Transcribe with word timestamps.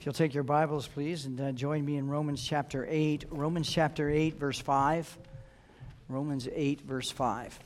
If 0.00 0.06
you'll 0.06 0.14
take 0.14 0.32
your 0.32 0.44
Bibles, 0.44 0.88
please, 0.88 1.26
and 1.26 1.38
uh, 1.38 1.52
join 1.52 1.84
me 1.84 1.98
in 1.98 2.08
Romans 2.08 2.42
chapter 2.42 2.86
8. 2.88 3.26
Romans 3.28 3.70
chapter 3.70 4.08
8, 4.08 4.38
verse 4.38 4.58
5. 4.58 5.18
Romans 6.08 6.48
8, 6.50 6.80
verse 6.80 7.10
5. 7.10 7.58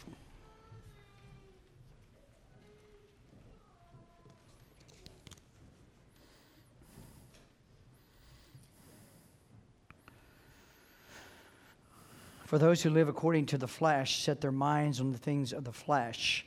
For 12.47 12.59
those 12.59 12.83
who 12.83 12.91
live 12.91 13.07
according 13.07 13.47
to 13.47 13.59
the 13.59 13.69
flesh 13.69 14.21
set 14.25 14.41
their 14.41 14.51
minds 14.51 15.01
on 15.01 15.13
the 15.13 15.19
things 15.19 15.53
of 15.53 15.63
the 15.63 15.73
flesh, 15.73 16.45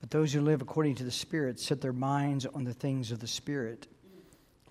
but 0.00 0.10
those 0.10 0.32
who 0.32 0.40
live 0.40 0.62
according 0.62 0.96
to 0.96 1.04
the 1.04 1.12
Spirit 1.12 1.60
set 1.60 1.80
their 1.80 1.92
minds 1.92 2.44
on 2.44 2.64
the 2.64 2.74
things 2.74 3.12
of 3.12 3.20
the 3.20 3.28
Spirit. 3.28 3.86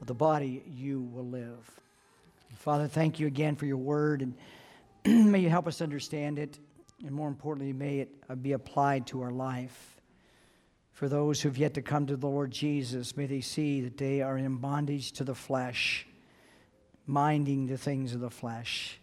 of 0.00 0.06
the 0.06 0.14
body, 0.14 0.62
you 0.66 1.00
will 1.00 1.26
live. 1.26 1.70
Father, 2.56 2.88
thank 2.88 3.20
you 3.20 3.26
again 3.26 3.56
for 3.56 3.66
your 3.66 3.76
word, 3.76 4.22
and 4.22 4.34
may 5.30 5.40
you 5.40 5.48
help 5.48 5.66
us 5.66 5.80
understand 5.80 6.38
it, 6.38 6.58
and 7.04 7.12
more 7.12 7.28
importantly, 7.28 7.72
may 7.72 8.00
it 8.00 8.10
uh, 8.28 8.34
be 8.34 8.52
applied 8.52 9.06
to 9.08 9.22
our 9.22 9.30
life. 9.30 9.96
For 10.92 11.08
those 11.08 11.40
who've 11.40 11.56
yet 11.56 11.74
to 11.74 11.82
come 11.82 12.06
to 12.06 12.16
the 12.16 12.26
Lord 12.26 12.50
Jesus, 12.50 13.16
may 13.16 13.26
they 13.26 13.40
see 13.40 13.80
that 13.82 13.96
they 13.96 14.20
are 14.20 14.36
in 14.36 14.56
bondage 14.56 15.12
to 15.12 15.24
the 15.24 15.34
flesh, 15.34 16.06
minding 17.06 17.66
the 17.66 17.78
things 17.78 18.14
of 18.14 18.20
the 18.20 18.30
flesh. 18.30 18.98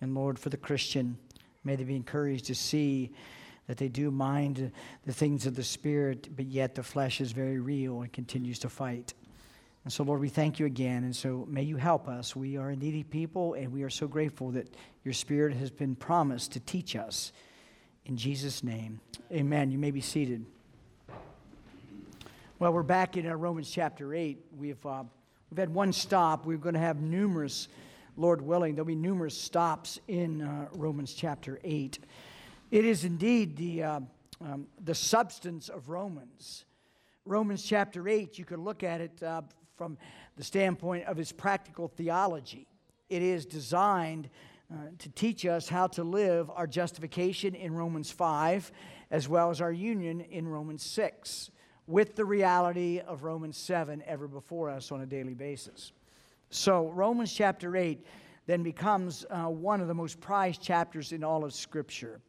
And 0.00 0.14
Lord, 0.14 0.38
for 0.38 0.48
the 0.48 0.56
Christian, 0.56 1.18
may 1.64 1.74
they 1.74 1.84
be 1.84 1.96
encouraged 1.96 2.44
to 2.46 2.54
see 2.54 3.10
that 3.66 3.78
they 3.78 3.88
do 3.88 4.10
mind 4.10 4.70
the 5.04 5.12
things 5.12 5.46
of 5.46 5.56
the 5.56 5.64
Spirit, 5.64 6.28
but 6.36 6.46
yet 6.46 6.76
the 6.76 6.82
flesh 6.82 7.20
is 7.20 7.32
very 7.32 7.58
real 7.58 8.02
and 8.02 8.12
continues 8.12 8.60
to 8.60 8.68
fight. 8.68 9.14
And 9.84 9.92
so, 9.92 10.04
Lord, 10.04 10.20
we 10.20 10.28
thank 10.28 10.58
you 10.58 10.66
again. 10.66 11.04
And 11.04 11.14
so, 11.14 11.46
may 11.48 11.62
you 11.62 11.76
help 11.76 12.08
us. 12.08 12.36
We 12.36 12.56
are 12.56 12.70
a 12.70 12.76
needy 12.76 13.04
people, 13.04 13.54
and 13.54 13.72
we 13.72 13.82
are 13.82 13.90
so 13.90 14.06
grateful 14.06 14.50
that 14.50 14.68
your 15.04 15.14
Spirit 15.14 15.56
has 15.56 15.70
been 15.70 15.94
promised 15.94 16.52
to 16.52 16.60
teach 16.60 16.96
us. 16.96 17.32
In 18.04 18.16
Jesus' 18.16 18.62
name, 18.62 19.00
amen. 19.32 19.70
You 19.70 19.78
may 19.78 19.90
be 19.90 20.00
seated. 20.00 20.44
Well, 22.58 22.72
we're 22.72 22.82
back 22.82 23.16
in 23.16 23.24
uh, 23.24 23.36
Romans 23.36 23.70
chapter 23.70 24.12
8. 24.12 24.36
We've, 24.58 24.84
uh, 24.84 25.04
we've 25.48 25.58
had 25.58 25.72
one 25.72 25.92
stop. 25.92 26.44
We're 26.44 26.58
going 26.58 26.74
to 26.74 26.80
have 26.80 27.00
numerous, 27.00 27.68
Lord 28.16 28.42
willing, 28.42 28.74
there'll 28.74 28.84
be 28.84 28.96
numerous 28.96 29.40
stops 29.40 30.00
in 30.08 30.42
uh, 30.42 30.66
Romans 30.72 31.12
chapter 31.12 31.60
8. 31.62 32.00
It 32.72 32.84
is 32.84 33.04
indeed 33.04 33.56
the, 33.56 33.82
uh, 33.84 34.00
um, 34.40 34.66
the 34.84 34.94
substance 34.94 35.68
of 35.68 35.88
Romans. 35.88 36.64
Romans 37.24 37.62
chapter 37.62 38.08
8, 38.08 38.38
you 38.38 38.44
could 38.44 38.58
look 38.58 38.82
at 38.82 39.00
it 39.00 39.22
uh, 39.22 39.42
from 39.78 39.96
the 40.36 40.42
standpoint 40.42 41.04
of 41.06 41.16
his 41.16 41.30
practical 41.30 41.86
theology. 41.88 42.66
It 43.08 43.22
is 43.22 43.46
designed 43.46 44.28
uh, 44.70 44.76
to 44.98 45.08
teach 45.10 45.46
us 45.46 45.68
how 45.68 45.86
to 45.86 46.02
live 46.04 46.50
our 46.50 46.66
justification 46.66 47.54
in 47.54 47.72
Romans 47.74 48.10
5, 48.10 48.70
as 49.10 49.28
well 49.28 49.50
as 49.50 49.60
our 49.62 49.72
union 49.72 50.20
in 50.20 50.46
Romans 50.46 50.82
6, 50.82 51.50
with 51.86 52.16
the 52.16 52.24
reality 52.24 52.98
of 52.98 53.22
Romans 53.22 53.56
7 53.56 54.02
ever 54.04 54.28
before 54.28 54.68
us 54.68 54.92
on 54.92 55.00
a 55.00 55.06
daily 55.06 55.32
basis. 55.32 55.92
So, 56.50 56.88
Romans 56.90 57.32
chapter 57.32 57.76
8 57.76 58.04
then 58.46 58.62
becomes 58.62 59.24
uh, 59.30 59.44
one 59.44 59.80
of 59.80 59.88
the 59.88 59.94
most 59.94 60.20
prized 60.20 60.60
chapters 60.60 61.12
in 61.12 61.22
all 61.22 61.44
of 61.44 61.54
Scripture. 61.54 62.20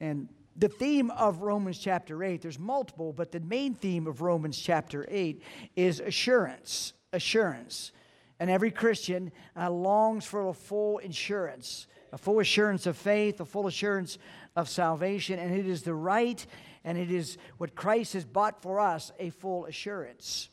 And 0.00 0.28
the 0.58 0.68
theme 0.68 1.10
of 1.12 1.42
Romans 1.42 1.78
chapter 1.78 2.22
8, 2.22 2.42
there's 2.42 2.58
multiple, 2.58 3.12
but 3.12 3.30
the 3.30 3.40
main 3.40 3.74
theme 3.74 4.06
of 4.06 4.20
Romans 4.20 4.58
chapter 4.58 5.06
8 5.08 5.40
is 5.76 6.00
assurance. 6.00 6.92
Assurance. 7.12 7.92
And 8.40 8.50
every 8.50 8.72
Christian 8.72 9.30
uh, 9.56 9.70
longs 9.70 10.24
for 10.24 10.48
a 10.48 10.52
full 10.52 10.98
assurance, 10.98 11.86
a 12.12 12.18
full 12.18 12.40
assurance 12.40 12.86
of 12.86 12.96
faith, 12.96 13.40
a 13.40 13.44
full 13.44 13.68
assurance 13.68 14.18
of 14.56 14.68
salvation. 14.68 15.38
And 15.38 15.54
it 15.54 15.66
is 15.66 15.82
the 15.82 15.94
right 15.94 16.44
and 16.84 16.98
it 16.98 17.10
is 17.10 17.38
what 17.58 17.74
Christ 17.74 18.14
has 18.14 18.24
bought 18.24 18.62
for 18.62 18.80
us 18.80 19.12
a 19.18 19.30
full 19.30 19.66
assurance. 19.66 20.48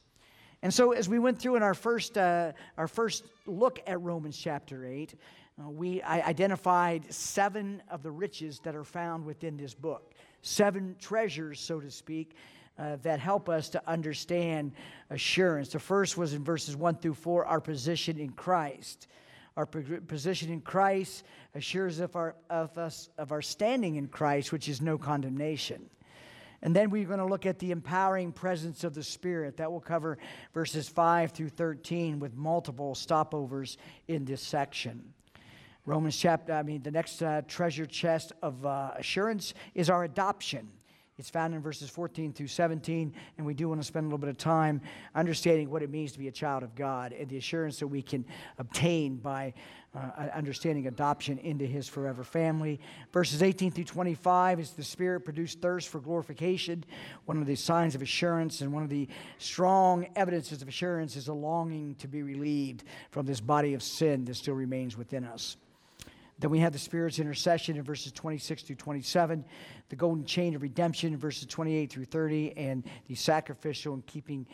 And 0.61 0.73
so, 0.73 0.93
as 0.93 1.07
we 1.07 1.19
went 1.19 1.39
through 1.39 1.57
in 1.57 1.63
our 1.63 1.75
first, 1.75 2.17
uh, 2.17 2.51
our 2.77 2.87
first 2.87 3.25
look 3.45 3.79
at 3.85 4.01
Romans 4.01 4.37
chapter 4.37 4.85
8, 4.85 5.13
uh, 5.57 5.69
we 5.69 6.01
identified 6.03 7.13
seven 7.13 7.81
of 7.89 8.03
the 8.03 8.11
riches 8.11 8.59
that 8.59 8.75
are 8.75 8.83
found 8.83 9.25
within 9.25 9.55
this 9.55 9.73
book, 9.73 10.13
seven 10.41 10.95
treasures, 10.99 11.59
so 11.59 11.79
to 11.79 11.89
speak, 11.89 12.35
uh, 12.77 12.97
that 13.03 13.19
help 13.19 13.47
us 13.47 13.69
to 13.69 13.81
understand 13.89 14.73
assurance. 15.09 15.69
The 15.69 15.79
first 15.79 16.17
was 16.17 16.33
in 16.33 16.43
verses 16.43 16.75
1 16.75 16.97
through 16.97 17.13
4 17.13 17.45
our 17.45 17.61
position 17.61 18.19
in 18.19 18.31
Christ. 18.31 19.07
Our 19.55 19.65
position 19.65 20.51
in 20.51 20.59
Christ 20.59 21.23
assures 21.53 21.99
of 21.99 22.17
our, 22.17 22.35
of, 22.49 22.77
us, 22.77 23.09
of 23.17 23.31
our 23.31 23.41
standing 23.41 23.95
in 23.95 24.07
Christ, 24.07 24.51
which 24.51 24.67
is 24.67 24.81
no 24.81 24.97
condemnation. 24.97 25.89
And 26.61 26.75
then 26.75 26.89
we're 26.89 27.05
going 27.05 27.19
to 27.19 27.25
look 27.25 27.45
at 27.45 27.59
the 27.59 27.71
empowering 27.71 28.33
presence 28.33 28.83
of 28.83 28.93
the 28.93 29.03
Spirit. 29.03 29.55
That 29.57 29.71
will 29.71 29.79
cover 29.79 30.17
verses 30.53 30.89
5 30.89 31.31
through 31.31 31.49
13 31.49 32.19
with 32.19 32.35
multiple 32.35 32.93
stopovers 32.95 33.77
in 34.09 34.25
this 34.25 34.41
section. 34.41 35.13
Romans 35.85 36.17
chapter, 36.17 36.53
I 36.53 36.63
mean, 36.63 36.81
the 36.81 36.91
next 36.91 37.21
uh, 37.21 37.43
treasure 37.47 37.85
chest 37.85 38.31
of 38.41 38.65
uh, 38.65 38.91
assurance 38.97 39.53
is 39.75 39.89
our 39.89 40.03
adoption. 40.03 40.67
It's 41.17 41.29
found 41.29 41.53
in 41.53 41.61
verses 41.61 41.89
14 41.89 42.33
through 42.33 42.47
17, 42.47 43.13
and 43.37 43.47
we 43.47 43.53
do 43.53 43.69
want 43.69 43.79
to 43.79 43.87
spend 43.87 44.03
a 44.03 44.07
little 44.07 44.17
bit 44.17 44.29
of 44.29 44.37
time 44.37 44.81
understanding 45.13 45.69
what 45.69 45.81
it 45.81 45.89
means 45.89 46.11
to 46.11 46.19
be 46.19 46.27
a 46.27 46.31
child 46.31 46.61
of 46.61 46.75
God 46.75 47.13
and 47.13 47.29
the 47.29 47.37
assurance 47.37 47.79
that 47.79 47.87
we 47.87 48.01
can 48.01 48.25
obtain 48.57 49.15
by 49.15 49.53
uh, 49.95 50.27
understanding 50.33 50.87
adoption 50.87 51.37
into 51.37 51.65
His 51.65 51.87
forever 51.87 52.25
family. 52.25 52.81
Verses 53.13 53.41
18 53.41 53.71
through 53.71 53.85
25 53.85 54.59
is 54.59 54.71
the 54.71 54.83
Spirit 54.83 55.21
produced 55.21 55.61
thirst 55.61 55.87
for 55.87 56.01
glorification. 56.01 56.83
One 57.25 57.37
of 57.37 57.45
the 57.45 57.55
signs 57.55 57.95
of 57.95 58.01
assurance 58.01 58.59
and 58.59 58.73
one 58.73 58.83
of 58.83 58.89
the 58.89 59.07
strong 59.37 60.07
evidences 60.17 60.61
of 60.61 60.67
assurance 60.67 61.15
is 61.15 61.29
a 61.29 61.33
longing 61.33 61.95
to 61.95 62.09
be 62.09 62.23
relieved 62.23 62.83
from 63.11 63.25
this 63.25 63.39
body 63.39 63.73
of 63.73 63.81
sin 63.81 64.25
that 64.25 64.35
still 64.35 64.55
remains 64.55 64.97
within 64.97 65.23
us. 65.23 65.55
Then 66.39 66.51
we 66.51 66.59
have 66.59 66.73
the 66.73 66.79
Spirit's 66.79 67.19
intercession 67.19 67.77
in 67.77 67.83
verses 67.83 68.11
26 68.11 68.63
through 68.63 68.75
27, 68.75 69.45
the 69.89 69.95
golden 69.95 70.25
chain 70.25 70.55
of 70.55 70.61
redemption 70.61 71.13
in 71.13 71.19
verses 71.19 71.45
28 71.45 71.89
through 71.89 72.05
30, 72.05 72.57
and 72.57 72.83
the 73.07 73.15
sacrificial 73.15 73.93
and 73.93 74.05
keeping 74.05 74.45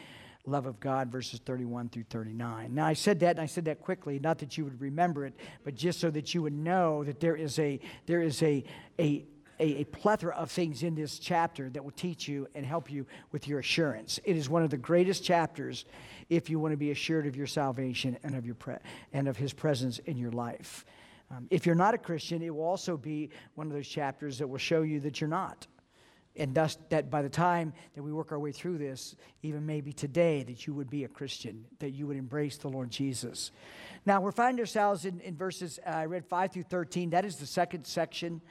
love 0.45 0.65
of 0.65 0.79
God, 0.79 1.11
verses 1.11 1.39
31 1.45 1.89
through 1.89 2.05
39. 2.09 2.73
Now, 2.73 2.85
I 2.85 2.93
said 2.93 3.19
that, 3.21 3.31
and 3.31 3.39
I 3.39 3.45
said 3.45 3.65
that 3.65 3.81
quickly, 3.81 4.19
not 4.19 4.39
that 4.39 4.57
you 4.57 4.63
would 4.63 4.79
remember 4.79 5.25
it, 5.25 5.33
but 5.63 5.75
just 5.75 5.99
so 5.99 6.09
that 6.11 6.33
you 6.33 6.41
would 6.43 6.53
know 6.53 7.03
that 7.03 7.19
there 7.19 7.35
is 7.35 7.57
a, 7.59 7.79
there 8.05 8.21
is 8.21 8.41
a, 8.43 8.63
a, 8.99 9.25
a, 9.59 9.83
plethora 9.85 10.33
of 10.35 10.49
things 10.49 10.81
in 10.81 10.95
this 10.95 11.19
chapter 11.19 11.69
that 11.69 11.83
will 11.83 11.91
teach 11.91 12.27
you 12.27 12.47
and 12.55 12.65
help 12.65 12.91
you 12.91 13.05
with 13.31 13.47
your 13.47 13.59
assurance. 13.59 14.19
It 14.23 14.35
is 14.35 14.49
one 14.49 14.63
of 14.63 14.71
the 14.71 14.77
greatest 14.77 15.23
chapters 15.23 15.85
if 16.29 16.49
you 16.49 16.59
want 16.59 16.71
to 16.71 16.77
be 16.77 16.91
assured 16.91 17.27
of 17.27 17.35
your 17.35 17.47
salvation 17.47 18.17
and 18.23 18.35
of, 18.35 18.45
your 18.45 18.55
pre- 18.55 18.77
and 19.13 19.27
of 19.27 19.37
His 19.37 19.53
presence 19.53 19.99
in 19.99 20.17
your 20.17 20.31
life. 20.31 20.85
Um, 21.31 21.47
if 21.49 21.65
you're 21.65 21.75
not 21.75 21.93
a 21.93 21.97
Christian, 21.97 22.41
it 22.41 22.53
will 22.53 22.65
also 22.65 22.97
be 22.97 23.29
one 23.55 23.67
of 23.67 23.73
those 23.73 23.87
chapters 23.87 24.37
that 24.39 24.47
will 24.47 24.57
show 24.57 24.81
you 24.81 24.99
that 25.01 25.21
you're 25.21 25.29
not. 25.29 25.65
And 26.35 26.55
thus, 26.55 26.77
that 26.89 27.09
by 27.09 27.21
the 27.21 27.29
time 27.29 27.73
that 27.93 28.03
we 28.03 28.11
work 28.11 28.31
our 28.31 28.39
way 28.39 28.51
through 28.51 28.77
this, 28.77 29.15
even 29.43 29.65
maybe 29.65 29.91
today, 29.91 30.43
that 30.43 30.65
you 30.65 30.73
would 30.73 30.89
be 30.89 31.03
a 31.03 31.09
Christian, 31.09 31.65
that 31.79 31.91
you 31.91 32.07
would 32.07 32.15
embrace 32.15 32.57
the 32.57 32.69
Lord 32.69 32.89
Jesus. 32.89 33.51
Now, 34.05 34.21
we're 34.21 34.31
finding 34.31 34.61
ourselves 34.61 35.05
in, 35.05 35.19
in 35.21 35.35
verses, 35.35 35.79
uh, 35.85 35.89
I 35.89 36.05
read 36.05 36.25
5 36.25 36.53
through 36.53 36.63
13. 36.63 37.09
That 37.09 37.25
is 37.25 37.35
the 37.35 37.45
second 37.45 37.85
section 37.85 38.41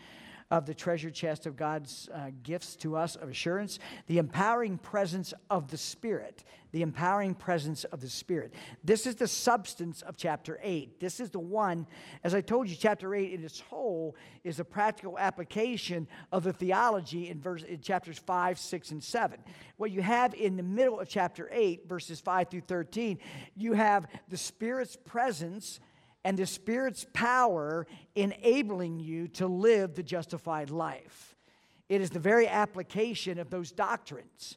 of 0.51 0.67
the 0.67 0.75
treasure 0.75 1.11
chest 1.11 1.47
of 1.47 1.57
God's 1.57 2.09
uh, 2.13 2.31
gifts 2.43 2.75
to 2.77 2.97
us 2.97 3.15
of 3.15 3.29
assurance, 3.29 3.79
the 4.09 4.19
empowering 4.19 4.79
presence 4.79 5.33
of 5.49 5.71
the 5.71 5.77
Spirit. 5.77 6.43
The 6.73 6.83
empowering 6.83 7.35
presence 7.35 7.83
of 7.83 8.01
the 8.01 8.09
Spirit. 8.09 8.55
This 8.85 9.05
is 9.05 9.17
the 9.17 9.27
substance 9.27 10.03
of 10.03 10.17
chapter 10.17 10.61
8. 10.63 11.01
This 11.01 11.19
is 11.19 11.31
the 11.31 11.41
one, 11.41 11.85
as 12.23 12.33
I 12.33 12.43
told 12.43 12.69
you, 12.69 12.77
chapter 12.77 13.13
8 13.13 13.33
in 13.33 13.45
its 13.45 13.59
whole 13.59 14.15
is 14.45 14.61
a 14.61 14.65
practical 14.65 15.19
application 15.19 16.07
of 16.31 16.45
the 16.45 16.53
theology 16.53 17.29
in, 17.29 17.41
verse, 17.41 17.65
in 17.65 17.81
chapters 17.81 18.19
5, 18.19 18.57
6, 18.57 18.91
and 18.93 19.03
7. 19.03 19.41
What 19.79 19.91
you 19.91 20.01
have 20.01 20.33
in 20.35 20.57
the 20.57 20.63
middle 20.63 21.01
of 21.01 21.09
chapter 21.09 21.49
8, 21.51 21.89
verses 21.89 22.21
5 22.21 22.51
through 22.51 22.61
13, 22.63 23.19
you 23.57 23.73
have 23.73 24.07
the 24.29 24.37
Spirit's 24.37 24.97
presence 24.97 25.81
and 26.25 26.39
the 26.39 26.47
Spirit's 26.47 27.07
power 27.13 27.87
enabling 28.15 29.01
you 29.01 29.29
to 29.29 29.47
live 29.47 29.95
the 29.95 30.03
justified 30.03 30.71
life. 30.71 31.37
It 31.89 32.01
is 32.01 32.11
the 32.11 32.19
very 32.19 32.47
application 32.47 33.39
of 33.39 33.51
those 33.51 33.73
doctrines. 33.73 34.57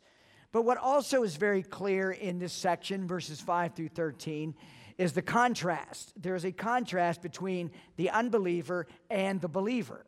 But 0.51 0.63
what 0.63 0.77
also 0.77 1.23
is 1.23 1.35
very 1.35 1.63
clear 1.63 2.11
in 2.11 2.37
this 2.37 2.53
section, 2.53 3.07
verses 3.07 3.41
5 3.41 3.73
through 3.73 3.89
13, 3.89 4.53
is 4.97 5.13
the 5.13 5.21
contrast. 5.21 6.13
There 6.21 6.35
is 6.35 6.45
a 6.45 6.51
contrast 6.51 7.21
between 7.21 7.71
the 7.95 8.11
unbeliever 8.11 8.87
and 9.09 9.41
the 9.41 9.47
believer. 9.47 10.05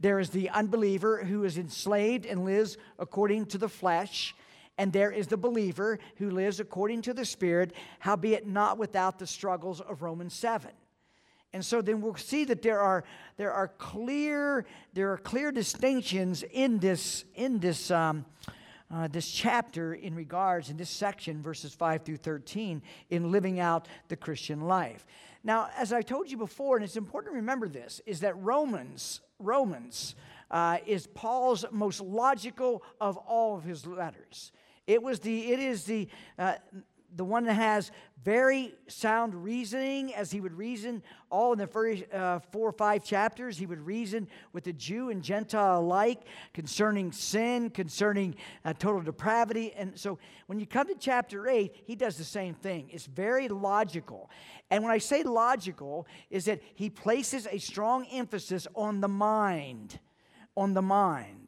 There 0.00 0.18
is 0.18 0.30
the 0.30 0.50
unbeliever 0.50 1.24
who 1.24 1.44
is 1.44 1.58
enslaved 1.58 2.26
and 2.26 2.44
lives 2.44 2.78
according 2.98 3.46
to 3.46 3.58
the 3.58 3.68
flesh, 3.68 4.34
and 4.78 4.92
there 4.92 5.10
is 5.10 5.26
the 5.26 5.36
believer 5.36 5.98
who 6.16 6.30
lives 6.30 6.60
according 6.60 7.02
to 7.02 7.14
the 7.14 7.24
Spirit, 7.24 7.72
howbeit 8.00 8.46
not 8.46 8.78
without 8.78 9.18
the 9.18 9.26
struggles 9.26 9.80
of 9.80 10.02
Romans 10.02 10.34
7. 10.34 10.70
And 11.52 11.64
so 11.64 11.80
then 11.80 12.02
we'll 12.02 12.16
see 12.16 12.44
that 12.44 12.60
there 12.60 12.80
are, 12.80 13.04
there 13.38 13.52
are, 13.52 13.68
clear, 13.68 14.66
there 14.92 15.12
are 15.12 15.16
clear 15.16 15.50
distinctions 15.50 16.42
in 16.42 16.78
this, 16.78 17.24
in 17.34 17.60
this, 17.60 17.90
um, 17.90 18.26
uh, 18.92 19.08
this 19.08 19.30
chapter 19.30 19.94
in 19.94 20.14
regards, 20.14 20.68
in 20.68 20.76
this 20.76 20.90
section, 20.90 21.42
verses 21.42 21.74
5 21.74 22.02
through 22.02 22.18
13, 22.18 22.82
in 23.08 23.30
living 23.30 23.58
out 23.58 23.88
the 24.08 24.16
Christian 24.16 24.62
life. 24.62 25.06
Now, 25.42 25.70
as 25.78 25.92
I 25.92 26.02
told 26.02 26.30
you 26.30 26.36
before, 26.36 26.76
and 26.76 26.84
it's 26.84 26.96
important 26.96 27.32
to 27.32 27.36
remember 27.36 27.68
this, 27.68 28.02
is 28.04 28.20
that 28.20 28.36
Romans, 28.36 29.20
Romans 29.38 30.14
uh, 30.50 30.78
is 30.86 31.06
Paul's 31.06 31.64
most 31.70 32.00
logical 32.00 32.82
of 33.00 33.16
all 33.16 33.56
of 33.56 33.64
his 33.64 33.86
letters. 33.86 34.52
It 34.86 35.02
was 35.02 35.20
the, 35.20 35.52
it 35.52 35.58
is 35.58 35.84
the, 35.84 36.08
uh, 36.38 36.54
the 37.14 37.24
one 37.24 37.44
that 37.44 37.54
has 37.54 37.90
very 38.22 38.74
sound 38.88 39.34
reasoning, 39.34 40.12
as 40.14 40.32
he 40.32 40.40
would 40.40 40.52
reason 40.52 41.00
all 41.30 41.52
in 41.52 41.58
the 41.58 41.66
first 41.66 42.02
uh, 42.12 42.40
four 42.50 42.68
or 42.68 42.72
five 42.72 43.04
chapters. 43.04 43.56
He 43.56 43.66
would 43.66 43.80
reason 43.80 44.26
with 44.52 44.64
the 44.64 44.72
Jew 44.72 45.10
and 45.10 45.22
Gentile 45.22 45.78
alike 45.78 46.22
concerning 46.52 47.12
sin, 47.12 47.70
concerning 47.70 48.34
uh, 48.64 48.72
total 48.72 49.00
depravity. 49.00 49.72
And 49.76 49.96
so 49.98 50.18
when 50.46 50.58
you 50.58 50.66
come 50.66 50.88
to 50.88 50.96
chapter 50.98 51.48
8, 51.48 51.84
he 51.84 51.94
does 51.94 52.16
the 52.16 52.24
same 52.24 52.54
thing. 52.54 52.90
It's 52.92 53.06
very 53.06 53.48
logical. 53.48 54.28
And 54.70 54.82
when 54.82 54.92
I 54.92 54.98
say 54.98 55.22
logical, 55.22 56.08
is 56.28 56.46
that 56.46 56.60
he 56.74 56.90
places 56.90 57.46
a 57.48 57.58
strong 57.58 58.06
emphasis 58.06 58.66
on 58.74 59.00
the 59.00 59.08
mind, 59.08 60.00
on 60.56 60.74
the 60.74 60.82
mind. 60.82 61.45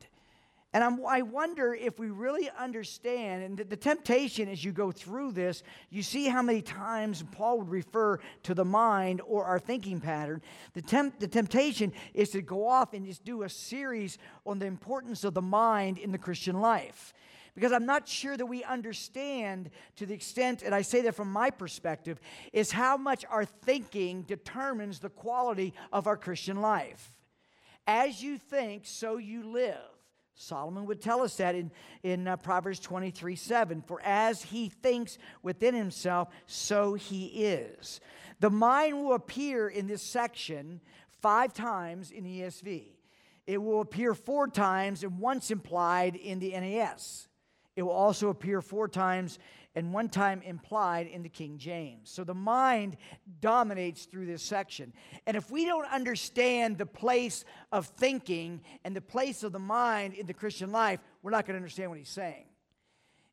And 0.74 0.84
I'm, 0.84 1.04
i 1.06 1.22
wonder 1.22 1.74
if 1.74 1.98
we 1.98 2.10
really 2.10 2.50
understand, 2.58 3.42
and 3.42 3.56
the, 3.56 3.64
the, 3.64 3.76
temptation 3.76 4.50
as 4.50 4.62
you 4.62 4.70
go 4.70 4.92
through 4.92 5.32
this, 5.32 5.62
you 5.88 6.02
see 6.02 6.26
how 6.26 6.42
many 6.42 6.60
times 6.60 7.24
Paul 7.32 7.60
would 7.60 7.70
refer 7.70 8.18
to 8.42 8.54
the 8.54 8.66
mind 8.66 9.22
or 9.26 9.44
our 9.44 9.58
thinking 9.58 9.98
pattern. 9.98 10.42
The, 10.74 10.82
temp, 10.82 11.20
the 11.20 11.28
temptation 11.28 11.92
is 12.12 12.30
to 12.30 12.42
go 12.42 12.68
off 12.68 12.92
and 12.92 13.06
just 13.06 13.24
do 13.24 13.44
a 13.44 13.48
series 13.48 14.18
on 14.44 14.58
the 14.58 14.66
importance 14.66 15.24
of 15.24 15.32
the 15.32 15.40
mind 15.40 15.96
in 15.96 16.12
the 16.12 16.18
Christian 16.18 16.60
life. 16.60 17.14
Because 17.54 17.72
I'm 17.72 17.86
not 17.86 18.06
sure 18.06 18.36
that 18.36 18.46
we 18.46 18.62
understand 18.62 19.70
to 19.96 20.04
the 20.04 20.14
extent, 20.14 20.62
and 20.62 20.74
I 20.74 20.82
say 20.82 21.00
that 21.02 21.14
from 21.14 21.32
my 21.32 21.48
perspective, 21.48 22.20
is 22.52 22.70
how 22.70 22.98
much 22.98 23.24
our 23.30 23.46
thinking 23.46 24.22
determines 24.22 24.98
the 24.98 25.08
quality 25.08 25.72
of 25.92 26.06
our 26.06 26.16
Christian 26.16 26.60
life. 26.60 27.14
As 27.86 28.22
you 28.22 28.36
think, 28.36 28.82
so 28.84 29.16
you 29.16 29.50
live. 29.50 29.97
Solomon 30.40 30.86
would 30.86 31.02
tell 31.02 31.22
us 31.22 31.36
that 31.38 31.56
in, 31.56 31.72
in 32.04 32.28
uh, 32.28 32.36
Proverbs 32.36 32.78
23 32.78 33.34
7. 33.34 33.82
For 33.82 34.00
as 34.04 34.40
he 34.40 34.68
thinks 34.68 35.18
within 35.42 35.74
himself, 35.74 36.28
so 36.46 36.94
he 36.94 37.26
is. 37.26 38.00
The 38.38 38.48
mind 38.48 39.02
will 39.02 39.14
appear 39.14 39.68
in 39.68 39.88
this 39.88 40.00
section 40.00 40.80
five 41.20 41.52
times 41.52 42.12
in 42.12 42.22
ESV. 42.22 42.84
It 43.48 43.58
will 43.58 43.80
appear 43.80 44.14
four 44.14 44.46
times 44.46 45.02
and 45.02 45.18
once 45.18 45.50
implied 45.50 46.14
in 46.14 46.38
the 46.38 46.52
NAS. 46.52 47.26
It 47.74 47.82
will 47.82 47.90
also 47.90 48.28
appear 48.28 48.62
four 48.62 48.86
times 48.86 49.40
and 49.74 49.92
one 49.92 50.08
time 50.08 50.42
implied 50.42 51.06
in 51.06 51.22
the 51.22 51.28
King 51.28 51.58
James. 51.58 52.10
So 52.10 52.24
the 52.24 52.34
mind 52.34 52.96
dominates 53.40 54.06
through 54.06 54.26
this 54.26 54.42
section. 54.42 54.92
And 55.26 55.36
if 55.36 55.50
we 55.50 55.66
don't 55.66 55.86
understand 55.86 56.78
the 56.78 56.86
place 56.86 57.44
of 57.70 57.86
thinking 57.86 58.60
and 58.84 58.96
the 58.96 59.00
place 59.00 59.42
of 59.42 59.52
the 59.52 59.58
mind 59.58 60.14
in 60.14 60.26
the 60.26 60.34
Christian 60.34 60.72
life, 60.72 61.00
we're 61.22 61.30
not 61.30 61.46
going 61.46 61.54
to 61.54 61.58
understand 61.58 61.90
what 61.90 61.98
he's 61.98 62.08
saying. 62.08 62.44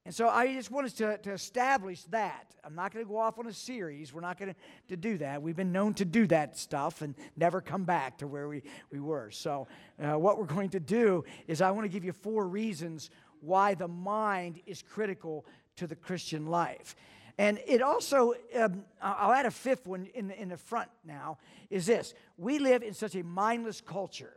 And 0.05 0.13
so 0.13 0.29
I 0.29 0.53
just 0.53 0.69
want 0.69 0.85
us 0.85 0.93
to, 0.93 1.17
to 1.17 1.31
establish 1.31 2.03
that. 2.05 2.53
I'm 2.63 2.75
not 2.75 2.93
going 2.93 3.03
to 3.03 3.09
go 3.09 3.17
off 3.17 3.39
on 3.39 3.47
a 3.47 3.53
series. 3.53 4.13
We're 4.13 4.21
not 4.21 4.37
going 4.37 4.53
to, 4.53 4.55
to 4.89 4.97
do 4.97 5.17
that. 5.17 5.41
We've 5.41 5.55
been 5.55 5.71
known 5.71 5.95
to 5.95 6.05
do 6.05 6.27
that 6.27 6.59
stuff 6.59 7.01
and 7.01 7.15
never 7.35 7.59
come 7.59 7.85
back 7.85 8.19
to 8.19 8.27
where 8.27 8.47
we, 8.47 8.61
we 8.91 8.99
were. 8.99 9.31
So, 9.31 9.67
uh, 9.99 10.19
what 10.19 10.37
we're 10.37 10.45
going 10.45 10.69
to 10.69 10.79
do 10.79 11.23
is 11.47 11.59
I 11.59 11.71
want 11.71 11.85
to 11.85 11.89
give 11.89 12.05
you 12.05 12.13
four 12.13 12.47
reasons 12.47 13.09
why 13.41 13.73
the 13.73 13.87
mind 13.87 14.61
is 14.67 14.83
critical 14.83 15.45
to 15.77 15.87
the 15.87 15.95
Christian 15.95 16.47
life. 16.47 16.95
And 17.37 17.59
it 17.67 17.81
also, 17.81 18.33
um, 18.57 18.85
I'll 19.01 19.33
add 19.33 19.45
a 19.45 19.51
fifth 19.51 19.85
one 19.85 20.07
in 20.13 20.31
in 20.31 20.49
the 20.49 20.57
front 20.57 20.89
now, 21.05 21.37
is 21.69 21.85
this. 21.85 22.13
We 22.37 22.59
live 22.59 22.81
in 22.81 22.93
such 22.93 23.15
a 23.15 23.23
mindless 23.23 23.81
culture. 23.81 24.33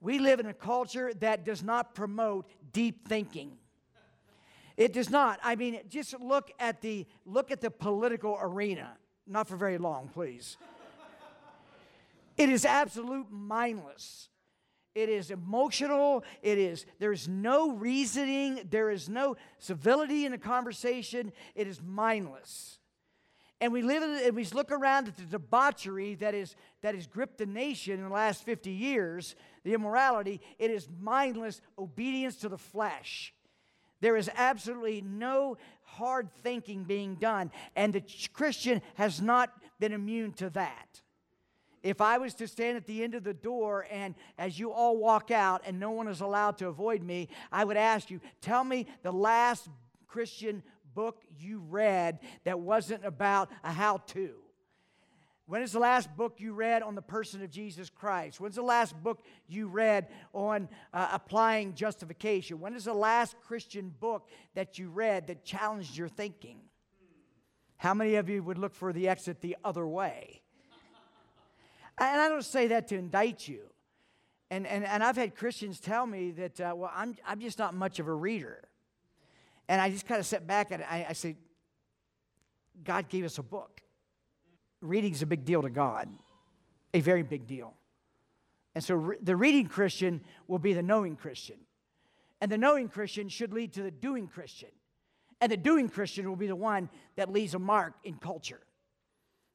We 0.00 0.18
live 0.18 0.40
in 0.40 0.46
a 0.46 0.54
culture 0.54 1.12
that 1.20 1.44
does 1.44 1.62
not 1.62 1.94
promote 1.94 2.50
deep 2.72 3.08
thinking. 3.08 3.56
It 4.76 4.92
does 4.92 5.10
not. 5.10 5.38
I 5.42 5.54
mean, 5.54 5.80
just 5.88 6.18
look 6.20 6.50
at 6.58 6.80
the 6.80 7.06
look 7.24 7.50
at 7.50 7.60
the 7.60 7.70
political 7.70 8.36
arena. 8.40 8.96
Not 9.26 9.48
for 9.48 9.56
very 9.56 9.78
long, 9.78 10.08
please. 10.12 10.56
it 12.36 12.48
is 12.48 12.64
absolute 12.64 13.30
mindless. 13.30 14.28
It 14.94 15.08
is 15.08 15.30
emotional. 15.30 16.24
It 16.42 16.58
is, 16.58 16.84
there's 16.98 17.28
no 17.28 17.72
reasoning. 17.72 18.60
There 18.70 18.90
is 18.90 19.08
no 19.08 19.36
civility 19.58 20.26
in 20.26 20.32
the 20.32 20.38
conversation. 20.38 21.32
It 21.54 21.66
is 21.66 21.80
mindless. 21.82 22.78
And 23.60 23.72
we 23.72 23.82
live 23.82 24.02
and 24.02 24.34
we 24.34 24.44
look 24.46 24.72
around 24.72 25.06
at 25.06 25.16
the 25.16 25.22
debauchery 25.22 26.16
that 26.16 26.34
is 26.34 26.56
that 26.82 26.96
has 26.96 27.06
gripped 27.06 27.38
the 27.38 27.46
nation 27.46 27.94
in 27.94 28.02
the 28.02 28.12
last 28.12 28.42
50 28.42 28.72
years, 28.72 29.36
the 29.62 29.72
immorality, 29.72 30.40
it 30.58 30.72
is 30.72 30.88
mindless 31.00 31.60
obedience 31.78 32.36
to 32.38 32.48
the 32.48 32.58
flesh. 32.58 33.32
There 34.00 34.16
is 34.16 34.28
absolutely 34.34 35.00
no 35.00 35.58
hard 35.84 36.28
thinking 36.42 36.82
being 36.82 37.14
done, 37.14 37.52
and 37.76 37.92
the 37.92 38.02
Christian 38.32 38.82
has 38.94 39.22
not 39.22 39.52
been 39.78 39.92
immune 39.92 40.32
to 40.34 40.50
that. 40.50 41.01
If 41.82 42.00
I 42.00 42.18
was 42.18 42.34
to 42.34 42.46
stand 42.46 42.76
at 42.76 42.86
the 42.86 43.02
end 43.02 43.14
of 43.14 43.24
the 43.24 43.34
door 43.34 43.86
and 43.90 44.14
as 44.38 44.58
you 44.58 44.72
all 44.72 44.96
walk 44.96 45.30
out 45.30 45.62
and 45.66 45.80
no 45.80 45.90
one 45.90 46.06
is 46.08 46.20
allowed 46.20 46.58
to 46.58 46.68
avoid 46.68 47.02
me, 47.02 47.28
I 47.50 47.64
would 47.64 47.76
ask 47.76 48.10
you, 48.10 48.20
tell 48.40 48.62
me 48.62 48.86
the 49.02 49.12
last 49.12 49.68
Christian 50.06 50.62
book 50.94 51.22
you 51.38 51.58
read 51.58 52.20
that 52.44 52.60
wasn't 52.60 53.04
about 53.04 53.50
a 53.64 53.72
how 53.72 53.98
to. 54.08 54.34
When 55.46 55.62
is 55.62 55.72
the 55.72 55.80
last 55.80 56.14
book 56.16 56.36
you 56.38 56.54
read 56.54 56.82
on 56.82 56.94
the 56.94 57.02
person 57.02 57.42
of 57.42 57.50
Jesus 57.50 57.90
Christ? 57.90 58.40
When's 58.40 58.54
the 58.54 58.62
last 58.62 59.00
book 59.02 59.22
you 59.48 59.66
read 59.66 60.08
on 60.32 60.68
uh, 60.94 61.08
applying 61.12 61.74
justification? 61.74 62.60
When 62.60 62.74
is 62.74 62.84
the 62.84 62.94
last 62.94 63.34
Christian 63.40 63.92
book 64.00 64.28
that 64.54 64.78
you 64.78 64.88
read 64.88 65.26
that 65.26 65.44
challenged 65.44 65.96
your 65.96 66.08
thinking? 66.08 66.60
How 67.76 67.92
many 67.92 68.14
of 68.14 68.28
you 68.28 68.42
would 68.42 68.58
look 68.58 68.74
for 68.74 68.92
the 68.92 69.08
exit 69.08 69.40
the 69.40 69.56
other 69.64 69.86
way? 69.86 70.41
And 72.10 72.20
I 72.20 72.28
don't 72.28 72.44
say 72.44 72.68
that 72.68 72.88
to 72.88 72.96
indict 72.96 73.46
you. 73.46 73.60
And, 74.50 74.66
and, 74.66 74.84
and 74.84 75.04
I've 75.04 75.16
had 75.16 75.34
Christians 75.36 75.80
tell 75.80 76.04
me 76.04 76.32
that, 76.32 76.60
uh, 76.60 76.74
well, 76.76 76.90
I'm, 76.94 77.16
I'm 77.26 77.40
just 77.40 77.58
not 77.58 77.74
much 77.74 78.00
of 78.00 78.08
a 78.08 78.12
reader. 78.12 78.62
And 79.68 79.80
I 79.80 79.88
just 79.88 80.06
kind 80.06 80.18
of 80.18 80.26
sit 80.26 80.46
back 80.46 80.72
and 80.72 80.82
I, 80.82 81.06
I 81.10 81.12
say, 81.12 81.36
God 82.84 83.08
gave 83.08 83.24
us 83.24 83.38
a 83.38 83.42
book. 83.42 83.80
Reading 84.80 85.12
is 85.12 85.22
a 85.22 85.26
big 85.26 85.44
deal 85.44 85.62
to 85.62 85.70
God, 85.70 86.08
a 86.92 87.00
very 87.00 87.22
big 87.22 87.46
deal. 87.46 87.74
And 88.74 88.82
so 88.82 88.96
re- 88.96 89.16
the 89.22 89.36
reading 89.36 89.66
Christian 89.66 90.22
will 90.48 90.58
be 90.58 90.72
the 90.72 90.82
knowing 90.82 91.14
Christian. 91.14 91.56
And 92.40 92.50
the 92.50 92.58
knowing 92.58 92.88
Christian 92.88 93.28
should 93.28 93.52
lead 93.52 93.72
to 93.74 93.82
the 93.82 93.92
doing 93.92 94.26
Christian. 94.26 94.70
And 95.40 95.52
the 95.52 95.56
doing 95.56 95.88
Christian 95.88 96.28
will 96.28 96.36
be 96.36 96.48
the 96.48 96.56
one 96.56 96.88
that 97.16 97.30
leaves 97.30 97.54
a 97.54 97.58
mark 97.60 97.94
in 98.02 98.16
culture. 98.16 98.60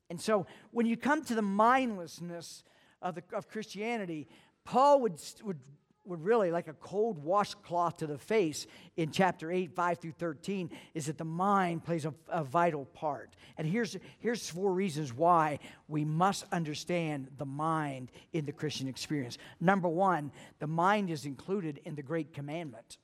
And 0.09 0.19
so 0.19 0.45
when 0.71 0.85
you 0.85 0.97
come 0.97 1.23
to 1.25 1.35
the 1.35 1.41
mindlessness 1.41 2.63
of, 3.01 3.15
the, 3.15 3.23
of 3.33 3.49
Christianity, 3.49 4.27
Paul 4.63 5.01
would, 5.01 5.21
would, 5.43 5.59
would 6.05 6.23
really, 6.23 6.51
like 6.51 6.67
a 6.67 6.73
cold 6.73 7.23
washcloth 7.23 7.97
to 7.97 8.07
the 8.07 8.17
face 8.17 8.67
in 8.95 9.11
chapter 9.11 9.51
8, 9.51 9.73
5 9.73 9.97
through 9.99 10.11
13, 10.13 10.69
is 10.93 11.07
that 11.07 11.17
the 11.17 11.25
mind 11.25 11.83
plays 11.83 12.05
a, 12.05 12.13
a 12.29 12.43
vital 12.43 12.85
part. 12.85 13.35
And 13.57 13.67
here's, 13.67 13.97
here's 14.19 14.49
four 14.49 14.73
reasons 14.73 15.13
why 15.13 15.59
we 15.87 16.05
must 16.05 16.45
understand 16.51 17.27
the 17.37 17.45
mind 17.45 18.11
in 18.31 18.45
the 18.45 18.53
Christian 18.53 18.87
experience. 18.87 19.37
Number 19.59 19.89
one, 19.89 20.31
the 20.59 20.67
mind 20.67 21.09
is 21.09 21.25
included 21.25 21.81
in 21.85 21.95
the 21.95 22.03
great 22.03 22.33
commandment. 22.33 22.97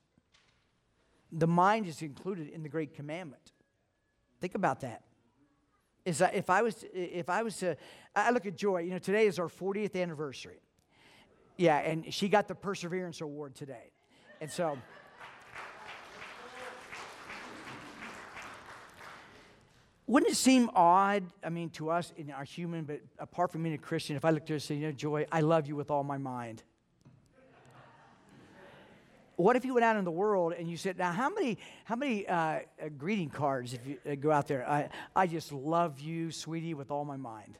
The 1.32 1.46
mind 1.46 1.86
is 1.86 2.00
included 2.00 2.48
in 2.48 2.62
the 2.62 2.68
great 2.68 2.94
commandment. 2.94 3.52
Think 4.40 4.54
about 4.54 4.80
that. 4.80 5.02
Is 6.04 6.18
that 6.18 6.34
if 6.34 6.50
I 6.50 6.62
was 6.62 6.84
if 6.92 7.28
I 7.28 7.42
was 7.42 7.56
to 7.58 7.76
I 8.14 8.30
look 8.30 8.46
at 8.46 8.56
Joy, 8.56 8.80
you 8.80 8.90
know, 8.90 8.98
today 8.98 9.26
is 9.26 9.38
our 9.38 9.48
40th 9.48 10.00
anniversary. 10.00 10.60
Yeah, 11.56 11.78
and 11.78 12.12
she 12.12 12.28
got 12.28 12.48
the 12.48 12.54
Perseverance 12.54 13.20
Award 13.20 13.54
today. 13.54 13.90
And 14.40 14.50
so 14.50 14.76
Wouldn't 20.06 20.30
it 20.30 20.36
seem 20.36 20.70
odd, 20.74 21.24
I 21.42 21.48
mean, 21.48 21.70
to 21.70 21.90
us 21.90 22.12
in 22.16 22.30
our 22.30 22.44
human, 22.44 22.84
but 22.84 23.00
apart 23.18 23.50
from 23.50 23.62
being 23.62 23.74
a 23.74 23.78
Christian, 23.78 24.16
if 24.16 24.24
I 24.24 24.30
looked 24.30 24.44
at 24.44 24.48
her 24.50 24.54
and 24.56 24.62
said, 24.62 24.76
you 24.76 24.86
know, 24.86 24.92
Joy, 24.92 25.26
I 25.32 25.40
love 25.40 25.66
you 25.66 25.76
with 25.76 25.90
all 25.90 26.04
my 26.04 26.18
mind. 26.18 26.62
What 29.36 29.56
if 29.56 29.64
you 29.64 29.74
went 29.74 29.84
out 29.84 29.96
in 29.96 30.04
the 30.04 30.10
world 30.10 30.52
and 30.56 30.70
you 30.70 30.76
said, 30.76 30.96
now 30.96 31.12
how 31.12 31.28
many, 31.28 31.58
how 31.84 31.96
many 31.96 32.26
uh, 32.26 32.34
uh, 32.36 32.60
greeting 32.96 33.30
cards 33.30 33.74
if 33.74 33.86
you 33.86 33.98
uh, 34.10 34.14
go 34.14 34.30
out 34.30 34.46
there? 34.46 34.68
I, 34.68 34.88
I 35.14 35.26
just 35.26 35.52
love 35.52 35.98
you, 36.00 36.30
sweetie, 36.30 36.74
with 36.74 36.90
all 36.90 37.04
my 37.04 37.16
mind. 37.16 37.58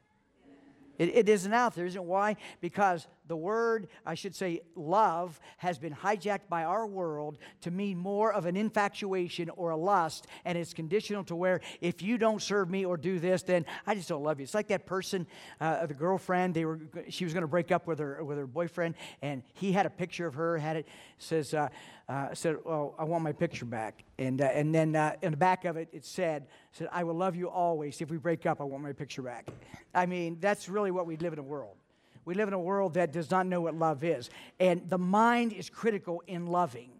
It, 0.99 1.09
it 1.16 1.28
isn't 1.28 1.52
out 1.52 1.75
there, 1.75 1.87
isn't 1.87 2.00
it? 2.00 2.04
Why? 2.04 2.37
Because 2.61 3.07
the 3.26 3.37
word, 3.37 3.88
I 4.04 4.14
should 4.14 4.35
say, 4.35 4.61
love, 4.75 5.40
has 5.59 5.78
been 5.78 5.95
hijacked 5.95 6.49
by 6.49 6.64
our 6.64 6.87
world 6.87 7.38
to 7.62 7.71
mean 7.71 7.99
more 7.99 8.33
of 8.33 8.47
an 8.47 8.57
infatuation 8.57 9.50
or 9.50 9.71
a 9.71 9.76
lust, 9.76 10.26
and 10.45 10.59
it's 10.59 10.75
conditional 10.75 11.25
to 11.25 11.37
where 11.37 11.61
if 11.81 12.02
you 12.02 12.19
don't 12.19 12.43
serve 12.43 12.69
me 12.69 12.85
or 12.85 12.97
do 12.97 13.19
this, 13.19 13.43
then 13.43 13.64
I 13.87 13.95
just 13.95 14.09
don't 14.09 14.23
love 14.23 14.40
you. 14.40 14.45
It's 14.45 14.54
like 14.54 14.69
that 14.69 14.87
person, 14.87 15.26
uh, 15.61 15.87
the 15.87 15.95
girlfriend. 15.95 16.54
They 16.54 16.64
were, 16.64 16.81
she 17.09 17.25
was 17.25 17.33
going 17.33 17.43
to 17.43 17.49
break 17.49 17.73
up 17.73 17.87
with 17.87 17.99
her 17.99 18.23
with 18.23 18.38
her 18.38 18.47
boyfriend, 18.47 18.95
and 19.23 19.43
he 19.54 19.73
had 19.73 19.87
a 19.87 19.90
picture 19.90 20.26
of 20.26 20.35
her. 20.35 20.59
Had 20.59 20.76
it 20.76 20.88
says, 21.19 21.54
uh, 21.54 21.69
uh, 22.09 22.35
said, 22.35 22.57
"Oh, 22.66 22.95
I 22.99 23.04
want 23.04 23.25
my 23.25 23.33
picture 23.33 23.64
back," 23.64 24.04
and 24.19 24.40
uh, 24.40 24.45
and 24.45 24.75
then 24.75 24.95
uh, 24.95 25.16
in 25.23 25.31
the 25.31 25.37
back 25.37 25.64
of 25.64 25.76
it, 25.76 25.88
it 25.93 26.04
said, 26.04 26.47
"said 26.73 26.88
I 26.93 27.04
will 27.04 27.14
love 27.14 27.37
you 27.37 27.49
always. 27.49 28.00
If 28.00 28.11
we 28.11 28.19
break 28.19 28.45
up, 28.45 28.61
I 28.61 28.64
want 28.64 28.83
my 28.83 28.93
picture 28.93 29.23
back." 29.23 29.49
I 29.95 30.07
mean, 30.07 30.38
that's 30.40 30.69
really 30.69 30.90
what 30.90 31.07
we 31.07 31.16
live 31.16 31.33
in 31.33 31.38
a 31.38 31.43
world. 31.43 31.76
We 32.25 32.35
live 32.35 32.49
in 32.49 32.54
a 32.54 32.59
world 32.59 32.95
that 32.95 33.12
does 33.12 33.31
not 33.31 33.47
know 33.47 33.61
what 33.61 33.75
love 33.75 34.02
is. 34.04 34.31
And 34.59 34.88
the 34.88 34.99
mind 34.99 35.52
is 35.52 35.69
critical 35.69 36.23
in 36.26 36.47
loving. 36.47 36.90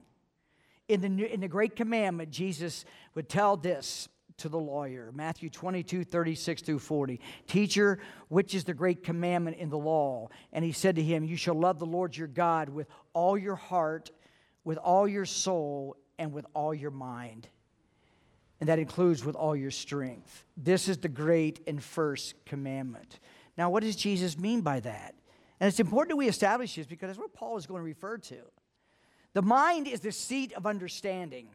In 0.89 1.01
the, 1.01 1.09
new, 1.09 1.25
in 1.25 1.41
the 1.41 1.49
Great 1.49 1.77
Commandment, 1.77 2.31
Jesus 2.31 2.85
would 3.15 3.29
tell 3.29 3.57
this 3.57 4.09
to 4.39 4.49
the 4.49 4.59
lawyer 4.59 5.11
Matthew 5.15 5.49
22, 5.49 6.05
36 6.05 6.63
through 6.63 6.79
40. 6.79 7.21
Teacher, 7.47 7.99
which 8.29 8.55
is 8.55 8.65
the 8.65 8.75
great 8.75 9.03
commandment 9.03 9.57
in 9.57 9.71
the 9.71 9.79
law? 9.79 10.29
And 10.53 10.65
he 10.65 10.73
said 10.73 10.97
to 10.97 11.03
him, 11.03 11.25
You 11.25 11.37
shall 11.37 11.55
love 11.55 11.79
the 11.79 11.87
Lord 11.87 12.17
your 12.17 12.29
God 12.29 12.69
with 12.69 12.89
all 13.13 13.39
your 13.39 13.57
heart, 13.57 14.11
with 14.65 14.79
all 14.79 15.09
your 15.09 15.25
soul, 15.25 15.97
and 16.19 16.33
with 16.33 16.47
all 16.55 16.75
your 16.75 16.91
mind. 16.91 17.49
And 18.61 18.69
that 18.69 18.79
includes 18.79 19.25
with 19.25 19.37
all 19.37 19.57
your 19.57 19.71
strength. 19.71 20.45
This 20.57 20.89
is 20.89 20.99
the 20.99 21.09
great 21.09 21.61
and 21.67 21.83
first 21.83 22.35
commandment. 22.45 23.19
Now, 23.57 23.71
what 23.71 23.83
does 23.83 23.97
Jesus 23.97 24.39
mean 24.39 24.63
by 24.63 24.81
that? 24.81 25.15
And 25.61 25.69
it's 25.69 25.81
important 25.81 26.11
that 26.11 26.17
we 26.17 26.29
establish 26.29 26.75
this 26.75 26.87
because 26.87 27.09
that's 27.09 27.19
what 27.19 27.33
Paul 27.33 27.57
is 27.57 27.67
going 27.67 27.81
to 27.81 27.85
refer 27.85 28.19
to. 28.19 28.37
The 29.33 29.43
mind 29.43 29.87
is 29.87 30.01
the 30.01 30.13
seat 30.13 30.53
of 30.53 30.67
understanding. 30.67 31.49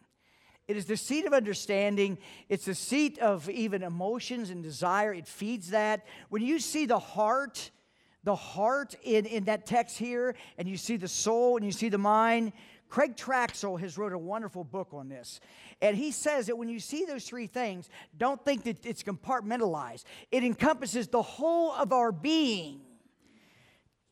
It 0.67 0.77
is 0.77 0.85
the 0.85 0.97
seat 0.97 1.25
of 1.25 1.33
understanding. 1.33 2.19
It's 2.47 2.65
the 2.65 2.75
seat 2.75 3.17
of 3.19 3.49
even 3.49 3.81
emotions 3.81 4.49
and 4.49 4.61
desire. 4.61 5.13
It 5.13 5.27
feeds 5.27 5.71
that. 5.71 6.05
When 6.29 6.43
you 6.43 6.59
see 6.59 6.85
the 6.85 6.99
heart, 6.99 7.71
the 8.23 8.35
heart 8.35 8.95
in, 9.01 9.25
in 9.25 9.45
that 9.45 9.65
text 9.65 9.97
here, 9.97 10.35
and 10.57 10.67
you 10.67 10.77
see 10.77 10.97
the 10.97 11.07
soul 11.07 11.57
and 11.57 11.65
you 11.65 11.71
see 11.71 11.89
the 11.89 11.97
mind, 11.97 12.53
Craig 12.89 13.15
Troxel 13.15 13.79
has 13.79 13.98
wrote 13.98 14.13
a 14.13 14.17
wonderful 14.17 14.63
book 14.63 14.89
on 14.93 15.10
this. 15.10 15.39
And 15.81 15.96
he 15.96 16.12
says 16.12 16.48
that 16.48 16.58
when 16.58 16.69
you 16.69 16.79
see 16.79 17.05
those 17.05 17.24
three 17.24 17.48
things, 17.48 17.89
don't 18.17 18.43
think 18.43 18.63
that 18.63 18.86
it's 18.86 19.03
compartmentalized. 19.03 20.03
It 20.31 20.43
encompasses 20.43 21.08
the 21.08 21.22
whole 21.22 21.72
of 21.72 21.93
our 21.93 22.12
being. 22.12 22.81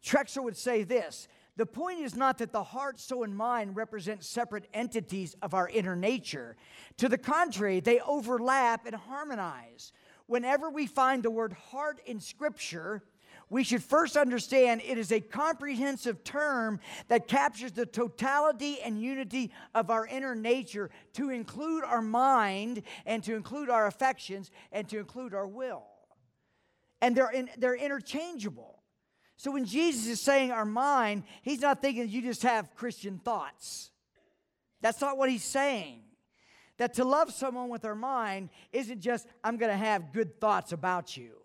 Troxel 0.04 0.44
would 0.44 0.58
say 0.58 0.84
this 0.84 1.28
the 1.58 1.66
point 1.66 2.02
is 2.02 2.16
not 2.16 2.38
that 2.38 2.52
the 2.52 2.64
heart, 2.64 3.00
soul, 3.00 3.24
and 3.24 3.36
mind 3.36 3.76
represent 3.76 4.24
separate 4.24 4.68
entities 4.76 5.36
of 5.42 5.56
our 5.56 5.68
inner 5.68 5.96
nature. 5.96 6.56
To 6.98 7.10
the 7.10 7.18
contrary, 7.18 7.80
they 7.80 8.00
overlap 8.00 8.86
and 8.86 8.96
harmonize. 8.96 9.92
Whenever 10.28 10.70
we 10.70 10.86
find 10.86 11.24
the 11.24 11.32
word 11.32 11.54
heart 11.54 12.00
in 12.06 12.20
Scripture, 12.20 13.02
we 13.50 13.64
should 13.64 13.84
first 13.84 14.18
understand 14.18 14.82
it 14.86 14.98
is 14.98 15.12
a 15.12 15.22
comprehensive 15.22 16.24
term 16.24 16.80
that 17.08 17.28
captures 17.28 17.72
the 17.72 17.86
totality 17.86 18.80
and 18.82 19.02
unity 19.02 19.52
of 19.74 19.90
our 19.90 20.06
inner 20.06 20.36
nature 20.36 20.90
to 21.14 21.30
include 21.30 21.84
our 21.86 22.02
mind 22.02 22.84
and 23.06 23.24
to 23.24 23.36
include 23.36 23.70
our 23.70 23.88
affections 23.88 24.52
and 24.72 24.90
to 24.90 25.00
include 25.00 25.34
our 25.34 25.48
will. 25.48 25.84
And 27.02 27.16
they're, 27.16 27.32
in, 27.32 27.50
they're 27.58 27.76
interchangeable. 27.76 28.84
So 29.38 29.52
when 29.52 29.66
Jesus 29.66 30.08
is 30.08 30.20
saying 30.20 30.52
our 30.52 30.66
mind, 30.66 31.24
he's 31.44 31.62
not 31.62 31.82
thinking 31.82 32.10
you 32.10 32.22
just 32.22 32.44
have 32.44 32.76
Christian 32.76 33.20
thoughts. 33.20 33.92
That's 34.82 35.00
not 35.00 35.18
what 35.18 35.30
he's 35.30 35.44
saying. 35.44 36.02
That 36.78 36.96
to 36.96 37.06
love 37.06 37.32
someone 37.32 37.70
with 37.70 37.86
our 37.86 37.96
mind 37.96 38.50
isn't 38.72 39.00
just, 39.00 39.26
I'm 39.44 39.58
going 39.58 39.72
to 39.72 39.78
have 39.78 40.12
good 40.12 40.40
thoughts 40.42 40.74
about 40.74 41.16
you. 41.16 41.38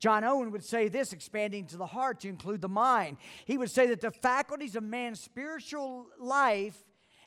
John 0.00 0.24
Owen 0.24 0.50
would 0.50 0.64
say 0.64 0.88
this, 0.88 1.12
expanding 1.12 1.66
to 1.66 1.76
the 1.76 1.86
heart 1.86 2.20
to 2.20 2.28
include 2.28 2.62
the 2.62 2.68
mind. 2.68 3.18
He 3.44 3.58
would 3.58 3.70
say 3.70 3.86
that 3.88 4.00
the 4.00 4.10
faculties 4.10 4.74
of 4.74 4.82
man's 4.82 5.20
spiritual 5.20 6.06
life 6.18 6.82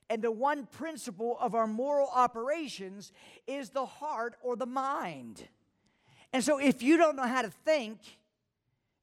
and 0.10 0.22
the 0.22 0.32
one 0.32 0.66
principle 0.66 1.38
of 1.40 1.54
our 1.54 1.68
moral 1.68 2.10
operations 2.14 3.14
is 3.46 3.70
the 3.70 3.86
heart 3.86 4.36
or 4.42 4.56
the 4.56 4.66
mind. 4.66 5.48
And 6.34 6.44
so, 6.44 6.58
if 6.58 6.82
you 6.82 6.98
don't 6.98 7.16
know 7.16 7.28
how 7.28 7.44
to 7.44 7.52
think, 7.52 8.00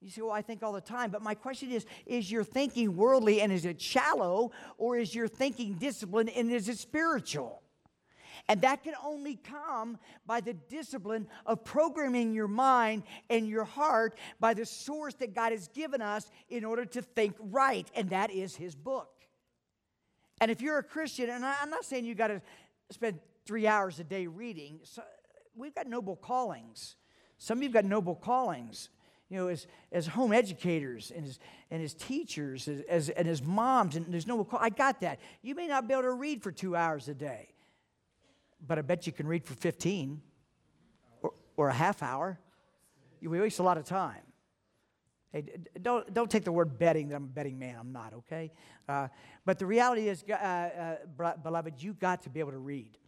you 0.00 0.10
say, 0.10 0.22
Well, 0.22 0.32
I 0.32 0.42
think 0.42 0.64
all 0.64 0.72
the 0.72 0.80
time. 0.80 1.10
But 1.10 1.22
my 1.22 1.34
question 1.34 1.70
is 1.70 1.86
Is 2.06 2.30
your 2.30 2.42
thinking 2.42 2.96
worldly 2.96 3.40
and 3.40 3.52
is 3.52 3.64
it 3.64 3.80
shallow, 3.80 4.50
or 4.78 4.98
is 4.98 5.14
your 5.14 5.28
thinking 5.28 5.74
disciplined 5.74 6.30
and 6.30 6.50
is 6.50 6.68
it 6.68 6.78
spiritual? 6.78 7.59
And 8.48 8.60
that 8.62 8.82
can 8.82 8.94
only 9.04 9.36
come 9.36 9.98
by 10.26 10.40
the 10.40 10.54
discipline 10.54 11.26
of 11.46 11.64
programming 11.64 12.32
your 12.32 12.48
mind 12.48 13.04
and 13.28 13.48
your 13.48 13.64
heart 13.64 14.16
by 14.38 14.54
the 14.54 14.66
source 14.66 15.14
that 15.14 15.34
God 15.34 15.52
has 15.52 15.68
given 15.68 16.02
us 16.02 16.30
in 16.48 16.64
order 16.64 16.84
to 16.84 17.02
think 17.02 17.36
right, 17.38 17.88
and 17.94 18.10
that 18.10 18.30
is 18.30 18.56
His 18.56 18.74
book. 18.74 19.10
And 20.40 20.50
if 20.50 20.60
you're 20.60 20.78
a 20.78 20.82
Christian, 20.82 21.28
and 21.30 21.44
I'm 21.44 21.70
not 21.70 21.84
saying 21.84 22.04
you 22.04 22.14
got 22.14 22.28
to 22.28 22.40
spend 22.90 23.20
three 23.44 23.66
hours 23.66 24.00
a 24.00 24.04
day 24.04 24.26
reading, 24.26 24.80
so 24.82 25.02
we've 25.54 25.74
got 25.74 25.86
noble 25.86 26.16
callings. 26.16 26.96
Some 27.38 27.58
of 27.58 27.62
you 27.62 27.68
have 27.68 27.74
got 27.74 27.84
noble 27.84 28.14
callings 28.14 28.88
you 29.30 29.36
know, 29.36 29.46
as, 29.46 29.66
as 29.92 30.08
home 30.08 30.32
educators 30.32 31.12
and 31.14 31.24
as, 31.24 31.38
and 31.70 31.82
as 31.82 31.94
teachers 31.94 32.66
as, 32.66 32.80
as, 32.88 33.08
and 33.10 33.28
as 33.28 33.40
moms, 33.40 33.94
and 33.94 34.12
there's 34.12 34.26
no, 34.26 34.46
I 34.58 34.70
got 34.70 35.00
that. 35.02 35.20
You 35.40 35.54
may 35.54 35.68
not 35.68 35.86
be 35.86 35.94
able 35.94 36.02
to 36.02 36.12
read 36.12 36.42
for 36.42 36.50
two 36.50 36.74
hours 36.74 37.08
a 37.08 37.14
day 37.14 37.48
but 38.66 38.78
I 38.78 38.82
bet 38.82 39.06
you 39.06 39.12
can 39.12 39.26
read 39.26 39.44
for 39.44 39.54
15 39.54 40.20
or, 41.22 41.32
or 41.56 41.68
a 41.68 41.74
half 41.74 42.02
hour. 42.02 42.38
You 43.20 43.30
waste 43.30 43.58
a 43.58 43.62
lot 43.62 43.78
of 43.78 43.84
time. 43.84 44.22
Hey, 45.32 45.44
don't, 45.80 46.12
don't 46.12 46.30
take 46.30 46.44
the 46.44 46.52
word 46.52 46.78
betting 46.78 47.08
that 47.08 47.16
I'm 47.16 47.24
a 47.24 47.26
betting 47.28 47.58
man. 47.58 47.76
I'm 47.78 47.92
not, 47.92 48.14
okay? 48.14 48.50
Uh, 48.88 49.08
but 49.44 49.58
the 49.58 49.66
reality 49.66 50.08
is, 50.08 50.24
uh, 50.28 50.32
uh, 50.34 51.36
beloved, 51.36 51.74
you 51.78 51.92
got 51.94 52.22
to 52.22 52.30
be 52.30 52.40
able 52.40 52.50
to 52.50 52.58
read 52.58 52.98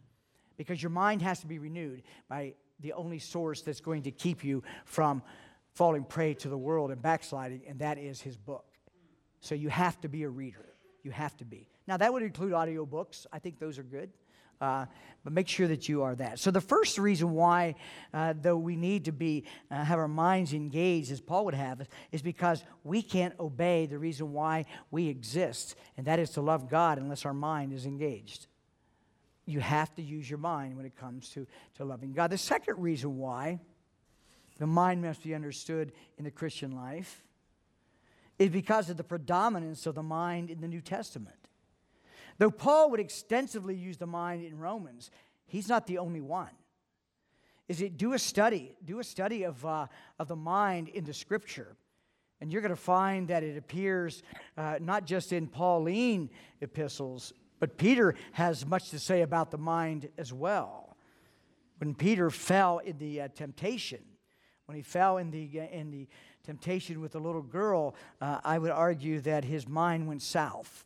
because 0.55 0.81
your 0.81 0.89
mind 0.89 1.21
has 1.21 1.41
to 1.41 1.47
be 1.47 1.59
renewed 1.59 2.03
by 2.29 2.53
the 2.79 2.93
only 2.93 3.19
source 3.19 3.61
that's 3.61 3.81
going 3.81 4.03
to 4.03 4.11
keep 4.11 4.43
you 4.43 4.63
from 4.85 5.21
falling 5.73 6.03
prey 6.03 6.33
to 6.35 6.49
the 6.49 6.57
world 6.57 6.91
and 6.91 7.01
backsliding, 7.01 7.63
and 7.67 7.79
that 7.79 7.97
is 7.97 8.21
his 8.21 8.37
book. 8.37 8.65
So 9.41 9.55
you 9.55 9.69
have 9.69 9.99
to 10.01 10.07
be 10.07 10.23
a 10.23 10.29
reader. 10.29 10.65
You 11.03 11.11
have 11.11 11.35
to 11.37 11.45
be. 11.45 11.67
Now, 11.87 11.97
that 11.97 12.13
would 12.13 12.23
include 12.23 12.53
audiobooks. 12.53 13.25
I 13.33 13.39
think 13.39 13.59
those 13.59 13.77
are 13.77 13.83
good. 13.83 14.09
Uh, 14.61 14.85
but 15.23 15.31
make 15.31 15.47
sure 15.47 15.67
that 15.67 15.87
you 15.87 16.03
are 16.03 16.15
that. 16.15 16.39
So 16.39 16.51
the 16.51 16.61
first 16.61 16.97
reason 16.97 17.31
why, 17.31 17.75
uh, 18.13 18.33
though 18.39 18.57
we 18.57 18.75
need 18.75 19.05
to 19.05 19.11
be 19.11 19.45
uh, 19.71 19.83
have 19.83 19.97
our 19.97 20.07
minds 20.07 20.53
engaged, 20.53 21.11
as 21.11 21.21
Paul 21.21 21.45
would 21.45 21.53
have, 21.53 21.87
is 22.11 22.21
because 22.21 22.63
we 22.83 23.01
can't 23.01 23.33
obey 23.39 23.85
the 23.85 23.97
reason 23.97 24.33
why 24.33 24.65
we 24.91 25.07
exist, 25.07 25.75
and 25.97 26.07
that 26.07 26.19
is 26.19 26.31
to 26.31 26.41
love 26.41 26.69
God 26.69 26.97
unless 26.97 27.25
our 27.25 27.33
mind 27.33 27.71
is 27.71 27.85
engaged. 27.85 28.47
You 29.45 29.59
have 29.59 29.93
to 29.95 30.01
use 30.01 30.29
your 30.29 30.39
mind 30.39 30.75
when 30.75 30.85
it 30.85 30.97
comes 30.97 31.29
to, 31.29 31.47
to 31.77 31.85
loving 31.85 32.13
God. 32.13 32.29
The 32.31 32.37
second 32.37 32.79
reason 32.79 33.17
why 33.17 33.59
the 34.57 34.67
mind 34.67 35.01
must 35.01 35.23
be 35.23 35.35
understood 35.35 35.91
in 36.17 36.23
the 36.25 36.31
Christian 36.31 36.75
life 36.75 37.23
is 38.39 38.49
because 38.49 38.89
of 38.89 38.97
the 38.97 39.03
predominance 39.03 39.85
of 39.85 39.95
the 39.95 40.03
mind 40.03 40.49
in 40.49 40.61
the 40.61 40.67
New 40.67 40.81
Testament. 40.81 41.35
Though 42.43 42.51
Paul 42.51 42.91
would 42.91 42.99
extensively 42.99 43.73
use 43.73 43.95
the 43.95 44.05
mind 44.05 44.43
in 44.43 44.59
Romans, 44.59 45.11
he's 45.45 45.69
not 45.69 45.87
the 45.87 45.99
only 45.99 46.19
one. 46.19 46.49
Is 47.69 47.79
it 47.79 47.95
do 47.95 48.11
a 48.11 48.19
study, 48.19 48.75
do 48.83 48.99
a 48.99 49.03
study 49.05 49.43
of, 49.43 49.65
uh, 49.65 49.87
of 50.19 50.27
the 50.27 50.35
mind 50.35 50.89
in 50.89 51.05
the 51.05 51.13
scripture. 51.13 51.77
And 52.41 52.51
you're 52.51 52.61
going 52.61 52.71
to 52.71 52.75
find 52.75 53.29
that 53.29 53.43
it 53.43 53.57
appears 53.57 54.23
uh, 54.57 54.75
not 54.81 55.05
just 55.05 55.31
in 55.31 55.47
Pauline 55.47 56.29
epistles, 56.59 57.31
but 57.61 57.77
Peter 57.77 58.13
has 58.33 58.65
much 58.65 58.89
to 58.89 58.99
say 58.99 59.21
about 59.21 59.49
the 59.49 59.57
mind 59.57 60.09
as 60.17 60.33
well. 60.33 60.97
When 61.77 61.95
Peter 61.95 62.29
fell 62.29 62.79
in 62.79 62.97
the 62.97 63.21
uh, 63.21 63.27
temptation, 63.33 64.03
when 64.65 64.75
he 64.75 64.81
fell 64.81 65.15
in 65.15 65.31
the, 65.31 65.61
uh, 65.61 65.63
in 65.71 65.91
the 65.91 66.09
temptation 66.43 66.99
with 66.99 67.13
the 67.13 67.21
little 67.21 67.41
girl, 67.41 67.95
uh, 68.19 68.41
I 68.43 68.59
would 68.59 68.71
argue 68.71 69.21
that 69.21 69.45
his 69.45 69.65
mind 69.65 70.09
went 70.09 70.21
south. 70.21 70.85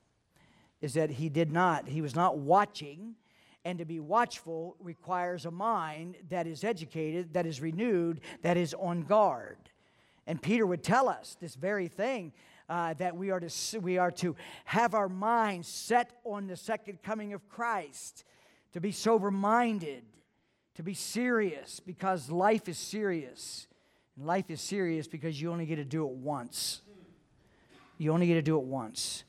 Is 0.82 0.94
that 0.94 1.10
he 1.10 1.30
did 1.30 1.52
not, 1.52 1.88
he 1.88 2.02
was 2.02 2.16
not 2.16 2.38
watching, 2.38 3.16
and 3.66 3.80
to 3.80 3.86
be 3.86 4.00
watchful 4.00 4.76
requires 4.80 5.46
a 5.46 5.52
mind 5.52 6.16
that 6.30 6.48
is 6.48 6.64
educated, 6.64 7.34
that 7.34 7.46
is 7.46 7.62
renewed, 7.62 8.22
that 8.42 8.58
is 8.58 8.74
on 8.76 9.02
guard. 9.02 9.58
And 10.28 10.42
Peter 10.42 10.66
would 10.66 10.84
tell 10.84 11.10
us 11.10 11.36
this 11.40 11.56
very 11.56 11.88
thing 11.88 12.32
uh, 12.70 12.94
that 12.96 13.16
we 13.16 13.32
are, 13.32 13.40
to, 13.40 13.80
we 13.80 13.98
are 13.98 14.12
to 14.12 14.36
have 14.66 14.94
our 14.94 15.10
minds 15.10 15.68
set 15.68 16.12
on 16.24 16.48
the 16.48 16.58
second 16.58 17.02
coming 17.02 17.34
of 17.34 17.48
Christ, 17.50 18.24
to 18.74 18.82
be 18.82 18.92
sober 18.92 19.32
minded, 19.32 20.04
to 20.76 20.84
be 20.84 20.94
serious 20.94 21.80
because 21.80 22.30
life 22.30 22.70
is 22.70 22.78
serious. 22.78 23.68
And 24.16 24.26
life 24.26 24.50
is 24.50 24.62
serious 24.62 25.08
because 25.08 25.42
you 25.42 25.52
only 25.52 25.66
get 25.66 25.78
to 25.78 25.86
do 25.86 26.06
it 26.06 26.14
once. 26.14 26.82
You 27.98 28.12
only 28.12 28.28
get 28.28 28.36
to 28.36 28.42
do 28.42 28.58
it 28.58 28.64
once. 28.64 29.24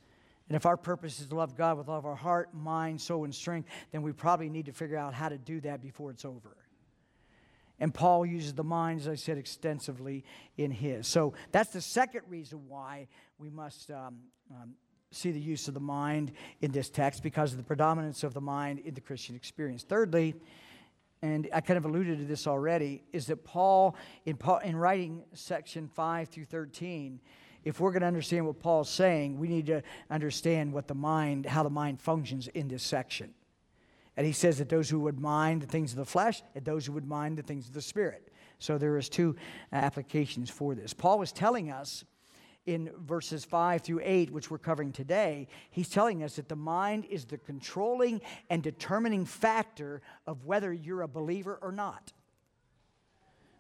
And 0.49 0.57
if 0.57 0.65
our 0.65 0.77
purpose 0.77 1.21
is 1.21 1.27
to 1.27 1.35
love 1.35 1.57
God 1.57 1.77
with 1.77 1.89
all 1.89 1.99
of 1.99 2.07
our 2.07 2.15
heart, 2.15 2.55
mind, 2.55 3.01
soul, 3.01 3.25
and 3.25 3.35
strength, 3.35 3.69
then 3.93 4.03
we 4.03 4.13
probably 4.13 4.49
need 4.49 4.67
to 4.67 4.73
figure 4.73 4.97
out 4.97 5.13
how 5.13 5.29
to 5.29 5.37
do 5.37 5.61
that 5.61 5.83
before 5.83 6.11
it's 6.11 6.25
over. 6.25 6.57
And 7.81 7.95
Paul 7.95 8.27
uses 8.27 8.55
the 8.55 8.65
mind, 8.65 9.01
as 9.01 9.09
I 9.09 9.15
said, 9.15 9.39
extensively 9.39 10.25
in 10.57 10.71
his. 10.71 11.07
So 11.07 11.35
that's 11.53 11.71
the 11.71 11.81
second 11.81 12.23
reason 12.29 12.67
why 12.67 13.09
we 13.39 13.51
must 13.51 13.91
um, 13.91 14.19
um, 14.51 14.75
see 15.11 15.31
the 15.31 15.41
use 15.41 15.69
of 15.69 15.75
the 15.75 15.81
mind 15.81 16.33
in 16.61 16.73
this 16.73 16.91
text, 16.91 17.23
because 17.23 17.53
of 17.53 17.59
the 17.59 17.65
predominance 17.65 18.25
of 18.25 18.35
the 18.35 18.41
mind 18.41 18.81
in 18.81 18.95
the 18.95 19.01
Christian 19.01 19.37
experience. 19.37 19.85
Thirdly, 19.85 20.35
and 21.23 21.49
I 21.53 21.61
kind 21.61 21.77
of 21.77 21.85
alluded 21.85 22.19
to 22.19 22.25
this 22.25 22.47
already, 22.47 23.03
is 23.13 23.27
that 23.27 23.45
Paul, 23.45 23.97
in, 24.25 24.37
Paul, 24.37 24.59
in 24.59 24.77
writing 24.77 25.25
section 25.35 25.89
5 25.89 26.29
through 26.29 26.45
13, 26.45 27.21
if 27.69 27.81
we're 27.81 27.91
going 27.91 28.01
to 28.01 28.07
understand 28.07 28.47
what 28.47 28.59
Paul's 28.59 28.89
saying, 28.89 29.39
we 29.39 29.47
need 29.47 29.67
to 29.67 29.83
understand 30.09 30.73
what 30.73 30.89
the 30.89 30.95
mind, 30.95 31.45
how 31.45 31.63
the 31.63 31.69
mind 31.69 32.01
functions 32.01 32.49
in 32.49 32.67
this 32.67 32.83
section. 32.83 33.35
And 34.17 34.27
he 34.27 34.33
says 34.33 34.57
that 34.57 34.71
those 34.71 34.89
who 34.89 35.01
would 35.01 35.21
mind 35.21 35.61
the 35.61 35.67
things 35.67 35.93
of 35.93 35.99
the 35.99 36.07
flesh 36.07 36.43
and 36.55 36.65
those 36.65 36.87
who 36.87 36.93
would 36.93 37.07
mind 37.07 37.37
the 37.37 37.43
things 37.43 37.69
of 37.69 37.75
the 37.75 37.83
spirit. 37.83 38.33
So 38.59 38.79
there 38.79 38.97
is 38.97 39.11
two 39.11 39.37
applications 39.71 40.49
for 40.49 40.75
this. 40.75 40.95
Paul 40.95 41.19
was 41.19 41.31
telling 41.31 41.71
us 41.71 42.05
in 42.65 42.91
verses 42.99 43.45
5 43.45 43.83
through 43.83 44.01
8, 44.03 44.31
which 44.31 44.51
we're 44.51 44.57
covering 44.57 44.91
today, 44.91 45.47
he's 45.71 45.91
telling 45.91 46.23
us 46.23 46.37
that 46.37 46.49
the 46.49 46.57
mind 46.57 47.05
is 47.11 47.27
the 47.27 47.37
controlling 47.37 48.23
and 48.49 48.63
determining 48.63 49.27
factor 49.27 50.01
of 50.27 50.47
whether 50.47 50.73
you're 50.73 51.03
a 51.03 51.09
believer 51.09 51.59
or 51.61 51.71
not. 51.71 52.15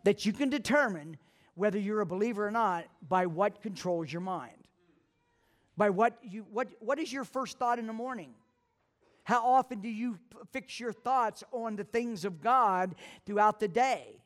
That 0.04 0.24
you 0.24 0.32
can 0.32 0.48
determine 0.48 1.18
whether 1.58 1.78
you're 1.78 2.00
a 2.00 2.06
believer 2.06 2.46
or 2.46 2.50
not 2.50 2.84
by 3.06 3.26
what 3.26 3.62
controls 3.62 4.12
your 4.12 4.22
mind. 4.22 4.52
By 5.76 5.90
what 5.90 6.18
you 6.22 6.46
what 6.50 6.68
what 6.80 6.98
is 6.98 7.12
your 7.12 7.24
first 7.24 7.58
thought 7.58 7.78
in 7.78 7.86
the 7.86 7.92
morning? 7.92 8.34
How 9.24 9.44
often 9.44 9.80
do 9.80 9.88
you 9.88 10.18
fix 10.52 10.80
your 10.80 10.92
thoughts 10.92 11.44
on 11.52 11.76
the 11.76 11.84
things 11.84 12.24
of 12.24 12.40
God 12.40 12.94
throughout 13.26 13.60
the 13.60 13.68
day? 13.68 14.22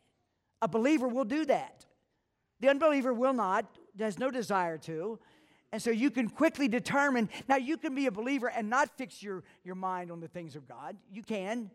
A 0.60 0.68
believer 0.68 1.08
will 1.08 1.24
do 1.24 1.44
that. 1.46 1.84
The 2.60 2.68
unbeliever 2.68 3.12
will 3.12 3.32
not, 3.32 3.66
has 3.98 4.18
no 4.18 4.30
desire 4.30 4.78
to. 4.78 5.18
And 5.72 5.82
so 5.82 5.90
you 5.90 6.10
can 6.10 6.28
quickly 6.28 6.68
determine. 6.68 7.30
Now, 7.48 7.56
you 7.56 7.76
can 7.76 7.96
be 7.96 8.06
a 8.06 8.12
believer 8.12 8.46
and 8.48 8.70
not 8.70 8.96
fix 8.96 9.20
your, 9.22 9.42
your 9.64 9.74
mind 9.74 10.12
on 10.12 10.20
the 10.20 10.28
things 10.28 10.54
of 10.54 10.68
God. 10.68 10.96
You 11.10 11.22
can. 11.22 11.70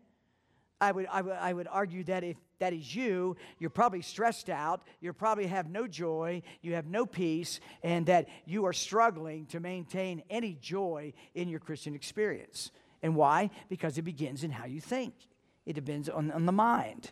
I 0.80 0.92
would, 0.92 1.06
I, 1.10 1.22
would, 1.22 1.32
I 1.34 1.52
would 1.52 1.68
argue 1.68 2.04
that 2.04 2.24
if 2.24 2.36
that 2.60 2.72
is 2.72 2.94
you, 2.94 3.36
you're 3.58 3.70
probably 3.70 4.02
stressed 4.02 4.48
out, 4.48 4.82
you 5.00 5.12
probably 5.12 5.46
have 5.46 5.68
no 5.68 5.86
joy, 5.86 6.42
you 6.60 6.74
have 6.74 6.86
no 6.86 7.06
peace, 7.06 7.60
and 7.82 8.06
that 8.06 8.28
you 8.46 8.64
are 8.66 8.72
struggling 8.72 9.46
to 9.46 9.60
maintain 9.60 10.22
any 10.30 10.56
joy 10.60 11.12
in 11.34 11.48
your 11.48 11.60
Christian 11.60 11.94
experience. 11.94 12.70
And 13.02 13.14
why? 13.14 13.50
Because 13.68 13.98
it 13.98 14.02
begins 14.02 14.44
in 14.44 14.50
how 14.50 14.66
you 14.66 14.80
think, 14.80 15.14
it 15.66 15.74
depends 15.74 16.08
on, 16.08 16.30
on 16.30 16.46
the 16.46 16.52
mind. 16.52 17.10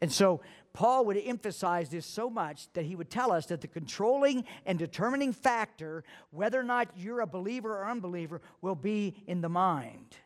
And 0.00 0.12
so 0.12 0.40
Paul 0.72 1.06
would 1.06 1.16
emphasize 1.16 1.88
this 1.88 2.04
so 2.04 2.28
much 2.28 2.72
that 2.74 2.84
he 2.84 2.96
would 2.96 3.10
tell 3.10 3.32
us 3.32 3.46
that 3.46 3.60
the 3.60 3.68
controlling 3.68 4.44
and 4.66 4.78
determining 4.78 5.32
factor, 5.32 6.04
whether 6.30 6.58
or 6.58 6.64
not 6.64 6.88
you're 6.96 7.20
a 7.20 7.26
believer 7.26 7.78
or 7.78 7.88
unbeliever, 7.88 8.42
will 8.60 8.74
be 8.74 9.14
in 9.26 9.40
the 9.40 9.48
mind. 9.48 10.16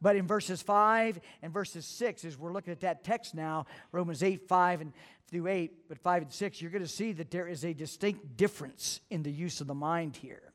But 0.00 0.16
in 0.16 0.26
verses 0.26 0.62
5 0.62 1.20
and 1.42 1.52
verses 1.52 1.84
6, 1.84 2.24
as 2.24 2.38
we're 2.38 2.52
looking 2.52 2.72
at 2.72 2.80
that 2.80 3.02
text 3.02 3.34
now, 3.34 3.66
Romans 3.90 4.22
8, 4.22 4.46
5 4.46 4.80
and 4.80 4.92
through 5.28 5.48
8, 5.48 5.88
but 5.88 5.98
5 5.98 6.22
and 6.22 6.32
6, 6.32 6.62
you're 6.62 6.70
going 6.70 6.82
to 6.82 6.88
see 6.88 7.12
that 7.12 7.30
there 7.30 7.48
is 7.48 7.64
a 7.64 7.74
distinct 7.74 8.36
difference 8.36 9.00
in 9.10 9.22
the 9.22 9.32
use 9.32 9.60
of 9.60 9.66
the 9.66 9.74
mind 9.74 10.16
here. 10.16 10.52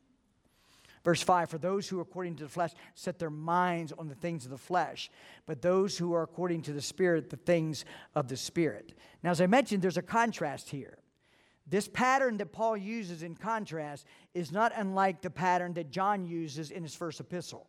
Verse 1.03 1.21
5 1.21 1.49
For 1.49 1.57
those 1.57 1.87
who, 1.87 1.99
according 1.99 2.37
to 2.37 2.43
the 2.43 2.49
flesh, 2.49 2.71
set 2.95 3.19
their 3.19 3.29
minds 3.29 3.91
on 3.91 4.07
the 4.07 4.15
things 4.15 4.45
of 4.45 4.51
the 4.51 4.57
flesh, 4.57 5.11
but 5.45 5.61
those 5.61 5.97
who 5.97 6.13
are 6.13 6.23
according 6.23 6.61
to 6.63 6.73
the 6.73 6.81
Spirit, 6.81 7.29
the 7.29 7.35
things 7.35 7.85
of 8.15 8.29
the 8.29 8.37
Spirit. 8.37 8.93
Now, 9.21 9.31
as 9.31 9.41
I 9.41 9.47
mentioned, 9.47 9.81
there's 9.81 9.97
a 9.97 10.01
contrast 10.01 10.69
here. 10.69 10.97
This 11.67 11.87
pattern 11.87 12.37
that 12.37 12.51
Paul 12.51 12.75
uses 12.77 13.23
in 13.23 13.35
contrast 13.35 14.05
is 14.33 14.51
not 14.51 14.73
unlike 14.75 15.21
the 15.21 15.29
pattern 15.29 15.73
that 15.73 15.91
John 15.91 16.25
uses 16.25 16.71
in 16.71 16.83
his 16.83 16.95
first 16.95 17.19
epistle. 17.19 17.67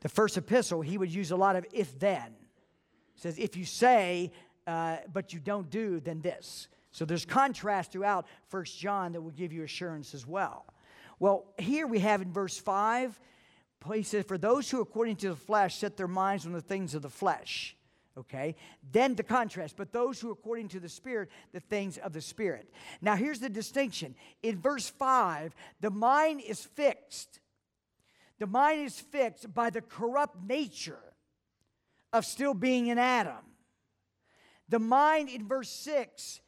The 0.00 0.08
first 0.08 0.36
epistle, 0.36 0.82
he 0.82 0.98
would 0.98 1.12
use 1.12 1.30
a 1.30 1.36
lot 1.36 1.56
of 1.56 1.66
if 1.72 1.98
then. 1.98 2.34
It 3.16 3.22
says, 3.22 3.38
if 3.38 3.56
you 3.56 3.64
say, 3.64 4.30
uh, 4.66 4.98
but 5.12 5.32
you 5.32 5.40
don't 5.40 5.70
do, 5.70 6.00
then 6.00 6.20
this. 6.20 6.68
So 6.90 7.04
there's 7.04 7.24
contrast 7.24 7.92
throughout 7.92 8.26
First 8.48 8.78
John 8.78 9.12
that 9.12 9.20
will 9.20 9.30
give 9.30 9.52
you 9.52 9.62
assurance 9.62 10.14
as 10.14 10.26
well. 10.26 10.64
Well, 11.18 11.46
here 11.58 11.86
we 11.86 12.00
have 12.00 12.20
in 12.20 12.32
verse 12.32 12.58
5, 12.58 13.18
he 13.94 14.02
says, 14.02 14.24
For 14.24 14.38
those 14.38 14.70
who 14.70 14.80
according 14.80 15.16
to 15.16 15.30
the 15.30 15.36
flesh 15.36 15.76
set 15.76 15.96
their 15.96 16.08
minds 16.08 16.46
on 16.46 16.52
the 16.52 16.60
things 16.60 16.94
of 16.94 17.02
the 17.02 17.08
flesh. 17.08 17.76
Okay? 18.18 18.56
Then 18.92 19.14
the 19.14 19.22
contrast, 19.22 19.76
but 19.76 19.92
those 19.92 20.20
who 20.20 20.30
according 20.30 20.68
to 20.68 20.80
the 20.80 20.88
Spirit, 20.88 21.28
the 21.52 21.60
things 21.60 21.98
of 21.98 22.12
the 22.12 22.20
Spirit. 22.20 22.72
Now 23.02 23.14
here's 23.14 23.40
the 23.40 23.50
distinction. 23.50 24.14
In 24.42 24.58
verse 24.58 24.88
5, 24.88 25.54
the 25.80 25.90
mind 25.90 26.40
is 26.40 26.64
fixed. 26.64 27.40
The 28.38 28.46
mind 28.46 28.82
is 28.82 28.98
fixed 28.98 29.52
by 29.54 29.70
the 29.70 29.80
corrupt 29.80 30.42
nature 30.42 31.14
of 32.12 32.24
still 32.24 32.54
being 32.54 32.88
in 32.88 32.98
Adam. 32.98 33.44
The 34.68 34.78
mind 34.78 35.28
in 35.28 35.46
verse 35.46 35.70
6 35.70 36.40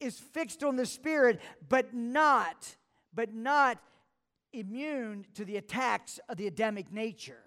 is 0.00 0.18
fixed 0.18 0.62
on 0.62 0.76
the 0.76 0.86
Spirit, 0.86 1.40
but 1.68 1.94
not, 1.94 2.76
but 3.14 3.32
not 3.32 3.78
immune 4.52 5.24
to 5.34 5.44
the 5.44 5.56
attacks 5.56 6.20
of 6.28 6.36
the 6.36 6.46
Adamic 6.46 6.92
nature. 6.92 7.42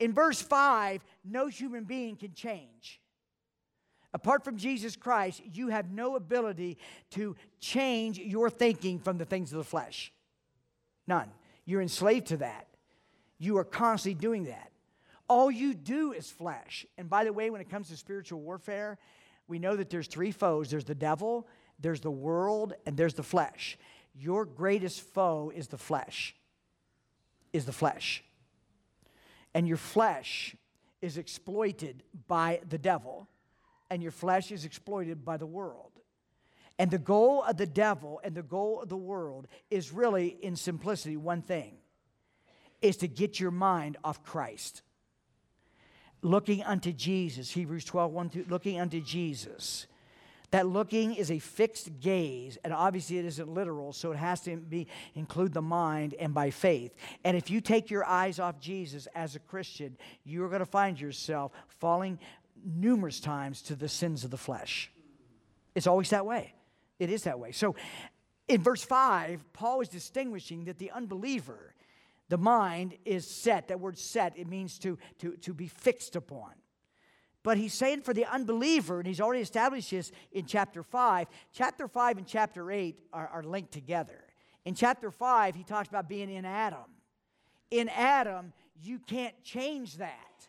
In 0.00 0.12
verse 0.12 0.42
5, 0.42 1.02
no 1.24 1.46
human 1.46 1.84
being 1.84 2.16
can 2.16 2.34
change. 2.34 3.00
Apart 4.12 4.44
from 4.44 4.56
Jesus 4.56 4.96
Christ, 4.96 5.42
you 5.52 5.68
have 5.68 5.90
no 5.90 6.16
ability 6.16 6.78
to 7.12 7.36
change 7.60 8.18
your 8.18 8.50
thinking 8.50 8.98
from 8.98 9.18
the 9.18 9.24
things 9.24 9.52
of 9.52 9.58
the 9.58 9.64
flesh. 9.64 10.12
None. 11.06 11.30
You're 11.64 11.82
enslaved 11.82 12.26
to 12.26 12.36
that. 12.38 12.68
You 13.38 13.58
are 13.58 13.64
constantly 13.64 14.20
doing 14.20 14.44
that. 14.44 14.70
All 15.28 15.50
you 15.50 15.74
do 15.74 16.12
is 16.12 16.30
flesh. 16.30 16.86
And 16.98 17.08
by 17.08 17.24
the 17.24 17.32
way, 17.32 17.50
when 17.50 17.60
it 17.60 17.70
comes 17.70 17.88
to 17.88 17.96
spiritual 17.96 18.40
warfare, 18.40 18.98
we 19.48 19.58
know 19.58 19.76
that 19.76 19.90
there's 19.90 20.06
three 20.06 20.32
foes 20.32 20.70
there's 20.70 20.84
the 20.84 20.94
devil, 20.94 21.46
there's 21.78 22.00
the 22.00 22.10
world, 22.10 22.74
and 22.86 22.96
there's 22.96 23.14
the 23.14 23.22
flesh. 23.22 23.78
Your 24.14 24.44
greatest 24.44 25.00
foe 25.00 25.52
is 25.54 25.68
the 25.68 25.78
flesh, 25.78 26.34
is 27.52 27.64
the 27.64 27.72
flesh. 27.72 28.22
And 29.54 29.66
your 29.66 29.76
flesh 29.76 30.56
is 31.00 31.18
exploited 31.18 32.02
by 32.26 32.60
the 32.68 32.78
devil, 32.78 33.28
and 33.90 34.02
your 34.02 34.12
flesh 34.12 34.50
is 34.50 34.64
exploited 34.64 35.24
by 35.24 35.36
the 35.36 35.46
world. 35.46 35.92
And 36.78 36.90
the 36.90 36.98
goal 36.98 37.42
of 37.42 37.56
the 37.56 37.66
devil 37.66 38.20
and 38.24 38.34
the 38.34 38.42
goal 38.42 38.80
of 38.80 38.88
the 38.88 38.96
world 38.96 39.46
is 39.70 39.92
really, 39.92 40.28
in 40.42 40.56
simplicity, 40.56 41.16
one 41.16 41.42
thing 41.42 41.76
is 42.84 42.98
to 42.98 43.08
get 43.08 43.40
your 43.40 43.50
mind 43.50 43.96
off 44.04 44.22
Christ. 44.22 44.82
Looking 46.22 46.62
unto 46.62 46.92
Jesus, 46.92 47.50
Hebrews 47.50 47.84
12, 47.84 48.12
1 48.12 48.30
2, 48.30 48.46
looking 48.48 48.80
unto 48.80 49.00
Jesus 49.00 49.86
That 50.50 50.66
looking 50.66 51.14
is 51.14 51.30
a 51.30 51.38
fixed 51.38 52.00
gaze, 52.00 52.58
and 52.62 52.72
obviously 52.72 53.18
it 53.18 53.24
isn't 53.24 53.48
literal, 53.48 53.92
so 53.92 54.12
it 54.12 54.18
has 54.18 54.40
to 54.42 54.56
be 54.56 54.86
include 55.14 55.52
the 55.52 55.62
mind 55.62 56.14
and 56.18 56.32
by 56.32 56.50
faith. 56.50 56.94
And 57.24 57.36
if 57.36 57.50
you 57.50 57.60
take 57.60 57.90
your 57.90 58.04
eyes 58.04 58.38
off 58.38 58.60
Jesus 58.60 59.08
as 59.14 59.34
a 59.34 59.40
Christian, 59.40 59.96
you're 60.24 60.48
going 60.48 60.60
to 60.60 60.66
find 60.66 61.00
yourself 61.00 61.52
falling 61.80 62.18
numerous 62.64 63.18
times 63.20 63.62
to 63.62 63.74
the 63.74 63.88
sins 63.88 64.24
of 64.24 64.30
the 64.30 64.38
flesh. 64.38 64.90
It's 65.74 65.86
always 65.86 66.10
that 66.10 66.24
way. 66.24 66.54
It 66.98 67.10
is 67.10 67.24
that 67.24 67.38
way. 67.38 67.52
So 67.52 67.74
in 68.46 68.62
verse 68.62 68.84
5, 68.84 69.52
Paul 69.52 69.80
is 69.80 69.88
distinguishing 69.88 70.64
that 70.64 70.78
the 70.78 70.90
unbeliever, 70.90 71.73
the 72.28 72.38
mind 72.38 72.96
is 73.04 73.26
set. 73.26 73.68
That 73.68 73.80
word 73.80 73.98
set, 73.98 74.36
it 74.36 74.48
means 74.48 74.78
to, 74.80 74.98
to, 75.18 75.36
to 75.38 75.54
be 75.54 75.68
fixed 75.68 76.16
upon. 76.16 76.52
But 77.42 77.58
he's 77.58 77.74
saying 77.74 78.00
for 78.00 78.14
the 78.14 78.24
unbeliever, 78.24 78.98
and 78.98 79.06
he's 79.06 79.20
already 79.20 79.42
established 79.42 79.90
this 79.90 80.10
in 80.32 80.46
chapter 80.46 80.82
5, 80.82 81.26
chapter 81.52 81.86
5 81.86 82.18
and 82.18 82.26
chapter 82.26 82.72
8 82.72 82.98
are, 83.12 83.28
are 83.28 83.42
linked 83.42 83.72
together. 83.72 84.24
In 84.64 84.74
chapter 84.74 85.10
5, 85.10 85.54
he 85.54 85.62
talks 85.62 85.88
about 85.88 86.08
being 86.08 86.30
in 86.30 86.46
Adam. 86.46 86.84
In 87.70 87.90
Adam, 87.90 88.54
you 88.82 88.98
can't 88.98 89.34
change 89.42 89.98
that. 89.98 90.48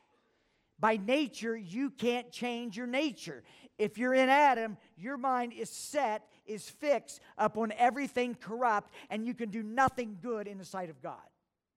By 0.80 0.98
nature, 0.98 1.56
you 1.56 1.90
can't 1.90 2.32
change 2.32 2.78
your 2.78 2.88
nature. 2.88 3.44
If 3.78 3.98
you're 3.98 4.14
in 4.14 4.30
Adam, 4.30 4.78
your 4.98 5.18
mind 5.18 5.52
is 5.52 5.70
set, 5.70 6.28
is 6.46 6.70
fixed 6.70 7.20
upon 7.38 7.74
everything 7.78 8.36
corrupt, 8.36 8.94
and 9.10 9.26
you 9.26 9.34
can 9.34 9.50
do 9.50 9.64
nothing 9.64 10.18
good 10.22 10.48
in 10.48 10.58
the 10.58 10.66
sight 10.66 10.90
of 10.90 11.02
God. 11.02 11.16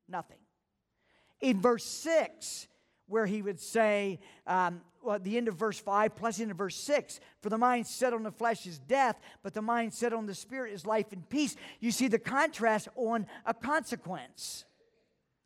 Nothing. 0.09 0.39
In 1.41 1.61
verse 1.61 1.85
6, 1.85 2.67
where 3.07 3.27
he 3.27 3.43
would 3.43 3.61
say, 3.61 4.21
um, 4.47 4.81
well, 5.03 5.17
at 5.17 5.25
the 5.25 5.37
end 5.37 5.49
of 5.49 5.55
verse 5.55 5.79
5 5.79 6.17
plus 6.17 6.41
of 6.41 6.49
verse 6.51 6.77
6 6.77 7.21
for 7.41 7.49
the 7.49 7.59
mind 7.59 7.87
set 7.87 8.13
on 8.13 8.23
the 8.23 8.31
flesh 8.31 8.67
is 8.67 8.79
death 8.79 9.19
but 9.43 9.55
the 9.55 9.63
mind 9.63 9.95
set 9.95 10.13
on 10.13 10.27
the 10.27 10.35
spirit 10.35 10.73
is 10.73 10.85
life 10.85 11.13
and 11.13 11.29
peace. 11.29 11.57
You 11.81 11.91
see 11.91 12.09
the 12.09 12.19
contrast 12.19 12.89
on 12.97 13.27
a 13.47 13.55
consequence. 13.55 14.65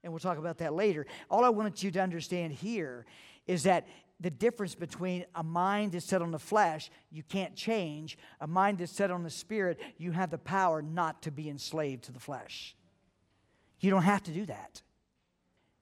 And 0.02 0.12
we'll 0.12 0.20
talk 0.20 0.38
about 0.38 0.58
that 0.58 0.74
later. 0.74 1.06
All 1.30 1.44
i 1.44 1.48
wanted 1.48 1.82
you 1.82 1.90
to 1.92 2.00
understand 2.00 2.52
here 2.52 3.06
is 3.46 3.64
that 3.64 3.86
the 4.20 4.30
difference 4.30 4.74
between 4.74 5.24
a 5.34 5.42
mind 5.42 5.92
that's 5.92 6.06
set 6.06 6.22
on 6.22 6.30
the 6.30 6.38
flesh 6.38 6.90
you 7.10 7.22
can't 7.22 7.54
change 7.56 8.16
a 8.40 8.46
mind 8.46 8.78
that's 8.78 8.92
set 8.92 9.10
on 9.10 9.24
the 9.24 9.30
spirit 9.30 9.80
you 9.98 10.12
have 10.12 10.30
the 10.30 10.38
power 10.38 10.80
not 10.80 11.22
to 11.22 11.30
be 11.32 11.48
enslaved 11.48 12.04
to 12.04 12.12
the 12.12 12.20
flesh 12.20 12.76
you 13.82 13.90
don't 13.90 14.02
have 14.02 14.22
to 14.22 14.30
do 14.30 14.46
that 14.46 14.82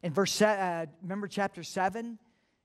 in 0.03 0.13
verse 0.13 0.41
uh, 0.43 0.87
remember 1.03 1.29
chapter 1.29 1.63
7 1.63 2.19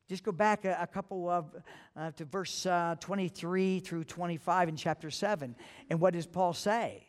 just 0.07 0.23
go 0.23 0.31
back 0.31 0.65
a, 0.65 0.77
a 0.81 0.87
couple 0.87 1.29
of 1.29 1.55
uh, 1.95 2.11
to 2.11 2.25
verse 2.25 2.65
uh, 2.65 2.95
23 2.99 3.79
through 3.79 4.03
25 4.03 4.69
in 4.69 4.75
chapter 4.75 5.09
7. 5.09 5.55
And 5.89 5.99
what 5.99 6.13
does 6.13 6.27
Paul 6.27 6.53
say? 6.53 7.07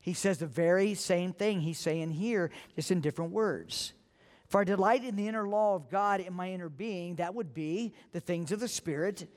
He 0.00 0.12
says 0.12 0.38
the 0.38 0.46
very 0.46 0.94
same 0.94 1.32
thing 1.32 1.60
he's 1.60 1.78
saying 1.78 2.12
here, 2.12 2.50
just 2.76 2.92
in 2.92 3.00
different 3.00 3.32
words. 3.32 3.92
For 4.46 4.60
I 4.60 4.64
delight 4.64 5.04
in 5.04 5.16
the 5.16 5.26
inner 5.26 5.48
law 5.48 5.74
of 5.74 5.90
God 5.90 6.20
in 6.20 6.32
my 6.32 6.52
inner 6.52 6.68
being, 6.68 7.16
that 7.16 7.34
would 7.34 7.52
be 7.52 7.92
the 8.12 8.20
things 8.20 8.52
of 8.52 8.60
the 8.60 8.68
Spirit 8.68 9.28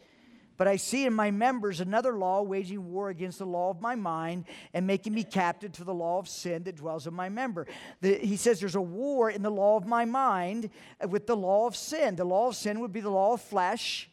but 0.61 0.67
I 0.67 0.75
see 0.75 1.07
in 1.07 1.13
my 1.15 1.31
members 1.31 1.79
another 1.79 2.15
law 2.15 2.43
waging 2.43 2.91
war 2.91 3.09
against 3.09 3.39
the 3.39 3.47
law 3.47 3.71
of 3.71 3.81
my 3.81 3.95
mind 3.95 4.45
and 4.75 4.85
making 4.85 5.11
me 5.11 5.23
captive 5.23 5.71
to 5.71 5.83
the 5.83 5.91
law 5.91 6.19
of 6.19 6.29
sin 6.29 6.61
that 6.65 6.75
dwells 6.75 7.07
in 7.07 7.15
my 7.15 7.29
member. 7.29 7.65
The, 8.01 8.19
he 8.19 8.37
says 8.37 8.59
there's 8.59 8.75
a 8.75 8.79
war 8.79 9.31
in 9.31 9.41
the 9.41 9.49
law 9.49 9.75
of 9.75 9.87
my 9.87 10.05
mind 10.05 10.69
with 11.09 11.25
the 11.25 11.35
law 11.35 11.65
of 11.65 11.75
sin. 11.75 12.15
The 12.15 12.25
law 12.25 12.49
of 12.49 12.55
sin 12.55 12.79
would 12.81 12.93
be 12.93 13.01
the 13.01 13.09
law 13.09 13.33
of 13.33 13.41
flesh. 13.41 14.07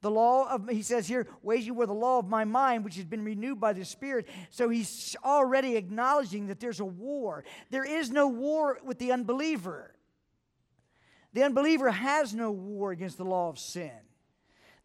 The 0.00 0.10
law 0.10 0.50
of, 0.50 0.70
he 0.70 0.80
says 0.80 1.06
here, 1.06 1.26
waging 1.42 1.74
war 1.74 1.84
the 1.84 1.92
law 1.92 2.18
of 2.18 2.28
my 2.30 2.46
mind, 2.46 2.82
which 2.82 2.96
has 2.96 3.04
been 3.04 3.22
renewed 3.22 3.60
by 3.60 3.74
the 3.74 3.84
Spirit. 3.84 4.30
So 4.48 4.70
he's 4.70 5.16
already 5.22 5.76
acknowledging 5.76 6.46
that 6.46 6.60
there's 6.60 6.80
a 6.80 6.86
war. 6.86 7.44
There 7.68 7.84
is 7.84 8.10
no 8.10 8.26
war 8.26 8.78
with 8.82 8.98
the 8.98 9.12
unbeliever. 9.12 9.94
The 11.34 11.42
unbeliever 11.42 11.90
has 11.90 12.32
no 12.32 12.50
war 12.50 12.90
against 12.90 13.18
the 13.18 13.26
law 13.26 13.50
of 13.50 13.58
sin. 13.58 13.92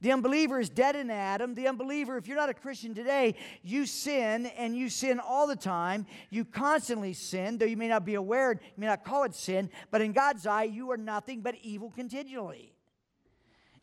The 0.01 0.11
unbeliever 0.11 0.59
is 0.59 0.69
dead 0.69 0.95
in 0.95 1.11
Adam. 1.11 1.53
The 1.53 1.67
unbeliever, 1.67 2.17
if 2.17 2.27
you're 2.27 2.37
not 2.37 2.49
a 2.49 2.55
Christian 2.55 2.95
today, 2.95 3.35
you 3.63 3.85
sin 3.85 4.47
and 4.47 4.75
you 4.75 4.89
sin 4.89 5.19
all 5.19 5.45
the 5.45 5.55
time. 5.55 6.07
You 6.31 6.43
constantly 6.43 7.13
sin, 7.13 7.59
though 7.59 7.65
you 7.65 7.77
may 7.77 7.87
not 7.87 8.03
be 8.03 8.15
aware, 8.15 8.53
you 8.53 8.59
may 8.77 8.87
not 8.87 9.05
call 9.05 9.23
it 9.23 9.35
sin, 9.35 9.69
but 9.91 10.01
in 10.01 10.11
God's 10.11 10.47
eye, 10.47 10.63
you 10.63 10.91
are 10.91 10.97
nothing 10.97 11.41
but 11.41 11.55
evil 11.61 11.91
continually. 11.91 12.73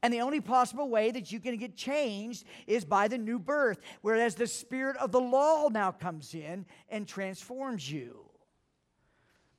And 0.02 0.12
the 0.12 0.20
only 0.20 0.40
possible 0.40 0.88
way 0.88 1.10
that 1.12 1.32
you 1.32 1.40
can 1.40 1.56
get 1.56 1.76
changed 1.76 2.44
is 2.66 2.84
by 2.84 3.08
the 3.08 3.18
new 3.18 3.38
birth, 3.38 3.78
whereas 4.02 4.34
the 4.34 4.46
spirit 4.46 4.96
of 4.96 5.12
the 5.12 5.20
law 5.20 5.68
now 5.68 5.90
comes 5.92 6.34
in 6.34 6.66
and 6.88 7.06
transforms 7.06 7.90
you. 7.90 8.24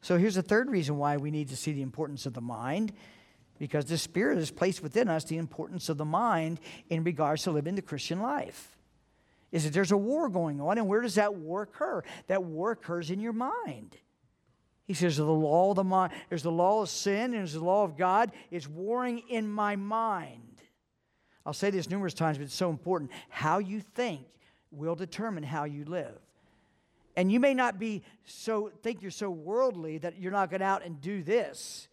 So 0.01 0.17
here's 0.17 0.35
the 0.35 0.41
third 0.41 0.69
reason 0.69 0.97
why 0.97 1.17
we 1.17 1.31
need 1.31 1.49
to 1.49 1.57
see 1.57 1.73
the 1.73 1.81
importance 1.81 2.25
of 2.25 2.33
the 2.33 2.41
mind 2.41 2.93
because 3.59 3.85
the 3.85 3.97
Spirit 3.97 4.37
has 4.37 4.49
placed 4.49 4.81
within 4.81 5.09
us 5.09 5.25
the 5.25 5.37
importance 5.37 5.89
of 5.89 5.97
the 5.97 6.05
mind 6.05 6.59
in 6.89 7.03
regards 7.03 7.43
to 7.43 7.51
living 7.51 7.75
the 7.75 7.81
Christian 7.81 8.21
life. 8.21 8.77
Is 9.51 9.65
that 9.65 9.73
there's 9.73 9.91
a 9.91 9.97
war 9.97 10.29
going 10.29 10.61
on, 10.61 10.77
and 10.77 10.87
where 10.87 11.01
does 11.01 11.15
that 11.15 11.35
war 11.35 11.63
occur? 11.63 12.03
That 12.27 12.43
war 12.43 12.71
occurs 12.71 13.11
in 13.11 13.19
your 13.19 13.33
mind. 13.33 13.97
He 14.85 14.93
says, 14.93 15.17
the 15.17 15.23
law 15.23 15.71
of 15.71 15.75
the 15.75 15.83
mind, 15.83 16.13
there's 16.29 16.43
the 16.43 16.51
law 16.51 16.81
of 16.81 16.89
sin, 16.89 17.25
and 17.25 17.33
there's 17.35 17.53
the 17.53 17.63
law 17.63 17.83
of 17.83 17.97
God. 17.97 18.31
It's 18.49 18.67
warring 18.67 19.23
in 19.29 19.47
my 19.47 19.75
mind. 19.75 20.41
I'll 21.45 21.53
say 21.53 21.69
this 21.69 21.89
numerous 21.89 22.13
times, 22.13 22.37
but 22.37 22.45
it's 22.45 22.55
so 22.55 22.69
important. 22.69 23.11
How 23.29 23.59
you 23.59 23.81
think 23.81 24.25
will 24.71 24.95
determine 24.95 25.43
how 25.43 25.65
you 25.65 25.85
live. 25.85 26.17
And 27.15 27.31
you 27.31 27.39
may 27.39 27.53
not 27.53 27.79
be 27.79 28.03
so 28.23 28.71
think 28.81 29.01
you're 29.01 29.11
so 29.11 29.29
worldly 29.29 29.97
that 29.99 30.19
you're 30.19 30.31
not 30.31 30.49
going 30.49 30.61
out 30.61 30.85
and 30.85 31.01
do 31.01 31.21
this. 31.23 31.87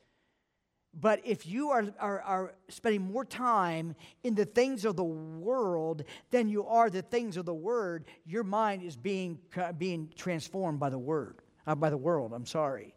But 0.99 1.21
if 1.25 1.47
you 1.47 1.71
are, 1.71 1.85
are, 2.01 2.21
are, 2.23 2.55
spending 2.69 3.03
more 3.03 3.25
time 3.25 3.95
in 4.25 4.35
the 4.35 4.47
things 4.47 4.87
of 4.87 4.97
the 4.97 5.05
world 5.05 6.05
than 6.31 6.49
you 6.49 6.67
are 6.67 6.89
the 6.89 7.03
things 7.03 7.37
of 7.37 7.45
the 7.45 7.55
Word, 7.55 8.07
your 8.25 8.45
mind 8.45 8.83
is 8.83 8.97
being, 8.97 9.39
being 9.77 10.11
transformed 10.17 10.81
by 10.81 10.89
the 10.89 10.99
Word, 10.99 11.43
uh, 11.67 11.75
by 11.75 11.91
the 11.91 11.99
world. 11.99 12.33
I'm 12.33 12.47
sorry. 12.47 12.95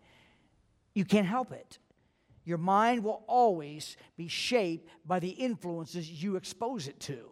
You 0.95 1.03
can't 1.03 1.27
help 1.27 1.51
it. 1.51 1.77
Your 2.45 2.57
mind 2.57 3.03
will 3.03 3.23
always 3.27 3.97
be 4.15 4.29
shaped 4.29 4.89
by 5.05 5.19
the 5.19 5.29
influences 5.29 6.09
you 6.23 6.38
expose 6.38 6.88
it 6.88 6.99
to. 7.01 7.29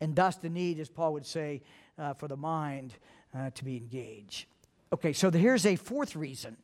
And 0.00 0.16
thus 0.16 0.36
the 0.36 0.50
need, 0.50 0.80
as 0.80 0.88
Paul 0.88 1.12
would 1.12 1.24
say, 1.24 1.62
uh, 1.96 2.14
for 2.14 2.26
the 2.26 2.36
mind 2.36 2.94
uh, 3.32 3.50
to 3.50 3.64
be 3.64 3.76
engaged. 3.76 4.46
Okay, 4.92 5.12
so 5.12 5.30
here's 5.30 5.64
a 5.64 5.76
fourth 5.76 6.16
reason 6.16 6.56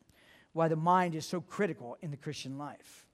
why 0.52 0.68
the 0.68 0.76
mind 0.76 1.14
is 1.14 1.26
so 1.26 1.40
critical 1.40 1.96
in 2.02 2.10
the 2.10 2.16
Christian 2.16 2.58
life. 2.58 3.06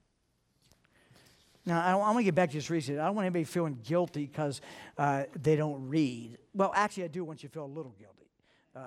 Now, 1.66 1.82
I, 1.82 1.94
want 1.94 2.18
to 2.18 2.24
get 2.24 2.34
back 2.34 2.50
to 2.50 2.56
this 2.56 2.68
reason. 2.68 2.98
I 2.98 3.06
don't 3.06 3.14
want 3.14 3.24
anybody 3.24 3.44
feeling 3.44 3.78
guilty 3.82 4.26
because 4.26 4.60
uh, 4.98 5.24
they 5.40 5.56
don't 5.56 5.88
read. 5.88 6.36
Well, 6.52 6.72
actually, 6.74 7.04
I 7.04 7.08
do 7.08 7.24
want 7.24 7.42
you 7.42 7.48
to 7.48 7.52
feel 7.52 7.64
a 7.64 7.66
little 7.66 7.94
guilty. 7.98 8.28
Uh, 8.76 8.80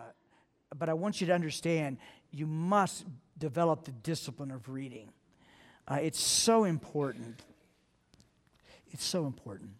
but 0.77 0.87
I 0.87 0.93
want 0.93 1.19
you 1.19 1.27
to 1.27 1.33
understand 1.33 1.97
you 2.31 2.45
must 2.45 3.05
develop 3.37 3.85
the 3.85 3.91
discipline 3.91 4.51
of 4.51 4.69
reading. 4.69 5.09
Uh, 5.87 5.95
it's 6.01 6.19
so 6.19 6.65
important. 6.65 7.41
It's 8.91 9.05
so 9.05 9.25
important. 9.25 9.71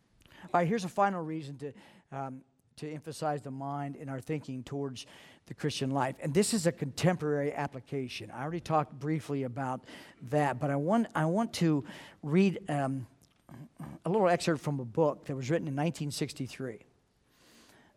All 0.53 0.62
right, 0.62 0.67
here's 0.67 0.86
a 0.86 0.89
final 0.89 1.21
reason 1.21 1.58
to, 1.58 1.73
um, 2.12 2.41
to 2.78 2.92
emphasize 2.92 3.42
the 3.42 3.52
mind 3.52 3.96
in 3.96 4.10
our 4.10 4.20
thinking 4.20 4.63
towards 4.63 5.06
the 5.48 5.54
Christian 5.54 5.92
life. 5.92 6.16
And 6.22 6.34
this 6.34 6.54
is 6.54 6.68
a 6.68 6.72
contemporary 6.72 7.54
application. 7.54 8.32
I 8.32 8.42
already 8.42 8.60
talked 8.60 8.98
briefly 9.00 9.44
about 9.44 9.84
that, 10.30 10.60
but 10.60 10.70
I 10.70 10.76
want, 10.76 11.08
I 11.16 11.26
want 11.26 11.54
to 11.54 11.84
read 12.22 12.60
um, 12.70 13.08
a 14.06 14.10
little 14.10 14.30
excerpt 14.30 14.62
from 14.62 14.80
a 14.80 14.86
book 14.86 15.26
that 15.26 15.36
was 15.36 15.50
written 15.50 15.68
in 15.68 15.74
1963. 15.74 16.80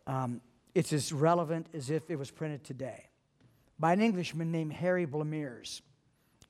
Um, 0.07 0.41
it's 0.73 0.93
as 0.93 1.11
relevant 1.13 1.67
as 1.73 1.89
if 1.89 2.09
it 2.09 2.17
was 2.17 2.31
printed 2.31 2.63
today 2.63 3.05
by 3.79 3.93
an 3.93 4.01
Englishman 4.01 4.51
named 4.51 4.73
Harry 4.73 5.05
Blamires. 5.05 5.81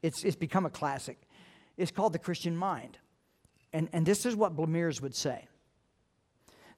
It's, 0.02 0.24
it's 0.24 0.36
become 0.36 0.66
a 0.66 0.70
classic. 0.70 1.18
It's 1.78 1.92
called 1.92 2.14
The 2.14 2.20
Christian 2.20 2.56
Mind. 2.56 2.98
And, 3.74 3.90
and 3.94 4.06
this 4.06 4.26
is 4.26 4.36
what 4.36 4.56
Blamires 4.56 5.02
would 5.02 5.16
say 5.16 5.48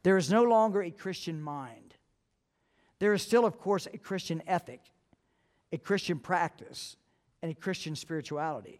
There 0.03 0.17
is 0.17 0.29
no 0.29 0.43
longer 0.43 0.83
a 0.83 0.91
Christian 0.91 1.41
mind 1.41 1.93
there 3.03 3.11
is 3.11 3.21
still, 3.21 3.45
of 3.45 3.59
course, 3.59 3.85
a 3.93 3.97
Christian 3.97 4.41
ethic, 4.47 4.79
a 5.73 5.77
Christian 5.77 6.19
practice, 6.19 6.95
and 7.41 7.51
a 7.51 7.53
Christian 7.53 7.97
spirituality. 7.97 8.79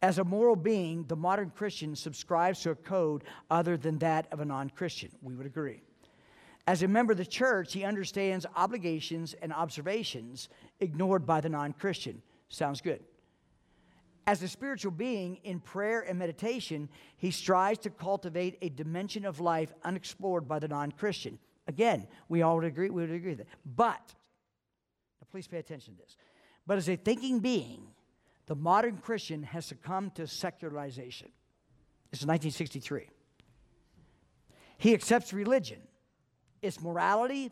As 0.00 0.18
a 0.18 0.24
moral 0.24 0.54
being, 0.54 1.02
the 1.08 1.16
modern 1.16 1.50
Christian 1.50 1.96
subscribes 1.96 2.60
to 2.60 2.70
a 2.70 2.76
code 2.76 3.24
other 3.50 3.76
than 3.76 3.98
that 3.98 4.28
of 4.30 4.38
a 4.38 4.44
non 4.44 4.70
Christian. 4.70 5.10
We 5.22 5.34
would 5.34 5.46
agree. 5.46 5.82
As 6.68 6.84
a 6.84 6.86
member 6.86 7.10
of 7.10 7.18
the 7.18 7.26
church, 7.26 7.72
he 7.72 7.82
understands 7.82 8.46
obligations 8.54 9.34
and 9.42 9.52
observations 9.52 10.48
ignored 10.78 11.26
by 11.26 11.40
the 11.40 11.48
non 11.48 11.72
Christian. 11.72 12.22
Sounds 12.48 12.80
good. 12.80 13.02
As 14.26 14.42
a 14.42 14.48
spiritual 14.48 14.92
being 14.92 15.38
in 15.42 15.58
prayer 15.58 16.00
and 16.00 16.18
meditation, 16.18 16.88
he 17.16 17.30
strives 17.30 17.80
to 17.80 17.90
cultivate 17.90 18.56
a 18.62 18.68
dimension 18.68 19.24
of 19.24 19.40
life 19.40 19.72
unexplored 19.82 20.46
by 20.46 20.58
the 20.58 20.68
non 20.68 20.92
Christian. 20.92 21.38
Again, 21.66 22.06
we 22.28 22.42
all 22.42 22.56
would 22.56 22.64
agree, 22.64 22.90
we 22.90 23.02
would 23.02 23.10
agree 23.10 23.30
with 23.30 23.38
that. 23.38 23.48
But, 23.64 24.14
please 25.30 25.46
pay 25.48 25.58
attention 25.58 25.94
to 25.94 26.00
this. 26.00 26.16
But 26.66 26.78
as 26.78 26.88
a 26.88 26.96
thinking 26.96 27.40
being, 27.40 27.86
the 28.46 28.54
modern 28.54 28.98
Christian 28.98 29.42
has 29.44 29.66
succumbed 29.66 30.14
to 30.16 30.26
secularization. 30.26 31.28
This 32.10 32.20
is 32.20 32.26
1963. 32.26 33.08
He 34.78 34.94
accepts 34.94 35.32
religion, 35.32 35.80
its 36.60 36.80
morality, 36.80 37.50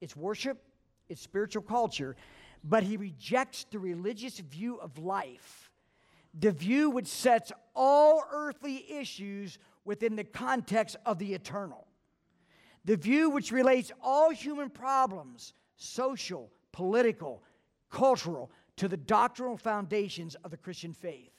its 0.00 0.14
worship, 0.14 0.62
its 1.08 1.22
spiritual 1.22 1.62
culture, 1.62 2.16
but 2.62 2.82
he 2.82 2.96
rejects 2.96 3.64
the 3.70 3.78
religious 3.78 4.38
view 4.38 4.76
of 4.76 4.98
life, 4.98 5.63
the 6.38 6.50
view 6.50 6.90
which 6.90 7.06
sets 7.06 7.52
all 7.74 8.24
earthly 8.32 8.84
issues 8.92 9.58
within 9.84 10.16
the 10.16 10.24
context 10.24 10.96
of 11.06 11.18
the 11.18 11.34
eternal, 11.34 11.86
the 12.84 12.96
view 12.96 13.30
which 13.30 13.52
relates 13.52 13.92
all 14.02 14.30
human 14.30 14.70
problems, 14.70 15.52
social, 15.76 16.50
political, 16.72 17.42
cultural, 17.90 18.50
to 18.76 18.88
the 18.88 18.96
doctrinal 18.96 19.56
foundations 19.56 20.34
of 20.44 20.50
the 20.50 20.56
Christian 20.56 20.92
faith. 20.92 21.30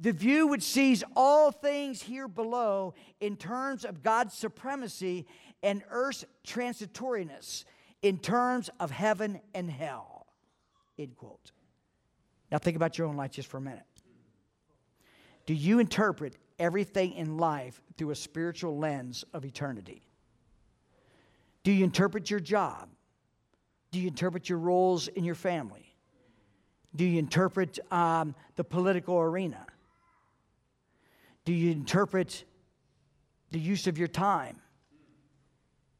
The 0.00 0.12
view 0.12 0.46
which 0.46 0.62
sees 0.62 1.02
all 1.16 1.50
things 1.50 2.02
here 2.02 2.28
below 2.28 2.94
in 3.20 3.36
terms 3.36 3.84
of 3.84 4.02
God's 4.02 4.34
supremacy 4.34 5.26
and 5.62 5.82
earth's 5.90 6.24
transitoriness 6.46 7.64
in 8.02 8.18
terms 8.18 8.70
of 8.78 8.90
heaven 8.90 9.40
and 9.54 9.70
hell. 9.70 10.26
End 10.98 11.16
quote. 11.16 11.50
Now 12.50 12.58
think 12.58 12.76
about 12.76 12.96
your 12.96 13.08
own 13.08 13.16
life 13.16 13.32
just 13.32 13.48
for 13.48 13.56
a 13.56 13.60
minute. 13.60 13.84
Do 15.48 15.54
you 15.54 15.78
interpret 15.78 16.36
everything 16.58 17.14
in 17.14 17.38
life 17.38 17.80
through 17.96 18.10
a 18.10 18.14
spiritual 18.14 18.76
lens 18.76 19.24
of 19.32 19.46
eternity? 19.46 20.02
Do 21.62 21.72
you 21.72 21.84
interpret 21.84 22.30
your 22.30 22.38
job? 22.38 22.90
Do 23.90 23.98
you 23.98 24.08
interpret 24.08 24.50
your 24.50 24.58
roles 24.58 25.08
in 25.08 25.24
your 25.24 25.34
family? 25.34 25.94
Do 26.94 27.06
you 27.06 27.18
interpret 27.18 27.78
um, 27.90 28.34
the 28.56 28.64
political 28.64 29.18
arena? 29.18 29.64
Do 31.46 31.54
you 31.54 31.72
interpret 31.72 32.44
the 33.50 33.58
use 33.58 33.86
of 33.86 33.96
your 33.96 34.08
time? 34.08 34.60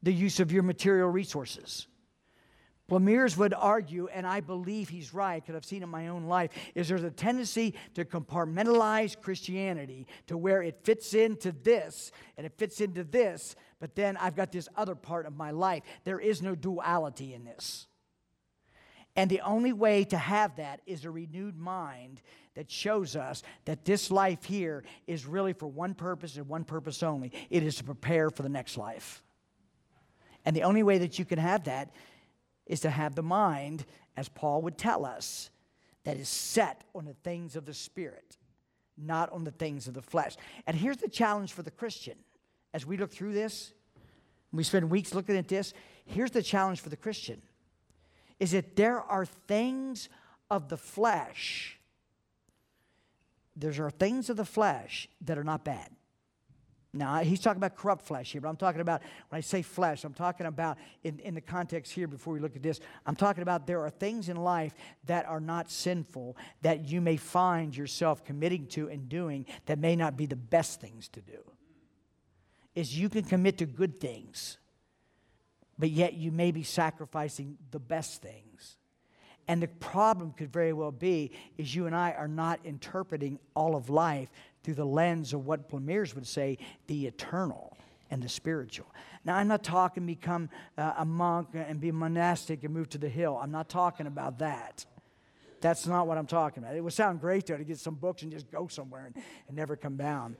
The 0.02 0.12
use 0.12 0.40
of 0.40 0.52
your 0.52 0.62
material 0.62 1.08
resources? 1.08 1.87
Blamires 2.90 3.37
would 3.37 3.53
argue, 3.53 4.09
and 4.09 4.27
I 4.27 4.40
believe 4.40 4.88
he's 4.88 5.12
right 5.12 5.42
because 5.42 5.55
I've 5.55 5.64
seen 5.64 5.83
it 5.83 5.85
in 5.85 5.90
my 5.90 6.09
own 6.09 6.24
life, 6.24 6.53
is 6.74 6.88
there's 6.88 7.05
a 7.05 7.11
tendency 7.11 7.74
to 7.94 8.05
compartmentalize 8.05 9.20
Christianity 9.20 10.07
to 10.27 10.38
where 10.38 10.62
it 10.62 10.81
fits 10.85 11.12
into 11.12 11.53
this 11.53 12.12
and 12.38 12.46
it 12.46 12.53
fits 12.57 12.81
into 12.81 13.05
this, 13.05 13.57
but 13.79 13.94
then 13.94 14.16
I've 14.16 14.35
got 14.35 14.53
this 14.53 14.70
other 14.74 14.94
part 14.94 15.27
of 15.27 15.37
my 15.37 15.51
life. 15.51 15.83
There 16.05 16.18
is 16.18 16.40
no 16.40 16.55
duality 16.55 17.35
in 17.35 17.44
this. 17.44 17.87
And 19.14 19.29
the 19.29 19.40
only 19.42 19.72
way 19.72 20.05
to 20.05 20.16
have 20.16 20.57
that 20.57 20.81
is 20.87 21.05
a 21.05 21.11
renewed 21.11 21.59
mind 21.59 22.22
that 22.55 22.70
shows 22.70 23.16
us 23.16 23.42
that 23.66 23.85
this 23.85 24.11
life 24.11 24.44
here 24.44 24.85
is 25.07 25.27
really 25.27 25.53
for 25.53 25.66
one 25.66 25.92
purpose 25.94 26.37
and 26.37 26.48
one 26.48 26.64
purpose 26.64 27.03
only 27.03 27.33
it 27.51 27.62
is 27.62 27.77
to 27.77 27.85
prepare 27.85 28.31
for 28.31 28.42
the 28.42 28.48
next 28.48 28.79
life. 28.79 29.22
And 30.44 30.57
the 30.57 30.62
only 30.62 30.83
way 30.83 30.98
that 30.98 31.18
you 31.18 31.24
can 31.24 31.38
have 31.38 31.64
that 31.64 31.90
is 32.68 32.81
to 32.81 32.90
have 32.90 33.14
the 33.14 33.22
mind, 33.22 33.85
as 34.16 34.28
Paul 34.28 34.62
would 34.62 34.78
tell 34.78 35.04
us, 35.04 35.50
that 36.04 36.16
is 36.16 36.28
set 36.28 36.85
on 36.94 37.04
the 37.04 37.14
things 37.14 37.57
of 37.57 37.66
the 37.66 37.74
Spirit, 37.74 38.37
not 38.96 39.31
on 39.33 39.44
the 39.44 39.50
things 39.50 39.88
of 39.88 39.94
the 39.94 40.02
flesh. 40.02 40.37
And 40.66 40.76
here's 40.76 40.98
the 40.98 41.09
challenge 41.09 41.52
for 41.52 41.62
the 41.62 41.70
Christian 41.70 42.16
as 42.74 42.87
we 42.87 42.96
look 42.96 43.11
through 43.11 43.33
this, 43.33 43.72
we 44.52 44.62
spend 44.62 44.90
weeks 44.90 45.14
looking 45.14 45.37
at 45.37 45.48
this. 45.48 45.72
Here's 46.04 46.31
the 46.31 46.42
challenge 46.42 46.81
for 46.81 46.88
the 46.88 46.96
Christian 46.96 47.42
is 48.38 48.52
that 48.52 48.76
there 48.76 49.00
are 49.00 49.24
things 49.26 50.09
of 50.50 50.68
the 50.68 50.76
flesh. 50.76 51.78
There 53.57 53.85
are 53.85 53.90
things 53.90 54.31
of 54.31 54.37
the 54.37 54.44
flesh 54.44 55.09
that 55.22 55.37
are 55.37 55.44
not 55.44 55.64
bad. 55.64 55.90
Now, 56.94 57.18
he's 57.18 57.40
talking 57.40 57.59
about 57.59 57.77
corrupt 57.77 58.07
flesh 58.07 58.33
here, 58.33 58.40
but 58.40 58.48
I'm 58.48 58.57
talking 58.57 58.81
about, 58.81 59.03
when 59.29 59.37
I 59.37 59.40
say 59.40 59.61
flesh, 59.61 60.05
I'm 60.05 60.14
talking 60.14 60.46
about, 60.46 60.79
in, 61.05 61.18
in 61.18 61.35
the 61.35 61.40
context 61.40 61.92
here, 61.92 62.09
before 62.09 62.33
we 62.33 62.40
look 62.40 62.57
at 62.57 62.62
this, 62.62 62.81
I'm 63.05 63.16
talking 63.16 63.42
about 63.42 63.66
there 63.66 63.83
are 63.83 63.90
things 63.90 64.31
in 64.31 64.37
life 64.37 64.72
that 65.05 65.27
are 65.27 65.40
not 65.40 65.70
sinful 65.70 66.37
that 66.62 66.88
you 66.88 67.01
may 67.01 67.18
find 67.18 67.77
yourself 67.77 68.24
committing 68.24 68.66
to 68.68 68.88
and 68.88 69.09
doing 69.09 69.44
that 69.66 69.79
may 69.79 69.96
not 69.96 70.16
be 70.16 70.24
the 70.24 70.37
best 70.37 70.81
things 70.81 71.09
to 71.09 71.20
do. 71.20 71.38
Is 72.74 72.98
you 72.98 73.09
can 73.09 73.24
commit 73.24 73.59
to 73.59 73.66
good 73.66 74.01
things 74.01 74.59
but 75.79 75.90
yet 75.90 76.14
you 76.14 76.33
may 76.33 76.51
be 76.51 76.62
sacrificing 76.62 77.57
the 77.70 77.79
best 77.79 78.20
things. 78.20 78.77
And 79.46 79.62
the 79.62 79.68
problem 79.68 80.33
could 80.33 80.53
very 80.53 80.74
well 80.74 80.90
be 80.90 81.31
is 81.57 81.74
you 81.74 81.87
and 81.87 81.94
I 81.94 82.12
are 82.12 82.29
not 82.29 82.61
interpreting 82.64 83.38
all 83.55 83.77
of 83.77 83.88
life 83.88 84.29
through 84.68 84.74
the 84.74 84.85
lens 84.85 85.33
of 85.33 85.46
what 85.46 85.70
Blamires 85.70 86.14
would 86.14 86.26
say, 86.26 86.59
the 86.88 87.07
eternal 87.07 87.74
and 88.11 88.22
the 88.22 88.28
spiritual. 88.28 88.85
Now, 89.24 89.37
I'm 89.37 89.48
not 89.48 89.64
talking 89.64 90.04
become 90.04 90.50
uh, 90.76 90.92
a 90.98 91.07
monk 91.07 91.48
and 91.54 91.81
be 91.81 91.90
monastic 91.90 92.64
and 92.64 92.74
move 92.74 92.90
to 92.90 92.98
the 92.98 93.09
hill. 93.09 93.40
I'm 93.42 93.50
not 93.50 93.70
talking 93.70 94.07
about 94.07 94.40
that. 94.40 94.85
That's 95.62 95.87
not 95.87 96.07
what 96.07 96.18
I'm 96.18 96.26
talking 96.26 96.62
about. 96.62 96.76
It 96.76 96.83
would 96.83 96.92
sound 96.92 97.18
great 97.18 97.46
though 97.46 97.57
to 97.57 97.64
get 97.64 97.78
some 97.78 97.94
books 97.94 98.22
and 98.22 98.31
just 98.31 98.50
go 98.50 98.66
somewhere 98.66 99.07
and, 99.07 99.24
and 99.46 99.57
never 99.57 99.74
come 99.74 99.96
down. 99.96 100.37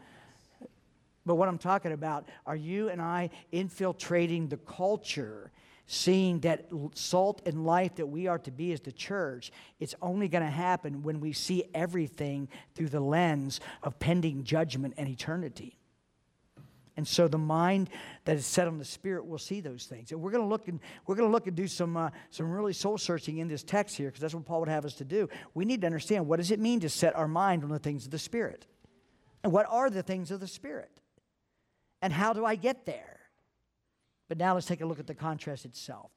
But 1.25 1.37
what 1.37 1.49
I'm 1.49 1.57
talking 1.57 1.93
about, 1.93 2.29
are 2.45 2.55
you 2.55 2.91
and 2.91 3.01
I 3.01 3.31
infiltrating 3.51 4.49
the 4.49 4.59
culture, 4.59 5.53
seeing 5.91 6.41
that 6.41 6.69
salt 6.93 7.41
and 7.47 7.65
life 7.65 7.97
that 7.97 8.07
we 8.07 8.27
are 8.27 8.39
to 8.39 8.51
be 8.51 8.73
as 8.73 8.81
the 8.81 8.93
church, 8.93 9.51
it's 9.81 9.95
only 10.03 10.29
going 10.29 10.45
to 10.45 10.51
happen 10.51 11.03
when 11.03 11.19
we 11.19 11.33
see 11.33 11.65
everything 11.75 12.47
through 12.75 12.91
the 12.91 13.01
lens 13.01 13.59
of 13.83 13.99
pending 13.99 14.45
judgment 14.45 14.93
and 14.99 15.09
eternity. 15.09 15.79
And 16.99 17.09
so 17.09 17.27
the 17.27 17.39
mind 17.39 17.89
that 18.27 18.37
is 18.37 18.45
set 18.45 18.69
on 18.69 18.77
the 18.77 18.85
spirit 18.85 19.27
will 19.27 19.39
see 19.39 19.61
those 19.61 19.87
things. 19.87 20.13
And 20.13 20.21
we're 20.21 20.31
going 20.31 20.43
to 20.43 20.49
look 20.49 20.69
and 20.69 20.79
we're 21.07 21.15
going 21.15 21.29
to 21.29 21.33
look 21.33 21.47
and 21.47 21.57
do 21.57 21.67
some 21.67 21.97
uh, 21.97 22.11
some 22.29 22.51
really 22.51 22.75
soul 22.75 22.99
searching 22.99 23.39
in 23.39 23.49
this 23.49 23.63
text 23.63 23.97
here 23.97 24.09
because 24.09 24.21
that's 24.21 24.35
what 24.35 24.45
Paul 24.45 24.61
would 24.61 24.69
have 24.69 24.85
us 24.85 24.95
to 24.95 25.05
do. 25.05 25.29
We 25.55 25.65
need 25.65 25.81
to 25.83 25.87
understand 25.87 26.27
what 26.27 26.37
does 26.37 26.51
it 26.51 26.61
mean 26.61 26.81
to 26.81 26.91
set 26.91 27.17
our 27.17 27.29
mind 27.29 27.65
on 27.65 27.71
the 27.71 27.79
things 27.79 28.05
of 28.05 28.11
the 28.11 28.19
spirit, 28.19 28.67
and 29.43 29.53
what 29.53 29.65
are 29.71 29.89
the 29.89 30.03
things 30.03 30.31
of 30.31 30.41
the 30.41 30.47
spirit. 30.47 31.01
And 32.03 32.13
how 32.13 32.33
do 32.33 32.45
I 32.45 32.57
get 32.57 32.85
there? 32.85 33.18
But 34.29 34.39
now 34.39 34.55
let's 34.55 34.67
take 34.67 34.81
a 34.81 34.87
look 34.87 35.01
at 35.01 35.07
the 35.07 35.15
contrast 35.15 35.65
itself. 35.65 36.11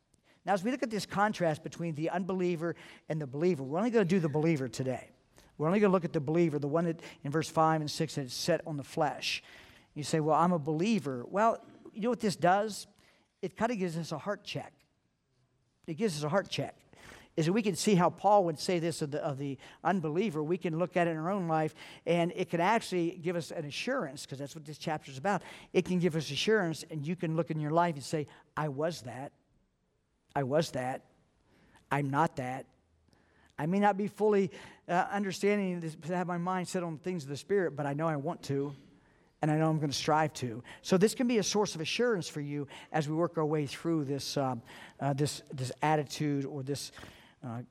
Now, 0.46 0.54
as 0.54 0.64
we 0.64 0.72
look 0.72 0.84
at 0.84 0.90
this 0.90 1.06
contrast 1.06 1.64
between 1.64 1.96
the 1.96 2.10
unbeliever 2.10 2.76
and 3.10 3.22
the 3.22 3.28
believer, 3.28 3.64
we're 3.64 3.78
only 3.78 3.92
going 3.92 4.06
to 4.06 4.10
do 4.10 4.20
the 4.20 4.30
believer 4.30 4.68
today. 4.68 5.10
We're 5.58 5.68
only 5.68 5.80
going 5.80 5.92
to 5.92 5.94
look 5.94 6.06
at 6.06 6.14
the 6.14 6.20
believer, 6.20 6.58
the 6.58 6.68
one 6.68 6.86
that 6.86 7.00
in 7.24 7.32
verse 7.32 7.48
5 7.50 7.82
and 7.82 7.92
6 7.92 8.16
that 8.16 8.26
is 8.26 8.34
set 8.34 8.62
on 8.66 8.78
the 8.78 8.84
flesh. 8.84 9.44
You 9.94 10.04
say, 10.04 10.20
Well, 10.20 10.36
I'm 10.36 10.52
a 10.52 10.60
believer. 10.60 11.26
Well, 11.30 11.64
you 11.94 12.02
know 12.02 12.10
what 12.10 12.20
this 12.20 12.36
does? 12.36 12.88
It 13.42 13.56
kind 13.56 13.72
of 13.72 13.78
gives 13.78 13.98
us 13.98 14.12
a 14.12 14.18
heart 14.18 14.44
check. 14.44 14.74
It 15.86 15.96
gives 15.96 16.18
us 16.18 16.24
a 16.24 16.30
heart 16.30 16.50
check 16.50 16.76
is 17.38 17.46
that 17.46 17.54
we 17.54 17.62
can 17.62 17.76
see 17.76 17.96
how 17.96 18.10
Paul 18.10 18.46
would 18.46 18.60
say 18.60 18.80
this 18.80 19.02
of 19.02 19.12
the, 19.12 19.24
of 19.24 19.38
the 19.38 19.58
unbeliever. 19.84 20.44
We 20.44 20.58
can 20.58 20.78
look 20.78 20.98
at 20.98 21.08
it 21.08 21.12
in 21.12 21.18
our 21.18 21.32
own 21.32 21.48
life, 21.48 21.74
and 22.06 22.34
it 22.36 22.50
can 22.50 22.60
actually 22.60 23.12
give 23.22 23.36
us 23.36 23.52
an 23.52 23.66
assurance, 23.66 24.26
because 24.26 24.40
that's 24.40 24.56
what 24.56 24.66
this 24.66 24.78
chapter 24.78 25.12
is 25.12 25.18
about. 25.18 25.42
It 25.74 25.86
can 25.86 26.00
give 26.00 26.16
us 26.16 26.30
assurance, 26.30 26.84
and 26.90 27.06
you 27.06 27.16
can 27.16 27.36
look 27.36 27.50
in 27.50 27.60
your 27.60 27.72
life 27.72 27.96
and 27.96 28.04
say, 28.04 28.28
I 28.58 28.68
was 28.68 29.02
that. 29.04 29.32
I 30.36 30.44
was 30.44 30.72
that. 30.72 31.04
I'm 31.92 32.10
not 32.10 32.36
that. 32.38 32.66
I 33.58 33.66
may 33.66 33.80
not 33.80 33.98
be 33.98 34.08
fully 34.08 34.52
uh, 34.88 35.06
understanding 35.12 35.80
this, 35.80 35.96
have 36.08 36.28
my 36.28 36.38
mind 36.38 36.68
set 36.68 36.84
on 36.84 36.98
things 36.98 37.24
of 37.24 37.30
the 37.30 37.38
Spirit, 37.38 37.76
but 37.76 37.86
I 37.86 37.94
know 37.94 38.08
I 38.08 38.16
want 38.16 38.42
to 38.44 38.74
and 39.42 39.50
I 39.50 39.58
know 39.58 39.70
I'm 39.70 39.78
going 39.78 39.90
to 39.90 39.96
strive 39.96 40.34
to. 40.34 40.64
So 40.82 40.98
this 40.98 41.16
can 41.16 41.28
be 41.28 41.40
a 41.40 41.44
source 41.44 41.74
of 41.74 41.82
assurance 41.82 42.28
for 42.28 42.42
you 42.42 42.68
as 42.92 43.10
we 43.10 43.16
work 43.16 43.38
our 43.38 43.46
way 43.46 43.66
through 43.66 44.06
this, 44.06 44.38
uh, 44.38 44.56
uh, 45.00 45.14
this, 45.14 45.42
this 45.52 45.72
attitude 45.82 46.46
or 46.46 46.62
this 46.62 46.92
uh, 47.46 47.62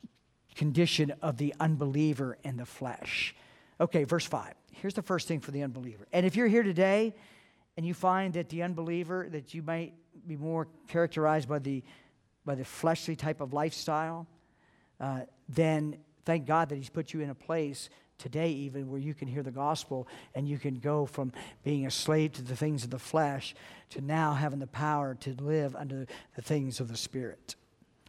condition 0.54 1.12
of 1.22 1.36
the 1.36 1.54
unbeliever 1.60 2.36
in 2.44 2.56
the 2.56 2.66
flesh. 2.66 3.34
Okay, 3.80 4.04
verse 4.04 4.26
5. 4.26 4.54
Here's 4.72 4.94
the 4.94 5.02
first 5.02 5.28
thing 5.28 5.40
for 5.40 5.50
the 5.50 5.62
unbeliever. 5.62 6.06
And 6.12 6.26
if 6.26 6.36
you're 6.36 6.48
here 6.48 6.62
today 6.62 7.14
and 7.76 7.86
you 7.86 7.94
find 7.94 8.34
that 8.34 8.48
the 8.48 8.62
unbeliever, 8.62 9.28
that 9.30 9.54
you 9.54 9.62
might 9.62 9.94
be 10.26 10.36
more 10.36 10.68
characterized 10.88 11.48
by 11.48 11.58
the, 11.58 11.82
by 12.44 12.54
the 12.54 12.64
fleshly 12.64 13.16
type 13.16 13.40
of 13.40 13.52
lifestyle, 13.52 14.26
uh, 15.00 15.20
then 15.48 15.96
thank 16.24 16.46
God 16.46 16.68
that 16.68 16.76
He's 16.76 16.90
put 16.90 17.12
you 17.12 17.20
in 17.20 17.30
a 17.30 17.34
place 17.34 17.88
today, 18.18 18.50
even 18.50 18.88
where 18.90 19.00
you 19.00 19.14
can 19.14 19.26
hear 19.26 19.42
the 19.42 19.50
gospel 19.50 20.06
and 20.34 20.46
you 20.46 20.58
can 20.58 20.74
go 20.74 21.06
from 21.06 21.32
being 21.64 21.86
a 21.86 21.90
slave 21.90 22.32
to 22.32 22.42
the 22.42 22.54
things 22.54 22.84
of 22.84 22.90
the 22.90 22.98
flesh 22.98 23.54
to 23.88 24.00
now 24.00 24.34
having 24.34 24.58
the 24.58 24.66
power 24.66 25.14
to 25.14 25.34
live 25.42 25.74
under 25.74 26.06
the 26.36 26.42
things 26.42 26.80
of 26.80 26.88
the 26.88 26.96
Spirit. 26.96 27.56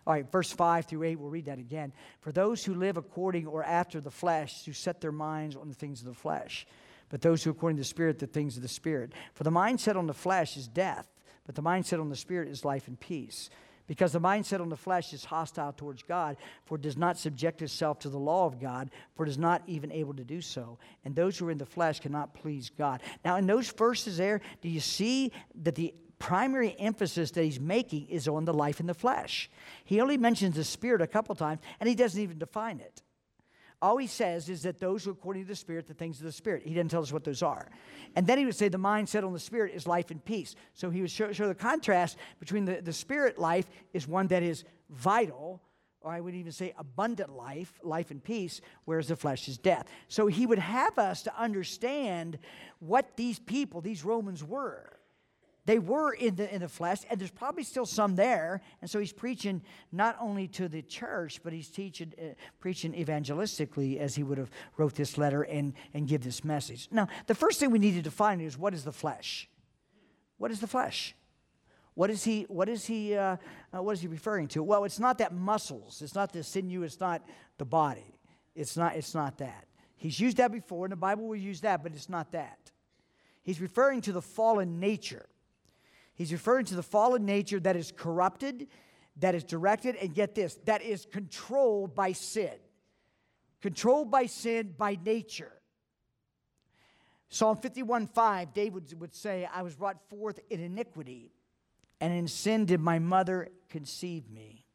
All 0.08 0.14
right, 0.14 0.30
verse 0.32 0.52
5 0.52 0.86
through 0.86 1.04
8, 1.04 1.20
we'll 1.20 1.30
read 1.30 1.46
that 1.46 1.60
again. 1.60 1.94
For 2.22 2.32
those 2.32 2.66
who 2.66 2.74
live 2.74 2.98
according 2.98 3.48
or 3.48 3.64
after 3.64 4.02
the 4.02 4.12
flesh, 4.12 4.66
who 4.66 4.74
set 4.74 5.00
their 5.00 5.12
minds 5.12 5.56
on 5.56 5.70
the 5.70 5.76
things 5.76 6.02
of 6.02 6.08
the 6.08 6.14
flesh, 6.14 6.66
but 7.10 7.22
those 7.22 7.44
who 7.44 7.52
according 7.52 7.78
to 7.78 7.82
the 7.82 7.86
Spirit, 7.86 8.20
the 8.20 8.28
things 8.28 8.56
of 8.56 8.64
the 8.64 8.68
Spirit. 8.68 9.12
For 9.34 9.44
the 9.44 9.52
mindset 9.52 9.96
on 9.96 10.08
the 10.08 10.14
flesh 10.14 10.58
is 10.58 10.68
death, 10.68 11.08
but 11.46 11.56
the 11.56 11.62
mindset 11.62 12.00
on 12.00 12.10
the 12.10 12.16
Spirit 12.16 12.48
is 12.48 12.66
life 12.66 12.88
and 12.88 13.00
peace. 13.00 13.50
Because 13.88 14.14
the 14.14 14.22
mindset 14.22 14.62
on 14.62 14.70
the 14.70 14.78
flesh 14.78 15.12
is 15.12 15.26
hostile 15.26 15.74
towards 15.74 16.02
God, 16.04 16.38
for 16.64 16.76
it 16.76 16.82
does 16.82 16.96
not 16.96 17.18
subject 17.18 17.62
itself 17.62 18.00
to 18.00 18.10
the 18.10 18.18
law 18.18 18.46
of 18.46 18.60
God, 18.60 18.90
for 19.16 19.26
it 19.26 19.30
is 19.30 19.38
not 19.38 19.62
even 19.68 19.92
able 19.92 20.14
to 20.14 20.24
do 20.24 20.40
so. 20.40 20.78
And 21.04 21.14
those 21.14 21.38
who 21.38 21.48
are 21.48 21.52
in 21.52 21.58
the 21.58 21.66
flesh 21.66 22.00
cannot 22.00 22.34
please 22.34 22.70
God. 22.70 23.02
Now, 23.26 23.36
in 23.36 23.46
those 23.46 23.70
verses 23.70 24.18
there, 24.18 24.40
do 24.62 24.70
you 24.70 24.80
see 24.80 25.34
that 25.64 25.76
the 25.76 25.94
primary 26.22 26.76
emphasis 26.80 27.32
that 27.32 27.44
he's 27.44 27.60
making 27.60 28.08
is 28.08 28.28
on 28.28 28.46
the 28.46 28.54
life 28.54 28.80
in 28.80 28.86
the 28.86 28.94
flesh? 28.94 29.50
He 29.84 30.00
only 30.00 30.18
mentions 30.18 30.56
the 30.56 30.64
spirit 30.64 31.02
a 31.02 31.08
couple 31.08 31.36
times, 31.36 31.60
and 31.80 31.90
he 31.90 31.96
doesn't 31.96 32.22
even 32.22 32.38
define 32.38 32.80
it. 32.80 33.02
All 33.82 33.98
he 33.98 34.06
says 34.06 34.48
is 34.48 34.62
that 34.62 34.80
those 34.80 35.04
who 35.04 35.12
according 35.12 35.44
to 35.44 35.48
the 35.48 35.56
Spirit, 35.56 35.88
the 35.88 35.96
things 35.96 36.20
of 36.20 36.26
the 36.26 36.32
Spirit. 36.32 36.64
He 36.64 36.76
doesn't 36.76 36.90
tell 36.90 37.02
us 37.02 37.12
what 37.12 37.24
those 37.24 37.42
are. 37.42 37.68
And 38.16 38.28
then 38.28 38.38
he 38.38 38.46
would 38.46 38.56
say 38.56 38.70
the 38.70 38.78
mindset 38.78 39.26
on 39.26 39.34
the 39.34 39.40
Spirit 39.40 39.74
is 39.74 39.88
life 39.88 40.12
and 40.12 40.24
peace. 40.24 40.56
So 40.76 40.92
he 40.92 41.02
would 41.02 41.10
show, 41.10 41.32
show 41.32 41.48
the 41.48 41.56
contrast 41.56 42.18
between 42.40 42.66
the, 42.66 42.82
the 42.82 42.94
Spirit 42.94 43.40
life 43.40 43.66
is 43.92 44.08
one 44.08 44.28
that 44.28 44.44
is 44.44 44.66
vital, 44.92 45.64
or 46.02 46.12
I 46.12 46.20
would 46.20 46.36
even 46.36 46.52
say 46.52 46.76
abundant 46.78 47.32
life, 47.32 47.74
life 47.82 48.12
and 48.12 48.24
peace, 48.24 48.62
whereas 48.86 49.08
the 49.08 49.16
flesh 49.16 49.48
is 49.48 49.58
death. 49.58 49.88
So 50.10 50.28
he 50.28 50.46
would 50.46 50.60
have 50.60 51.00
us 51.00 51.24
to 51.24 51.36
understand 51.36 52.38
what 52.78 53.18
these 53.18 53.40
people, 53.40 53.82
these 53.82 54.06
Romans, 54.06 54.44
were 54.44 55.00
they 55.66 55.78
were 55.78 56.14
in 56.14 56.36
the, 56.36 56.54
in 56.54 56.62
the 56.62 56.68
flesh, 56.68 57.00
and 57.10 57.20
there's 57.20 57.32
probably 57.32 57.64
still 57.64 57.86
some 57.86 58.16
there. 58.16 58.62
And 58.82 58.90
so 58.90 59.00
he's 59.00 59.14
preaching 59.14 59.62
not 59.92 60.18
only 60.20 60.48
to 60.50 60.68
the 60.68 60.82
church, 60.82 61.42
but 61.44 61.54
he's 61.54 61.70
teaching, 61.70 62.14
uh, 62.20 62.34
preaching 62.60 62.94
evangelistically 62.94 64.00
as 64.00 64.16
he 64.16 64.24
would 64.24 64.40
have 64.40 64.50
wrote 64.78 64.96
this 64.96 65.18
letter 65.18 65.44
and, 65.44 65.74
and 65.94 66.08
give 66.08 66.24
this 66.24 66.44
message. 66.44 66.88
Now, 66.92 67.08
the 67.28 67.36
first 67.36 67.60
thing 67.60 67.70
we 67.70 67.80
need 67.80 67.94
to 67.94 68.02
define 68.02 68.42
is 68.42 68.58
what 68.58 68.74
is 68.74 68.84
the 68.84 68.92
flesh? 68.92 69.48
What 70.38 70.50
is 70.50 70.60
the 70.60 70.68
flesh? 70.68 71.16
What 71.94 72.10
is 72.10 72.24
he, 72.24 72.44
what 72.44 72.68
is 72.68 72.86
he, 72.86 73.16
uh, 73.16 73.38
uh, 73.76 73.84
what 73.84 73.92
is 73.92 74.02
he 74.02 74.08
referring 74.08 74.48
to? 74.50 74.64
Well, 74.64 74.86
it's 74.86 75.00
not 75.00 75.20
that 75.20 75.34
muscles. 75.34 76.02
It's 76.02 76.16
not 76.16 76.34
the 76.34 76.44
sinew. 76.44 76.84
It's 76.84 77.00
not 77.00 77.22
the 77.60 77.66
body. 77.66 78.18
It's 78.56 78.76
not, 78.76 78.96
it's 78.96 79.14
not 79.14 79.38
that. 79.38 79.68
He's 79.96 80.20
used 80.20 80.38
that 80.38 80.52
before, 80.52 80.86
and 80.86 80.92
the 80.92 80.98
Bible 80.98 81.28
will 81.28 81.36
use 81.36 81.62
that, 81.62 81.84
but 81.84 81.94
it's 81.94 82.10
not 82.10 82.32
that. 82.32 82.72
He's 83.44 83.62
referring 83.62 84.02
to 84.02 84.12
the 84.12 84.22
fallen 84.22 84.80
nature. 84.80 85.28
He's 86.22 86.32
referring 86.32 86.66
to 86.66 86.76
the 86.76 86.84
fallen 86.84 87.26
nature 87.26 87.60
that 87.62 87.76
is 87.76 87.92
corrupted, 87.92 88.68
that 89.18 89.34
is 89.34 89.44
directed, 89.44 89.96
and 89.96 90.14
get 90.14 90.36
this, 90.36 90.54
that 90.66 90.84
is 90.84 91.08
controlled 91.12 91.96
by 91.96 92.12
sin. 92.12 92.54
Controlled 93.60 94.12
by 94.12 94.28
sin 94.28 94.76
by 94.78 95.00
nature. 95.04 95.52
Psalm 97.30 97.58
51 97.58 98.06
5, 98.06 98.54
David 98.54 99.02
would 99.02 99.16
say, 99.16 99.50
I 99.52 99.64
was 99.64 99.76
brought 99.76 99.98
forth 100.12 100.40
in 100.52 100.60
iniquity, 100.60 101.32
and 102.00 102.14
in 102.14 102.28
sin 102.28 102.66
did 102.66 102.80
my 102.80 103.00
mother 103.00 103.48
conceive 103.68 104.30
me. 104.30 104.68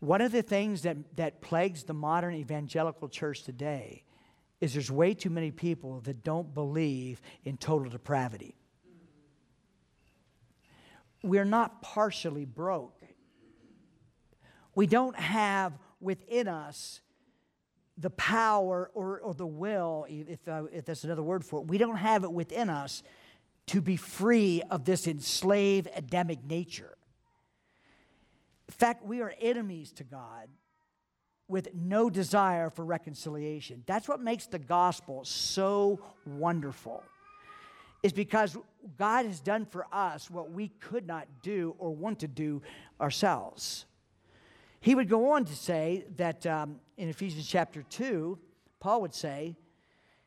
One 0.00 0.20
of 0.20 0.32
the 0.32 0.42
things 0.42 0.82
that, 0.82 0.96
that 1.14 1.42
plagues 1.42 1.84
the 1.84 1.94
modern 1.94 2.34
evangelical 2.34 3.08
church 3.08 3.44
today 3.44 4.02
is 4.60 4.72
there's 4.72 4.90
way 4.90 5.14
too 5.14 5.30
many 5.30 5.52
people 5.52 6.00
that 6.00 6.24
don't 6.24 6.52
believe 6.52 7.20
in 7.44 7.56
total 7.56 7.88
depravity 7.88 8.56
we're 11.24 11.44
not 11.44 11.80
partially 11.82 12.44
broke. 12.44 13.00
We 14.74 14.86
don't 14.86 15.18
have 15.18 15.72
within 16.00 16.48
us 16.48 17.00
the 17.96 18.10
power 18.10 18.90
or, 18.94 19.20
or 19.20 19.34
the 19.34 19.46
will, 19.46 20.06
if, 20.08 20.46
uh, 20.48 20.64
if 20.72 20.84
that's 20.84 21.04
another 21.04 21.22
word 21.22 21.44
for 21.44 21.60
it, 21.60 21.68
we 21.68 21.78
don't 21.78 21.96
have 21.96 22.24
it 22.24 22.32
within 22.32 22.68
us 22.68 23.02
to 23.66 23.80
be 23.80 23.96
free 23.96 24.62
of 24.70 24.84
this 24.84 25.06
enslaved 25.06 25.88
Adamic 25.94 26.44
nature. 26.44 26.96
In 28.68 28.74
fact, 28.74 29.04
we 29.04 29.22
are 29.22 29.32
enemies 29.40 29.92
to 29.92 30.04
God 30.04 30.48
with 31.46 31.74
no 31.74 32.10
desire 32.10 32.68
for 32.68 32.84
reconciliation. 32.84 33.82
That's 33.86 34.08
what 34.08 34.20
makes 34.20 34.46
the 34.46 34.58
gospel 34.58 35.24
so 35.24 36.00
wonderful 36.26 37.02
is 38.04 38.12
because 38.12 38.56
God 38.98 39.24
has 39.24 39.40
done 39.40 39.64
for 39.64 39.86
us 39.90 40.30
what 40.30 40.52
we 40.52 40.68
could 40.78 41.06
not 41.06 41.26
do 41.42 41.74
or 41.78 41.90
want 41.90 42.20
to 42.20 42.28
do 42.28 42.60
ourselves. 43.00 43.86
He 44.78 44.94
would 44.94 45.08
go 45.08 45.32
on 45.32 45.46
to 45.46 45.56
say 45.56 46.04
that 46.16 46.46
um, 46.46 46.80
in 46.98 47.08
Ephesians 47.08 47.48
chapter 47.48 47.82
2, 47.82 48.38
Paul 48.78 49.00
would 49.00 49.14
say, 49.14 49.56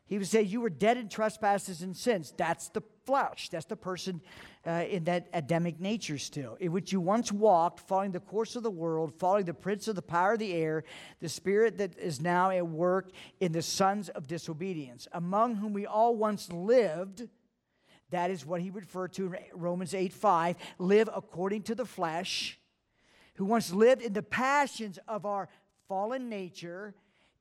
he 0.06 0.18
would 0.18 0.26
say, 0.26 0.42
You 0.42 0.60
were 0.60 0.70
dead 0.70 0.96
in 0.96 1.08
trespasses 1.08 1.82
and 1.82 1.96
sins. 1.96 2.34
That's 2.36 2.68
the 2.70 2.82
flesh. 3.06 3.48
That's 3.50 3.66
the 3.66 3.76
person 3.76 4.22
uh, 4.66 4.84
in 4.88 5.04
that 5.04 5.28
Adamic 5.32 5.78
nature 5.78 6.18
still, 6.18 6.56
in 6.58 6.72
which 6.72 6.92
you 6.92 7.00
once 7.00 7.30
walked, 7.30 7.86
following 7.86 8.10
the 8.10 8.18
course 8.18 8.56
of 8.56 8.64
the 8.64 8.70
world, 8.70 9.12
following 9.20 9.44
the 9.44 9.54
prince 9.54 9.86
of 9.86 9.94
the 9.94 10.02
power 10.02 10.32
of 10.32 10.40
the 10.40 10.52
air, 10.52 10.82
the 11.20 11.28
spirit 11.28 11.78
that 11.78 11.96
is 11.96 12.20
now 12.20 12.50
at 12.50 12.66
work 12.66 13.10
in 13.38 13.52
the 13.52 13.62
sons 13.62 14.08
of 14.08 14.26
disobedience, 14.26 15.06
among 15.12 15.54
whom 15.54 15.72
we 15.72 15.86
all 15.86 16.16
once 16.16 16.50
lived 16.50 17.28
that 18.10 18.30
is 18.30 18.46
what 18.46 18.60
he 18.60 18.70
referred 18.70 19.12
to 19.14 19.26
in 19.26 19.36
Romans 19.52 19.94
8 19.94 20.12
5. 20.12 20.56
Live 20.78 21.08
according 21.14 21.62
to 21.64 21.74
the 21.74 21.84
flesh, 21.84 22.58
who 23.34 23.44
once 23.44 23.72
lived 23.72 24.02
in 24.02 24.12
the 24.12 24.22
passions 24.22 24.98
of 25.06 25.26
our 25.26 25.48
fallen 25.88 26.28
nature, 26.28 26.94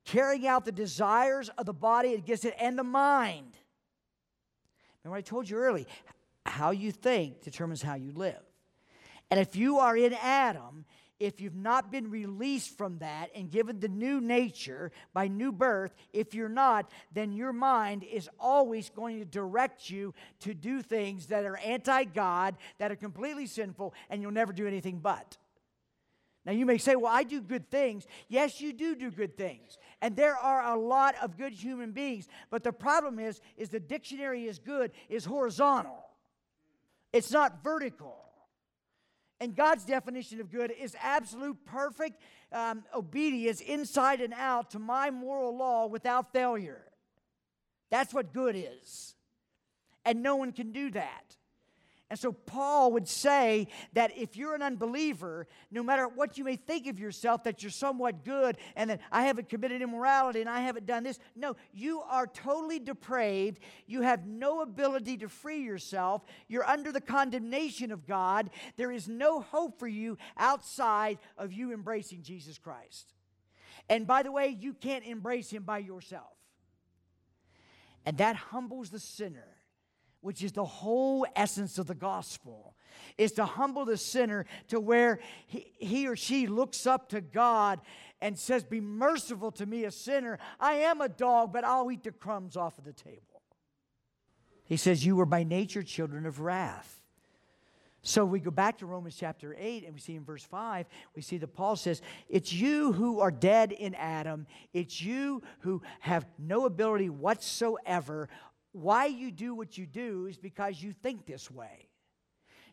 carrying 0.06 0.48
out 0.48 0.66
the 0.66 0.72
desires 0.72 1.50
of 1.58 1.66
the 1.66 1.74
body 1.74 2.14
against 2.14 2.46
it 2.46 2.56
and 2.60 2.78
the 2.78 2.84
mind. 2.84 3.54
Remember, 5.04 5.18
I 5.18 5.22
told 5.22 5.50
you 5.50 5.58
early 5.58 5.88
how 6.46 6.72
you 6.72 6.92
think 6.92 7.42
determines 7.42 7.82
how 7.82 7.96
you 7.96 8.12
live. 8.12 8.42
And 9.30 9.40
if 9.40 9.56
you 9.56 9.80
are 9.80 9.96
in 9.96 10.14
Adam, 10.14 10.86
if 11.20 11.42
you've 11.42 11.56
not 11.56 11.92
been 11.92 12.10
released 12.10 12.78
from 12.78 13.00
that 13.00 13.30
and 13.36 13.50
given 13.50 13.80
the 13.80 13.88
new 13.88 14.22
nature 14.22 14.92
by 15.14 15.28
new 15.28 15.52
birth, 15.52 15.96
if 16.14 16.34
you're 16.34 16.50
not, 16.50 16.92
then 17.14 17.32
your 17.32 17.54
mind 17.54 18.04
is 18.04 18.30
always 18.40 18.90
going 18.90 19.20
to 19.20 19.26
direct 19.26 19.90
you 19.90 20.14
to 20.42 20.54
do 20.54 20.82
things 20.82 21.28
that 21.28 21.46
are 21.46 21.58
anti 21.58 22.04
God, 22.04 22.56
that 22.78 22.92
are 22.92 22.96
completely 22.96 23.48
sinful, 23.48 23.94
and 24.10 24.22
you'll 24.22 24.32
never 24.32 24.54
do 24.54 24.68
anything 24.68 25.00
but. 25.00 25.38
Now, 26.46 26.54
you 26.54 26.66
may 26.66 26.78
say, 26.78 26.96
Well, 26.96 27.12
I 27.12 27.24
do 27.24 27.42
good 27.42 27.70
things. 27.70 28.08
Yes, 28.30 28.62
you 28.62 28.72
do 28.72 28.96
do 28.96 29.12
good 29.12 29.36
things. 29.36 29.78
And 30.02 30.16
there 30.16 30.38
are 30.38 30.74
a 30.74 30.80
lot 30.80 31.16
of 31.22 31.38
good 31.38 31.52
human 31.52 31.92
beings. 31.92 32.28
But 32.50 32.64
the 32.64 32.72
problem 32.72 33.20
is, 33.20 33.42
is 33.58 33.70
the 33.70 33.82
dictionary 33.82 34.46
is 34.46 34.58
good, 34.58 34.92
is 35.10 35.26
horizontal. 35.26 36.06
It's 37.12 37.32
not 37.32 37.64
vertical. 37.64 38.27
And 39.39 39.56
God's 39.56 39.86
definition 39.86 40.41
of 40.41 40.52
good 40.52 40.71
is 40.71 40.95
absolute, 41.02 41.63
perfect 41.65 42.21
um, 42.52 42.84
obedience 42.95 43.62
inside 43.62 44.19
and 44.19 44.34
out 44.34 44.71
to 44.71 44.80
my 44.80 45.12
moral 45.12 45.56
law 45.56 45.86
without 45.86 46.34
failure. 46.34 46.84
That's 47.89 48.13
what 48.13 48.34
good 48.34 48.56
is. 48.56 49.15
And 50.06 50.23
no 50.23 50.36
one 50.36 50.52
can 50.52 50.71
do 50.71 50.89
that. 50.91 51.36
And 52.10 52.17
so 52.17 52.32
Paul 52.32 52.93
would 52.93 53.08
say 53.08 53.67
that 53.91 54.17
if 54.17 54.38
you're 54.38 54.56
an 54.56 54.62
unbeliever, 54.62 55.46
no 55.72 55.84
matter 55.84 56.08
what 56.08 56.38
you 56.38 56.46
may 56.46 56.56
think 56.56 56.88
of 56.88 57.00
yourself, 57.00 57.43
that 57.43 57.62
you're 57.62 57.70
somewhat 57.70 58.24
good 58.24 58.58
and 58.78 58.89
that 58.89 59.02
I 59.12 59.24
haven't 59.24 59.50
committed 59.50 59.82
immorality 59.82 60.39
and 60.39 60.50
I 60.50 60.62
haven't 60.62 60.86
done 60.86 61.04
this. 61.04 61.20
No, 61.36 61.58
you 61.74 62.02
are 62.02 62.26
totally 62.26 62.80
depraved. 62.80 63.60
You 63.88 64.04
have 64.04 64.26
no 64.26 64.62
ability 64.62 65.17
to 65.17 65.28
free 65.28 65.63
yourself. 65.63 66.24
You're 66.48 66.65
under 66.65 66.93
the 66.93 67.02
condemnation 67.02 67.91
of 67.91 68.08
God. 68.08 68.52
There 68.78 68.91
is 68.91 69.10
no 69.10 69.41
hope 69.41 69.78
for 69.78 69.88
you 69.88 70.17
outside 70.38 71.17
of 71.38 71.52
you 71.52 71.74
embracing 71.74 72.22
Jesus 72.22 72.58
Christ. 72.58 73.13
And 73.89 74.08
by 74.08 74.24
the 74.24 74.32
way, 74.32 74.48
you 74.48 74.74
can't 74.74 75.04
embrace 75.04 75.50
him 75.50 75.63
by 75.63 75.80
yourself. 75.80 76.38
And 78.06 78.17
that 78.20 78.38
humbles 78.38 78.91
the 78.91 79.00
sinner 79.00 79.57
which 80.22 80.44
is 80.44 80.52
the 80.52 80.65
whole 80.65 81.26
essence 81.36 81.78
of 81.78 81.88
the 81.88 81.96
gospel, 81.96 82.76
is 83.18 83.32
to 83.34 83.46
humble 83.46 83.86
the 83.86 83.98
sinner 83.98 84.46
to 84.68 84.80
where 84.80 85.20
he, 85.46 85.72
he 85.80 86.08
or 86.08 86.15
she 86.15 86.48
looks 86.48 86.86
up 86.88 87.10
to 87.10 87.22
God 87.22 87.80
and 88.22 88.38
says, 88.38 88.63
Be 88.63 88.82
merciful 88.82 89.52
to 89.54 89.65
me, 89.65 89.84
a 89.86 89.92
sinner. 89.92 90.40
I 90.60 90.74
am 90.74 91.02
a 91.02 91.10
dog, 91.10 91.54
but 91.54 91.63
I'll 91.63 91.92
eat 91.92 92.04
the 92.04 92.12
crumbs 92.12 92.58
off 92.58 92.78
of 92.78 92.84
the 92.84 92.94
table. 92.94 93.42
He 94.65 94.78
says, 94.78 95.06
You 95.06 95.15
were 95.15 95.26
by 95.26 95.44
nature 95.44 95.84
children 95.84 96.26
of 96.26 96.40
wrath. 96.40 97.02
So 98.04 98.24
we 98.24 98.40
go 98.40 98.52
back 98.52 98.78
to 98.78 98.86
Romans 98.86 99.18
chapter 99.20 99.56
8 99.60 99.84
and 99.84 99.94
we 99.94 100.00
see 100.00 100.15
in 100.15 100.24
verse 100.24 100.44
5, 100.44 100.86
we 101.13 101.22
see 101.22 101.38
that 101.40 101.54
Paul 101.54 101.76
says, 101.76 102.02
It's 102.30 102.54
you 102.54 102.94
who 102.94 103.20
are 103.20 103.32
dead 103.32 103.72
in 103.72 103.96
Adam. 103.96 104.48
It's 104.74 105.02
you 105.02 105.44
who 105.60 105.82
have 106.00 106.26
no 106.38 106.65
ability 106.65 107.10
whatsoever 107.10 108.30
why 108.72 109.06
you 109.06 109.32
do 109.32 109.56
what 109.56 109.78
you 109.78 109.86
do 109.86 110.28
is 110.28 110.38
because 110.38 110.82
you 110.82 110.94
think 110.94 111.26
this 111.26 111.50
way. 111.50 111.88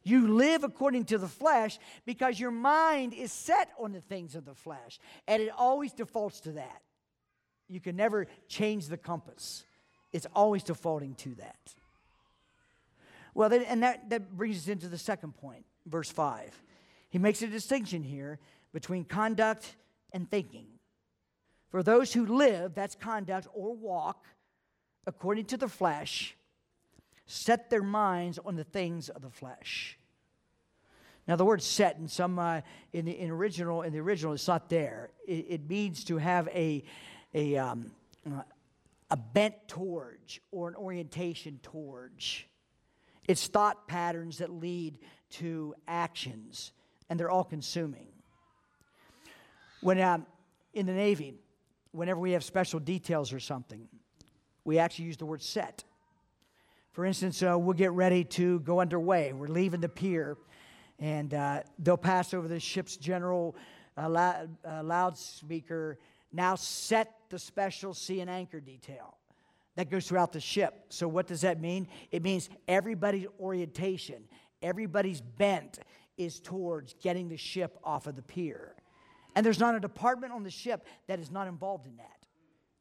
You 0.03 0.34
live 0.34 0.64
according 0.64 1.07
to 1.07 1.18
the 1.18 1.28
flesh 1.28 1.78
because 2.05 2.38
your 2.38 2.51
mind 2.51 3.14
is 3.14 3.32
set 3.32 3.70
on 3.78 3.92
the 3.92 4.03
things 4.03 4.34
of 4.34 4.45
the 4.45 4.55
flesh, 4.55 5.01
and 5.26 5.42
it 5.42 5.51
always 5.57 5.92
defaults 5.92 6.40
to 6.40 6.53
that. 6.53 6.82
You 7.68 7.80
can 7.80 7.97
never 7.97 8.26
change 8.47 8.88
the 8.88 8.99
compass, 8.99 9.64
it's 10.12 10.26
always 10.34 10.62
defaulting 10.62 11.14
to 11.16 11.34
that. 11.36 11.74
Well, 13.34 13.53
and 13.53 13.82
that, 13.82 14.11
that 14.11 14.36
brings 14.36 14.59
us 14.59 14.68
into 14.68 14.88
the 14.88 14.99
second 14.99 15.34
point, 15.34 15.64
verse 15.86 16.11
5. 16.11 16.62
He 17.11 17.18
makes 17.18 17.42
a 17.42 17.49
distinction 17.49 18.05
here 18.05 18.38
between 18.72 19.05
conduct 19.05 19.74
and 20.12 20.30
thinking. 20.30 20.66
For 21.70 21.82
those 21.82 22.12
who 22.12 22.26
live, 22.26 22.74
that's 22.74 22.95
conduct 22.95 23.49
or 23.53 23.74
walk, 23.74 24.24
according 25.07 25.46
to 25.46 25.57
the 25.57 25.68
flesh, 25.68 26.36
set 27.26 27.70
their 27.70 27.82
minds 27.82 28.38
on 28.44 28.57
the 28.57 28.64
things 28.64 29.09
of 29.09 29.22
the 29.22 29.30
flesh. 29.30 29.98
Now, 31.26 31.36
the 31.36 31.44
word 31.44 31.62
"set" 31.62 31.96
in 31.96 32.09
some 32.09 32.38
uh, 32.38 32.61
in 32.92 33.07
the 33.07 33.18
in 33.18 33.30
original 33.30 33.82
in 33.82 33.92
the 33.92 34.00
original 34.00 34.34
it's 34.34 34.46
not 34.46 34.68
there. 34.68 35.11
It, 35.26 35.46
it 35.48 35.68
means 35.68 36.05
to 36.05 36.18
have 36.18 36.48
a 36.48 36.84
a 37.32 37.57
um, 37.57 37.92
a 39.11 39.16
bent 39.16 39.55
towards 39.68 40.40
or 40.50 40.68
an 40.68 40.74
orientation 40.74 41.61
towards. 41.62 42.44
It's 43.26 43.46
thought 43.46 43.88
patterns 43.88 44.38
that 44.38 44.50
lead 44.50 44.98
to 45.30 45.74
actions, 45.88 46.72
and 47.09 47.18
they're 47.18 47.30
all 47.30 47.44
consuming. 47.44 48.09
When 49.80 49.98
um, 50.00 50.26
in 50.74 50.84
the 50.84 50.92
Navy, 50.92 51.34
whenever 51.92 52.20
we 52.20 52.32
have 52.32 52.44
special 52.44 52.80
details 52.80 53.32
or 53.32 53.40
something, 53.40 53.88
we 54.64 54.78
actually 54.78 55.06
use 55.06 55.16
the 55.16 55.26
word 55.26 55.42
set. 55.42 55.84
For 56.92 57.04
instance, 57.04 57.42
uh, 57.42 57.58
we'll 57.58 57.74
get 57.74 57.92
ready 57.92 58.24
to 58.24 58.60
go 58.60 58.80
underway. 58.80 59.32
We're 59.32 59.48
leaving 59.48 59.80
the 59.80 59.88
pier, 59.88 60.36
and 60.98 61.34
uh, 61.34 61.62
they'll 61.78 61.96
pass 61.96 62.32
over 62.32 62.46
the 62.46 62.60
ship's 62.60 62.96
general 62.96 63.56
uh, 63.96 64.08
loud, 64.08 64.56
uh, 64.64 64.82
loudspeaker. 64.82 65.98
Now 66.32 66.54
set 66.54 67.12
the 67.30 67.38
special 67.38 67.94
sea 67.94 68.20
and 68.20 68.30
anchor 68.30 68.60
detail. 68.60 69.16
That 69.76 69.90
goes 69.90 70.06
throughout 70.06 70.32
the 70.32 70.40
ship. 70.40 70.84
So, 70.88 71.08
what 71.08 71.26
does 71.26 71.40
that 71.40 71.60
mean? 71.60 71.88
It 72.12 72.22
means 72.22 72.48
everybody's 72.68 73.26
orientation, 73.40 74.22
everybody's 74.62 75.20
bent 75.20 75.80
is 76.16 76.38
towards 76.38 76.94
getting 77.02 77.28
the 77.28 77.36
ship 77.36 77.76
off 77.82 78.06
of 78.06 78.14
the 78.14 78.22
pier. 78.22 78.74
And 79.34 79.44
there's 79.44 79.58
not 79.58 79.74
a 79.74 79.80
department 79.80 80.32
on 80.32 80.44
the 80.44 80.50
ship 80.50 80.86
that 81.08 81.18
is 81.18 81.32
not 81.32 81.48
involved 81.48 81.88
in 81.88 81.96
that. 81.96 82.23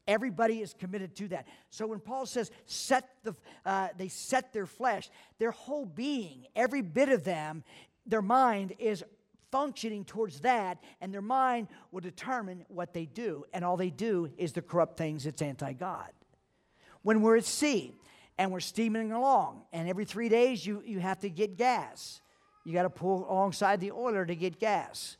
Everybody 0.06 0.60
is 0.60 0.74
committed 0.74 1.14
to 1.16 1.28
that. 1.28 1.46
So 1.70 1.86
when 1.86 2.00
Paul 2.00 2.26
says 2.26 2.50
set 2.66 3.08
the, 3.22 3.34
uh, 3.64 3.88
they 3.96 4.08
set 4.08 4.52
their 4.52 4.66
flesh, 4.66 5.10
their 5.38 5.50
whole 5.50 5.86
being, 5.86 6.46
every 6.54 6.82
bit 6.82 7.08
of 7.08 7.24
them, 7.24 7.64
their 8.06 8.22
mind 8.22 8.74
is 8.78 9.02
functioning 9.50 10.04
towards 10.04 10.40
that, 10.40 10.82
and 11.00 11.14
their 11.14 11.22
mind 11.22 11.68
will 11.92 12.00
determine 12.00 12.64
what 12.68 12.92
they 12.92 13.06
do. 13.06 13.44
And 13.54 13.64
all 13.64 13.76
they 13.76 13.90
do 13.90 14.28
is 14.36 14.52
the 14.52 14.62
corrupt 14.62 14.98
things 14.98 15.24
that's 15.24 15.40
anti 15.40 15.72
God. 15.72 16.10
When 17.02 17.22
we're 17.22 17.36
at 17.36 17.44
sea 17.44 17.94
and 18.36 18.50
we're 18.50 18.60
steaming 18.60 19.12
along, 19.12 19.62
and 19.72 19.88
every 19.88 20.04
three 20.04 20.28
days 20.28 20.66
you, 20.66 20.82
you 20.84 20.98
have 20.98 21.20
to 21.20 21.30
get 21.30 21.56
gas, 21.56 22.20
you 22.64 22.72
got 22.72 22.82
to 22.82 22.90
pull 22.90 23.30
alongside 23.30 23.80
the 23.80 23.92
oiler 23.92 24.26
to 24.26 24.34
get 24.34 24.58
gas. 24.58 25.16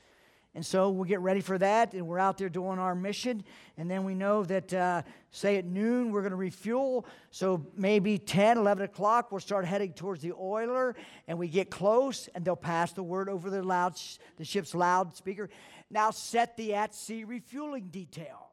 And 0.54 0.64
so 0.64 0.88
we'll 0.90 1.04
get 1.04 1.20
ready 1.20 1.40
for 1.40 1.58
that, 1.58 1.94
and 1.94 2.06
we're 2.06 2.20
out 2.20 2.38
there 2.38 2.48
doing 2.48 2.78
our 2.78 2.94
mission. 2.94 3.42
And 3.76 3.90
then 3.90 4.04
we 4.04 4.14
know 4.14 4.44
that, 4.44 4.72
uh, 4.72 5.02
say, 5.32 5.56
at 5.56 5.64
noon, 5.64 6.12
we're 6.12 6.20
going 6.20 6.30
to 6.30 6.36
refuel. 6.36 7.06
So 7.32 7.66
maybe 7.76 8.18
10, 8.18 8.58
11 8.58 8.84
o'clock, 8.84 9.32
we'll 9.32 9.40
start 9.40 9.64
heading 9.64 9.92
towards 9.92 10.22
the 10.22 10.32
oiler, 10.32 10.94
and 11.26 11.38
we 11.38 11.48
get 11.48 11.70
close, 11.70 12.28
and 12.36 12.44
they'll 12.44 12.54
pass 12.54 12.92
the 12.92 13.02
word 13.02 13.28
over 13.28 13.50
the, 13.50 13.64
loud, 13.64 14.00
the 14.36 14.44
ship's 14.44 14.76
loudspeaker. 14.76 15.50
Now 15.90 16.12
set 16.12 16.56
the 16.56 16.74
at 16.74 16.94
sea 16.94 17.24
refueling 17.24 17.88
detail. 17.88 18.52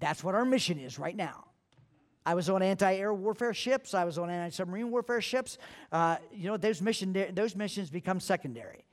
That's 0.00 0.24
what 0.24 0.34
our 0.34 0.44
mission 0.44 0.80
is 0.80 0.98
right 0.98 1.16
now. 1.16 1.44
I 2.26 2.34
was 2.34 2.50
on 2.50 2.60
anti-air 2.60 3.14
warfare 3.14 3.54
ships. 3.54 3.94
I 3.94 4.04
was 4.04 4.18
on 4.18 4.30
anti-submarine 4.30 4.90
warfare 4.90 5.20
ships. 5.20 5.58
Uh, 5.92 6.16
you 6.32 6.48
know, 6.48 6.56
those, 6.56 6.82
mission, 6.82 7.16
those 7.32 7.54
missions 7.54 7.88
become 7.88 8.18
secondary 8.18 8.84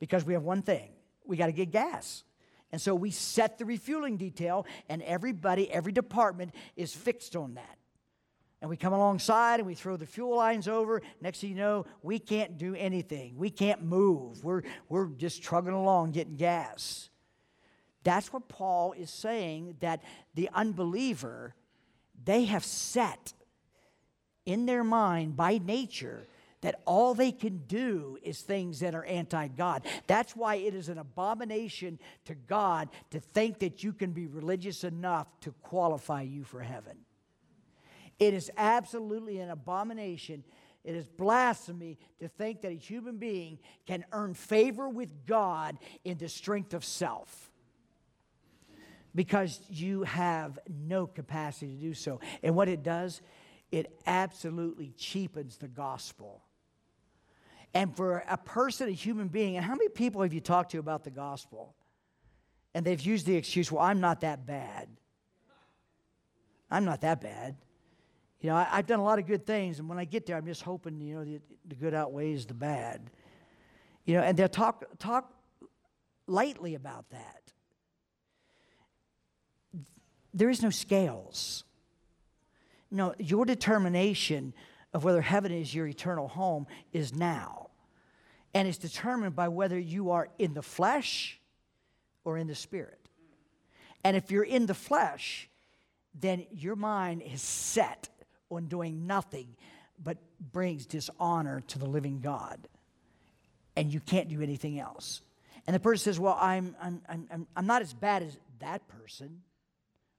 because 0.00 0.24
we 0.24 0.32
have 0.34 0.42
one 0.42 0.62
thing 0.62 0.90
we 1.26 1.36
got 1.36 1.46
to 1.46 1.52
get 1.52 1.70
gas. 1.70 2.24
And 2.72 2.80
so 2.80 2.94
we 2.94 3.10
set 3.10 3.58
the 3.58 3.64
refueling 3.64 4.16
detail, 4.16 4.66
and 4.88 5.02
everybody, 5.02 5.70
every 5.70 5.92
department 5.92 6.54
is 6.74 6.94
fixed 6.94 7.36
on 7.36 7.54
that. 7.54 7.78
And 8.62 8.70
we 8.70 8.76
come 8.76 8.92
alongside 8.92 9.58
and 9.58 9.66
we 9.66 9.74
throw 9.74 9.96
the 9.96 10.06
fuel 10.06 10.36
lines 10.36 10.68
over. 10.68 11.02
Next 11.20 11.40
thing 11.40 11.50
you 11.50 11.56
know, 11.56 11.84
we 12.00 12.20
can't 12.20 12.56
do 12.56 12.76
anything. 12.76 13.36
We 13.36 13.50
can't 13.50 13.82
move. 13.82 14.44
We're, 14.44 14.62
we're 14.88 15.06
just 15.06 15.42
trugging 15.42 15.72
along 15.72 16.12
getting 16.12 16.36
gas. 16.36 17.10
That's 18.04 18.32
what 18.32 18.48
Paul 18.48 18.92
is 18.92 19.10
saying 19.10 19.78
that 19.80 20.02
the 20.34 20.48
unbeliever, 20.54 21.56
they 22.24 22.44
have 22.44 22.64
set 22.64 23.32
in 24.46 24.66
their 24.66 24.84
mind 24.84 25.36
by 25.36 25.58
nature 25.58 26.28
that 26.62 26.80
all 26.86 27.12
they 27.14 27.32
can 27.32 27.58
do 27.66 28.16
is 28.22 28.40
things 28.40 28.80
that 28.80 28.94
are 28.94 29.04
anti 29.04 29.48
God. 29.48 29.86
That's 30.06 30.34
why 30.34 30.56
it 30.56 30.74
is 30.74 30.88
an 30.88 30.98
abomination 30.98 31.98
to 32.24 32.34
God 32.34 32.88
to 33.10 33.20
think 33.20 33.58
that 33.58 33.84
you 33.84 33.92
can 33.92 34.12
be 34.12 34.26
religious 34.26 34.84
enough 34.84 35.28
to 35.40 35.52
qualify 35.62 36.22
you 36.22 36.44
for 36.44 36.60
heaven. 36.60 36.96
It 38.18 38.34
is 38.34 38.50
absolutely 38.56 39.38
an 39.38 39.50
abomination. 39.50 40.44
It 40.84 40.94
is 40.94 41.06
blasphemy 41.08 41.98
to 42.20 42.28
think 42.28 42.62
that 42.62 42.72
a 42.72 42.76
human 42.76 43.18
being 43.18 43.58
can 43.86 44.04
earn 44.12 44.34
favor 44.34 44.88
with 44.88 45.26
God 45.26 45.76
in 46.04 46.18
the 46.18 46.28
strength 46.28 46.74
of 46.74 46.84
self 46.84 47.50
because 49.14 49.60
you 49.68 50.02
have 50.04 50.58
no 50.68 51.06
capacity 51.06 51.74
to 51.74 51.80
do 51.80 51.94
so. 51.94 52.20
And 52.42 52.54
what 52.54 52.68
it 52.68 52.82
does, 52.82 53.20
it 53.70 53.98
absolutely 54.06 54.92
cheapens 54.96 55.56
the 55.56 55.68
gospel. 55.68 56.42
And 57.74 57.96
for 57.96 58.24
a 58.28 58.36
person, 58.36 58.88
a 58.88 58.92
human 58.92 59.28
being, 59.28 59.56
and 59.56 59.64
how 59.64 59.72
many 59.72 59.88
people 59.88 60.22
have 60.22 60.32
you 60.32 60.40
talked 60.40 60.72
to 60.72 60.78
about 60.78 61.04
the 61.04 61.10
gospel? 61.10 61.74
And 62.74 62.84
they've 62.84 63.00
used 63.00 63.26
the 63.26 63.36
excuse, 63.36 63.72
well, 63.72 63.82
I'm 63.82 64.00
not 64.00 64.20
that 64.20 64.46
bad. 64.46 64.88
I'm 66.70 66.84
not 66.84 67.02
that 67.02 67.20
bad. 67.20 67.56
You 68.40 68.50
know, 68.50 68.56
I, 68.56 68.64
have 68.64 68.86
done 68.86 68.98
a 68.98 69.04
lot 69.04 69.18
of 69.18 69.26
good 69.26 69.46
things, 69.46 69.78
and 69.78 69.88
when 69.88 69.98
I 69.98 70.04
get 70.04 70.26
there, 70.26 70.36
I'm 70.36 70.46
just 70.46 70.62
hoping, 70.62 71.00
you 71.00 71.14
know, 71.14 71.24
the, 71.24 71.40
the 71.68 71.74
good 71.74 71.94
outweighs 71.94 72.46
the 72.46 72.54
bad. 72.54 73.10
You 74.04 74.16
know, 74.16 74.22
and 74.22 74.36
they'll 74.36 74.48
talk, 74.48 74.84
talk 74.98 75.32
lightly 76.26 76.74
about 76.74 77.08
that. 77.10 77.52
There 80.34 80.50
is 80.50 80.62
no 80.62 80.70
scales. 80.70 81.64
No, 82.90 83.14
your 83.18 83.44
determination 83.44 84.54
of 84.92 85.04
whether 85.04 85.20
heaven 85.20 85.52
is 85.52 85.74
your 85.74 85.86
eternal 85.86 86.28
home 86.28 86.66
is 86.92 87.14
now. 87.14 87.61
And 88.54 88.68
it's 88.68 88.78
determined 88.78 89.34
by 89.34 89.48
whether 89.48 89.78
you 89.78 90.10
are 90.10 90.28
in 90.38 90.54
the 90.54 90.62
flesh 90.62 91.40
or 92.24 92.36
in 92.36 92.46
the 92.46 92.54
spirit. 92.54 92.98
And 94.04 94.16
if 94.16 94.30
you're 94.30 94.44
in 94.44 94.66
the 94.66 94.74
flesh, 94.74 95.48
then 96.18 96.46
your 96.50 96.76
mind 96.76 97.22
is 97.22 97.40
set 97.40 98.08
on 98.50 98.66
doing 98.66 99.06
nothing 99.06 99.56
but 100.02 100.18
brings 100.52 100.86
dishonor 100.86 101.60
to 101.68 101.78
the 101.78 101.86
living 101.86 102.20
God. 102.20 102.68
And 103.76 103.92
you 103.92 104.00
can't 104.00 104.28
do 104.28 104.42
anything 104.42 104.78
else. 104.78 105.22
And 105.66 105.74
the 105.74 105.80
person 105.80 106.04
says, 106.04 106.20
Well, 106.20 106.36
I'm, 106.40 106.76
I'm, 106.80 107.00
I'm, 107.08 107.46
I'm 107.56 107.66
not 107.66 107.82
as 107.82 107.94
bad 107.94 108.22
as 108.22 108.36
that 108.58 108.86
person. 108.88 109.40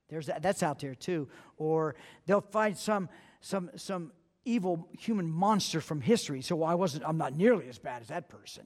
There's 0.09 0.27
that, 0.27 0.41
that's 0.41 0.63
out 0.63 0.79
there 0.79 0.95
too. 0.95 1.27
Or 1.57 1.95
they'll 2.25 2.41
find 2.41 2.77
some, 2.77 3.09
some, 3.41 3.69
some 3.75 4.11
evil 4.45 4.87
human 4.97 5.29
monster 5.29 5.81
from 5.81 6.01
history, 6.01 6.41
so 6.41 6.63
I 6.63 6.75
wasn't, 6.75 7.03
I'm 7.05 7.17
not 7.17 7.35
nearly 7.35 7.67
as 7.69 7.79
bad 7.79 8.01
as 8.01 8.09
that 8.09 8.29
person. 8.29 8.65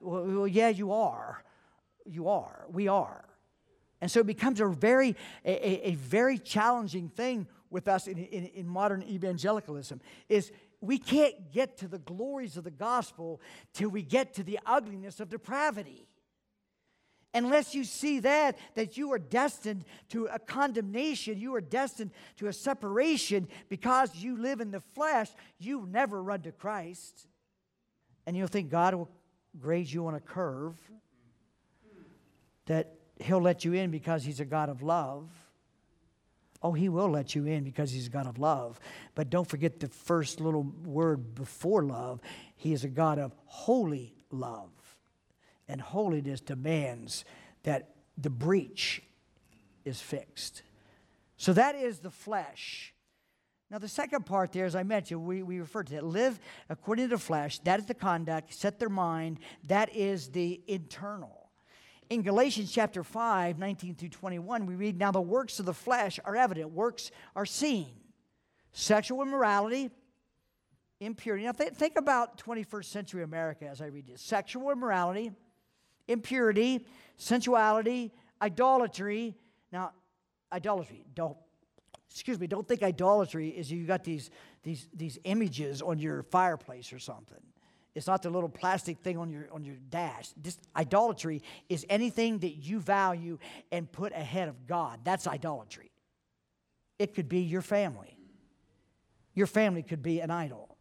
Well, 0.00 0.24
well 0.24 0.48
yeah, 0.48 0.68
you 0.68 0.92
are. 0.92 1.42
You 2.04 2.28
are. 2.28 2.66
We 2.70 2.88
are. 2.88 3.24
And 4.00 4.10
so 4.10 4.20
it 4.20 4.26
becomes 4.26 4.60
a 4.60 4.68
very, 4.68 5.16
a, 5.44 5.88
a 5.88 5.94
very 5.94 6.38
challenging 6.38 7.08
thing 7.08 7.46
with 7.70 7.88
us 7.88 8.06
in, 8.06 8.18
in, 8.18 8.46
in 8.46 8.68
modern 8.68 9.02
evangelicalism 9.02 10.00
is 10.28 10.52
we 10.80 10.98
can't 10.98 11.50
get 11.50 11.78
to 11.78 11.88
the 11.88 11.98
glories 11.98 12.56
of 12.56 12.64
the 12.64 12.70
gospel 12.70 13.40
till 13.72 13.88
we 13.88 14.02
get 14.02 14.34
to 14.34 14.42
the 14.42 14.58
ugliness 14.66 15.20
of 15.20 15.30
depravity. 15.30 16.06
Unless 17.34 17.74
you 17.74 17.82
see 17.82 18.20
that, 18.20 18.56
that 18.74 18.96
you 18.96 19.12
are 19.12 19.18
destined 19.18 19.84
to 20.10 20.26
a 20.26 20.38
condemnation, 20.38 21.38
you 21.38 21.54
are 21.56 21.60
destined 21.60 22.12
to 22.36 22.46
a 22.46 22.52
separation 22.52 23.48
because 23.68 24.14
you 24.14 24.36
live 24.36 24.60
in 24.60 24.70
the 24.70 24.80
flesh, 24.80 25.28
you 25.58 25.86
never 25.90 26.22
run 26.22 26.42
to 26.42 26.52
Christ. 26.52 27.26
And 28.26 28.36
you'll 28.36 28.46
think 28.46 28.70
God 28.70 28.94
will 28.94 29.10
grade 29.58 29.90
you 29.90 30.06
on 30.06 30.14
a 30.14 30.20
curve, 30.20 30.78
that 32.66 32.94
He'll 33.20 33.42
let 33.42 33.64
you 33.64 33.72
in 33.74 33.90
because 33.90 34.24
He's 34.24 34.40
a 34.40 34.44
God 34.44 34.68
of 34.68 34.82
love. 34.82 35.28
Oh, 36.64 36.72
he 36.72 36.88
will 36.88 37.10
let 37.10 37.34
you 37.34 37.44
in 37.44 37.62
because 37.62 37.92
he's 37.92 38.06
a 38.06 38.10
God 38.10 38.26
of 38.26 38.38
love. 38.38 38.80
But 39.14 39.28
don't 39.28 39.46
forget 39.46 39.80
the 39.80 39.88
first 39.88 40.40
little 40.40 40.62
word 40.62 41.34
before 41.34 41.84
love. 41.84 42.22
He 42.56 42.72
is 42.72 42.84
a 42.84 42.88
God 42.88 43.18
of 43.18 43.34
holy 43.44 44.14
love. 44.30 44.70
And 45.68 45.80
holiness 45.80 46.40
demands 46.40 47.24
that 47.62 47.94
the 48.18 48.30
breach 48.30 49.02
is 49.84 50.00
fixed. 50.00 50.62
So 51.36 51.52
that 51.52 51.74
is 51.74 51.98
the 51.98 52.10
flesh. 52.10 52.94
Now, 53.70 53.78
the 53.78 53.88
second 53.88 54.24
part 54.26 54.52
there, 54.52 54.66
as 54.66 54.76
I 54.76 54.82
mentioned, 54.82 55.24
we, 55.24 55.42
we 55.42 55.58
referred 55.58 55.88
to 55.88 55.96
it 55.96 56.04
live 56.04 56.38
according 56.68 57.06
to 57.08 57.16
the 57.16 57.20
flesh. 57.20 57.58
That 57.60 57.80
is 57.80 57.86
the 57.86 57.94
conduct, 57.94 58.54
set 58.54 58.78
their 58.78 58.88
mind. 58.88 59.40
That 59.66 59.94
is 59.96 60.28
the 60.28 60.60
internal. 60.66 61.50
In 62.10 62.22
Galatians 62.22 62.70
chapter 62.70 63.02
5, 63.02 63.58
19 63.58 63.94
through 63.94 64.10
21, 64.10 64.66
we 64.66 64.74
read, 64.74 64.98
Now 64.98 65.10
the 65.10 65.20
works 65.20 65.58
of 65.58 65.66
the 65.66 65.74
flesh 65.74 66.20
are 66.24 66.36
evident, 66.36 66.70
works 66.70 67.10
are 67.34 67.46
seen. 67.46 67.88
Sexual 68.72 69.22
immorality, 69.22 69.90
impurity. 71.00 71.44
Now 71.44 71.52
th- 71.52 71.72
think 71.72 71.96
about 71.96 72.38
21st 72.38 72.84
century 72.84 73.22
America 73.22 73.66
as 73.66 73.80
I 73.80 73.86
read 73.86 74.06
this 74.06 74.20
sexual 74.20 74.70
immorality, 74.70 75.32
impurity, 76.08 76.86
sensuality, 77.16 78.12
idolatry. 78.40 79.36
Now, 79.72 79.92
idolatry, 80.52 81.04
don't, 81.14 81.36
excuse 82.10 82.38
me, 82.38 82.46
don't 82.46 82.66
think 82.66 82.82
idolatry 82.82 83.48
is 83.48 83.70
you 83.70 83.86
got 83.86 84.04
these, 84.04 84.30
these, 84.62 84.88
these 84.94 85.18
images 85.24 85.82
on 85.82 85.98
your 85.98 86.22
fireplace 86.24 86.92
or 86.92 86.98
something. 86.98 87.38
It's 87.94 88.08
not 88.08 88.22
the 88.22 88.30
little 88.30 88.48
plastic 88.48 88.98
thing 88.98 89.18
on 89.18 89.30
your, 89.30 89.48
on 89.52 89.64
your 89.64 89.76
dash. 89.88 90.28
This 90.36 90.58
idolatry 90.74 91.42
is 91.68 91.86
anything 91.88 92.40
that 92.40 92.56
you 92.56 92.80
value 92.80 93.38
and 93.70 93.90
put 93.90 94.12
ahead 94.12 94.48
of 94.48 94.66
God. 94.66 95.00
That's 95.04 95.28
idolatry. 95.28 95.92
It 96.98 97.14
could 97.14 97.28
be 97.28 97.40
your 97.40 97.62
family. 97.62 98.18
Your 99.34 99.46
family 99.46 99.82
could 99.82 100.02
be 100.02 100.20
an 100.20 100.30
idol. 100.30 100.76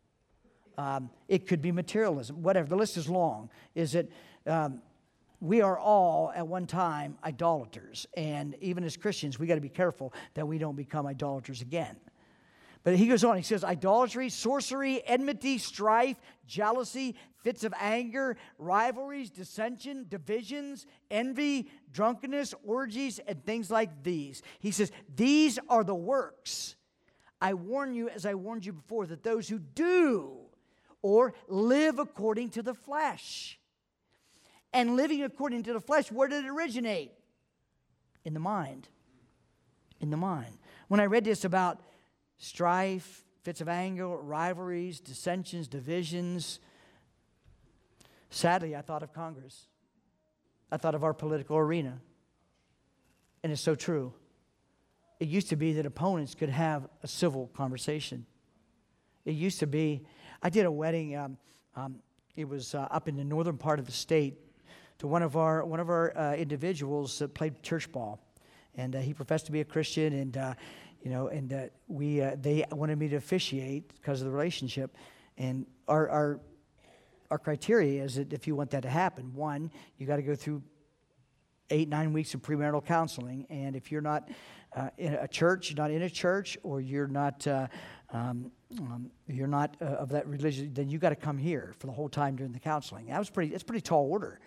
Um, 0.76 1.12
it 1.28 1.48
could 1.48 1.62
be 1.62 1.72
materialism, 1.72 2.42
whatever. 2.42 2.68
The 2.68 2.76
list 2.76 2.98
is 2.98 3.08
long. 3.08 3.52
Is 3.76 3.94
it? 3.94 4.12
um, 4.48 4.82
we 5.44 5.62
are 5.62 5.78
all 5.78 6.32
at 6.34 6.48
one 6.48 6.66
time 6.66 7.18
idolaters. 7.22 8.08
And 8.16 8.56
even 8.62 8.86
as 8.86 8.96
Christians, 8.96 9.38
we 9.38 9.46
got 9.46 9.56
to 9.56 9.62
be 9.62 9.68
careful 9.68 10.14
that 10.36 10.48
we 10.48 10.58
don't 10.58 10.78
become 10.78 11.06
idolaters 11.06 11.62
again. 11.62 11.98
But 12.84 12.96
he 12.96 13.08
goes 13.08 13.26
on, 13.26 13.36
he 13.36 13.44
says, 13.44 13.64
idolatry, 13.64 14.30
sorcery, 14.30 15.06
enmity, 15.06 15.58
strife, 15.58 16.16
jealousy, 16.48 17.16
fits 17.44 17.66
of 17.66 17.74
anger, 17.78 18.38
rivalries, 18.58 19.30
dissension, 19.30 20.06
divisions, 20.08 20.86
envy, 21.12 21.70
drunkenness, 21.92 22.54
orgies, 22.64 23.20
and 23.20 23.46
things 23.46 23.70
like 23.70 24.02
these. 24.02 24.44
He 24.60 24.72
says, 24.72 24.94
These 25.14 25.60
are 25.68 25.84
the 25.84 25.96
works. 25.96 26.78
I 27.42 27.54
warn 27.54 27.94
you, 27.94 28.08
as 28.08 28.26
I 28.26 28.34
warned 28.36 28.66
you 28.66 28.72
before, 28.72 29.08
that 29.08 29.24
those 29.24 29.50
who 29.50 29.60
do 29.60 30.38
or 31.02 31.34
live 31.50 32.00
according 32.00 32.52
to 32.52 32.64
the 32.64 32.74
flesh. 32.74 33.60
And 34.74 34.96
living 34.96 35.24
according 35.24 35.64
to 35.64 35.74
the 35.74 35.80
flesh, 35.80 36.12
where 36.12 36.28
did 36.28 36.46
it 36.46 36.50
originate? 36.50 37.12
In 38.26 38.34
the 38.34 38.40
mind. 38.40 38.90
In 40.02 40.10
the 40.10 40.18
mind. 40.18 40.58
When 40.88 41.00
I 41.00 41.06
read 41.06 41.24
this 41.24 41.46
about 41.46 41.80
strife, 42.38 43.24
fits 43.44 43.62
of 43.62 43.70
anger, 43.70 44.08
rivalries, 44.08 45.00
dissensions, 45.00 45.68
divisions. 45.68 46.60
Sadly, 48.30 48.76
I 48.76 48.82
thought 48.82 49.04
of 49.04 49.14
Congress. 49.14 49.68
I 50.72 50.78
thought 50.78 50.96
of 50.96 51.04
our 51.04 51.14
political 51.14 51.58
arena. 51.58 52.00
And 53.44 53.52
it's 53.52 53.62
so 53.62 53.76
true. 53.76 54.14
It 55.20 55.28
used 55.28 55.50
to 55.50 55.56
be 55.56 55.74
that 55.74 55.86
opponents 55.86 56.34
could 56.34 56.50
have 56.50 56.88
a 57.04 57.08
civil 57.08 57.52
conversation. 57.54 58.26
It 59.26 59.34
used 59.34 59.60
to 59.60 59.68
be, 59.68 60.02
I 60.42 60.50
did 60.50 60.66
a 60.66 60.72
wedding, 60.72 61.16
um, 61.16 61.38
um, 61.76 61.96
it 62.36 62.48
was 62.48 62.74
uh, 62.74 62.88
up 62.90 63.08
in 63.08 63.16
the 63.16 63.24
northern 63.24 63.58
part 63.58 63.80
of 63.80 63.86
the 63.86 63.92
state 63.92 64.38
to 65.04 65.08
one 65.08 65.22
of 65.22 65.36
our, 65.36 65.66
one 65.66 65.82
of 65.82 65.90
our 65.90 66.18
uh, 66.18 66.34
individuals 66.34 67.20
that 67.20 67.34
played 67.34 67.62
church 67.62 67.92
ball. 67.92 68.22
And 68.76 68.96
uh, 68.96 69.00
he 69.00 69.14
professed 69.14 69.46
to 69.48 69.52
be 69.52 69.60
a 69.60 69.66
Christian, 69.66 70.14
and 70.14 70.38
uh, 70.38 70.54
you 71.02 71.12
know, 71.12 71.28
and 71.28 71.52
uh, 71.52 71.64
we 71.90 72.22
uh, 72.22 72.38
they 72.40 72.64
wanted 72.72 72.98
me 72.98 73.10
to 73.10 73.18
officiate 73.18 73.94
because 73.94 74.22
of 74.22 74.28
the 74.28 74.32
relationship, 74.32 74.96
and 75.38 75.68
our 75.90 76.10
our 76.10 76.40
our 77.30 77.38
criteria 77.38 78.02
is 78.02 78.16
that 78.16 78.32
if 78.32 78.48
you 78.48 78.56
want 78.56 78.72
that 78.72 78.84
to 78.84 78.90
happen, 78.90 79.36
one, 79.36 79.70
you 79.98 80.08
got 80.08 80.16
to 80.16 80.22
go 80.24 80.36
through 80.36 80.64
eight 81.70 81.90
nine 81.90 82.14
weeks 82.14 82.34
of 82.34 82.42
premarital 82.42 82.84
counseling, 82.86 83.46
and 83.50 83.76
if 83.76 83.92
you're 83.92 84.02
not 84.02 84.30
uh, 84.76 84.90
in 84.98 85.14
a 85.16 85.28
church, 85.28 85.70
you're 85.70 85.78
not 85.78 85.92
in 85.92 86.02
a 86.02 86.10
church, 86.10 86.58
or 86.64 86.80
you're 86.80 87.08
not. 87.08 87.46
Uh, 87.46 87.68
um, 88.12 88.52
um, 88.80 89.12
you're 89.28 89.48
not 89.48 89.76
uh, 89.82 89.86
of 89.86 90.10
that 90.10 90.26
religion, 90.28 90.72
then 90.74 90.90
you 90.90 90.98
got 90.98 91.10
to 91.10 91.16
come 91.16 91.38
here 91.38 91.74
for 91.78 91.88
the 91.88 91.94
whole 91.94 92.10
time 92.10 92.36
during 92.36 92.54
the 92.54 92.60
counseling. 92.60 93.08
That 93.08 93.20
was 93.20 93.30
pretty. 93.30 93.52
That's 93.52 93.64
pretty 93.64 93.82
tall 93.82 94.10
order, 94.10 94.40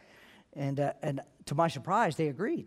and 0.57 0.81
uh, 0.81 0.93
and 1.03 1.21
to 1.47 1.55
my 1.55 1.69
surprise, 1.69 2.17
they 2.17 2.29
agreed. 2.29 2.67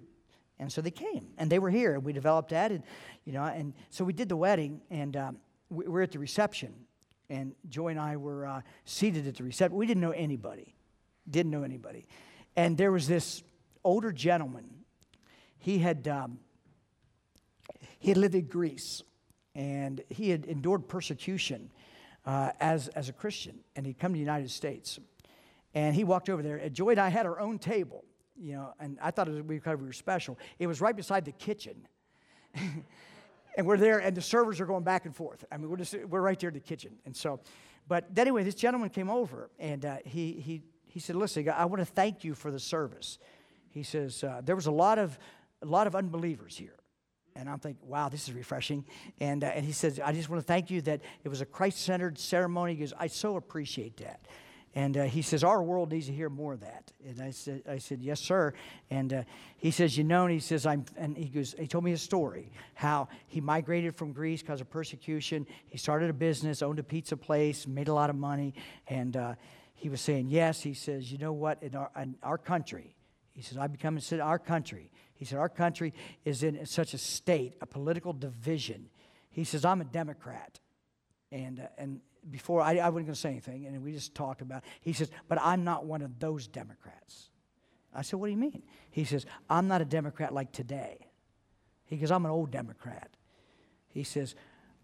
And 0.60 0.72
so 0.72 0.82
they 0.82 0.92
came 0.92 1.28
and 1.38 1.50
they 1.50 1.60
were 1.60 1.70
here 1.70 1.94
and 1.94 2.04
we 2.04 2.12
developed 2.12 2.50
that. 2.50 2.72
And, 2.72 2.84
you 3.24 3.32
know, 3.32 3.44
and 3.44 3.74
so 3.90 4.04
we 4.04 4.14
did 4.14 4.28
the 4.28 4.36
wedding 4.36 4.82
and 4.90 5.16
um, 5.16 5.38
we 5.70 5.88
were 5.88 6.02
at 6.02 6.12
the 6.12 6.20
reception. 6.20 6.74
And 7.30 7.54
Joy 7.70 7.90
and 7.90 8.00
I 8.00 8.18
were 8.18 8.46
uh, 8.46 8.62
seated 8.86 9.26
at 9.28 9.38
the 9.38 9.44
reception. 9.44 9.78
We 9.78 9.88
didn't 9.88 10.02
know 10.02 10.12
anybody, 10.12 10.76
didn't 11.30 11.52
know 11.52 11.64
anybody. 11.64 12.08
And 12.56 12.78
there 12.78 12.92
was 12.92 13.08
this 13.08 13.42
older 13.84 14.12
gentleman. 14.12 14.70
He 15.58 15.80
had, 15.80 16.08
um, 16.08 16.40
he 18.00 18.10
had 18.10 18.18
lived 18.18 18.36
in 18.36 18.48
Greece 18.48 19.02
and 19.56 20.02
he 20.10 20.30
had 20.30 20.46
endured 20.46 20.88
persecution 20.88 21.72
uh, 22.26 22.52
as, 22.60 22.90
as 22.90 23.08
a 23.08 23.14
Christian. 23.14 23.60
And 23.76 23.86
he'd 23.86 23.98
come 23.98 24.12
to 24.12 24.16
the 24.16 24.20
United 24.20 24.52
States. 24.52 25.00
And 25.74 25.96
he 25.96 26.04
walked 26.04 26.30
over 26.30 26.42
there. 26.42 26.68
Joy 26.70 26.90
and 26.92 27.00
I 27.00 27.10
had 27.10 27.26
our 27.26 27.40
own 27.40 27.60
table 27.60 28.04
you 28.40 28.54
know, 28.54 28.74
and 28.80 28.98
I 29.02 29.12
thought 29.12 29.28
it 29.28 29.32
was 29.32 29.42
because 29.42 29.78
we 29.78 29.86
were 29.86 29.94
special. 29.94 30.40
It 30.60 30.68
was 30.68 30.80
right 30.80 30.96
beside 30.96 31.26
the 31.26 31.32
kitchen. 31.32 31.88
and 33.58 33.68
we're 33.68 33.78
there, 33.78 34.00
and 34.00 34.16
the 34.16 34.22
servers 34.22 34.62
are 34.62 34.66
going 34.66 34.84
back 34.84 35.06
and 35.06 35.16
forth. 35.16 35.44
I 35.52 35.58
mean, 35.58 35.70
we're 35.70 35.78
just 35.78 35.94
we're 36.08 36.22
right 36.22 36.40
there 36.40 36.50
in 36.50 36.54
the 36.54 36.62
kitchen. 36.62 36.94
And 37.06 37.16
so, 37.16 37.42
but 37.88 38.06
anyway, 38.18 38.44
this 38.44 38.56
gentleman 38.56 38.90
came 38.90 39.10
over, 39.10 39.50
and 39.60 39.86
uh, 39.86 39.98
he 40.06 40.34
he 40.34 40.62
he 40.86 41.00
said, 41.00 41.16
"Listen, 41.16 41.50
I 41.50 41.66
want 41.66 41.82
to 41.82 41.86
thank 41.86 42.24
you 42.24 42.34
for 42.34 42.50
the 42.50 42.60
service." 42.60 43.20
He 43.72 43.84
says 43.84 44.24
uh, 44.24 44.42
there 44.44 44.56
was 44.56 44.68
a 44.68 44.72
lot 44.72 44.98
of 44.98 45.20
a 45.62 45.66
lot 45.66 45.88
of 45.88 45.96
unbelievers 45.96 46.58
here. 46.58 46.76
And 47.36 47.48
I'm 47.48 47.60
thinking, 47.60 47.88
wow, 47.88 48.10
this 48.10 48.28
is 48.28 48.34
refreshing. 48.34 48.84
And, 49.22 49.46
uh, 49.46 49.48
and 49.48 49.64
he 49.64 49.72
says, 49.72 49.98
I 50.04 50.12
just 50.12 50.30
want 50.30 50.42
to 50.42 50.46
thank 50.46 50.70
you 50.70 50.82
that 50.82 51.00
it 51.24 51.30
was 51.30 51.40
a 51.40 51.46
Christ 51.46 51.80
centered 51.86 52.18
ceremony. 52.18 52.74
He 52.74 52.80
goes, 52.80 52.92
I 53.00 53.08
so 53.08 53.38
appreciate 53.38 53.96
that. 53.98 54.20
And 54.76 54.98
uh, 54.98 55.04
he 55.04 55.22
says, 55.22 55.44
Our 55.44 55.64
world 55.64 55.92
needs 55.92 56.06
to 56.08 56.14
hear 56.14 56.30
more 56.30 56.54
of 56.54 56.60
that. 56.60 56.92
And 57.06 57.22
I 57.22 57.32
said, 57.32 57.64
I 57.68 57.80
said 57.80 58.02
Yes, 58.02 58.20
sir. 58.20 58.54
And 58.90 59.14
uh, 59.14 59.24
he 59.58 59.72
says, 59.72 59.98
You 59.98 60.04
know, 60.04 60.24
and 60.24 60.32
he 60.32 60.40
says, 60.40 60.66
I'm, 60.66 60.86
and 60.96 61.18
he 61.18 61.26
goes, 61.26 61.56
He 61.58 61.68
told 61.68 61.84
me 61.84 61.92
his 61.92 62.02
story 62.02 62.52
how 62.76 63.08
he 63.28 63.42
migrated 63.42 63.96
from 63.96 64.12
Greece 64.14 64.42
because 64.42 64.62
of 64.62 64.70
persecution. 64.70 65.48
He 65.68 65.78
started 65.78 66.10
a 66.10 66.14
business, 66.14 66.62
owned 66.62 66.80
a 66.80 66.84
pizza 66.84 67.18
place, 67.18 67.68
made 67.68 67.88
a 67.88 67.94
lot 67.94 68.10
of 68.10 68.16
money. 68.16 68.54
And 68.88 69.18
uh, 69.18 69.36
he 69.74 69.90
was 69.90 70.02
saying, 70.02 70.30
Yes, 70.30 70.62
he 70.62 70.76
says, 70.76 71.12
You 71.12 71.18
know 71.18 71.34
what? 71.34 71.64
In 71.64 71.76
our, 71.76 71.90
in 72.00 72.16
our 72.22 72.38
country, 72.38 72.96
he 73.32 73.42
says, 73.42 73.58
I 73.58 73.68
become 73.68 73.98
in 73.98 74.22
our 74.22 74.40
country. 74.40 74.92
He 75.16 75.26
said, 75.26 75.40
Our 75.40 75.50
country 75.50 75.94
is 76.26 76.44
in 76.44 76.64
such 76.68 76.94
a 76.94 76.98
state, 76.98 77.56
a 77.62 77.66
political 77.66 78.14
division. 78.14 78.90
He 79.32 79.44
says, 79.46 79.66
I'm 79.66 79.82
a 79.82 79.86
Democrat. 79.86 80.60
And, 81.32 81.60
uh, 81.60 81.68
and 81.78 82.02
before 82.30 82.62
I, 82.62 82.78
I 82.78 82.90
wasn't 82.90 83.08
going 83.08 83.14
to 83.14 83.16
say 83.16 83.30
anything, 83.30 83.66
and 83.66 83.84
we 83.84 83.92
just 83.92 84.16
talked 84.16 84.42
about. 84.42 84.60
It. 84.60 84.70
He 84.82 84.94
says, 84.94 85.10
"But 85.28 85.40
I'm 85.42 85.64
not 85.64 85.86
one 85.86 86.02
of 86.02 86.20
those 86.20 86.48
Democrats." 86.48 87.30
I 87.94 88.02
said, 88.02 88.20
"What 88.20 88.28
do 88.28 88.32
you 88.32 88.38
mean?" 88.38 88.64
He 88.92 89.04
says, 89.04 89.26
"I'm 89.50 89.68
not 89.68 89.82
a 89.82 89.86
Democrat 89.86 90.34
like 90.34 90.52
today." 90.52 91.08
He 91.86 91.98
goes, 91.98 92.12
"I'm 92.12 92.26
an 92.26 92.32
old 92.32 92.52
Democrat." 92.52 93.10
He 93.88 94.04
says, 94.04 94.36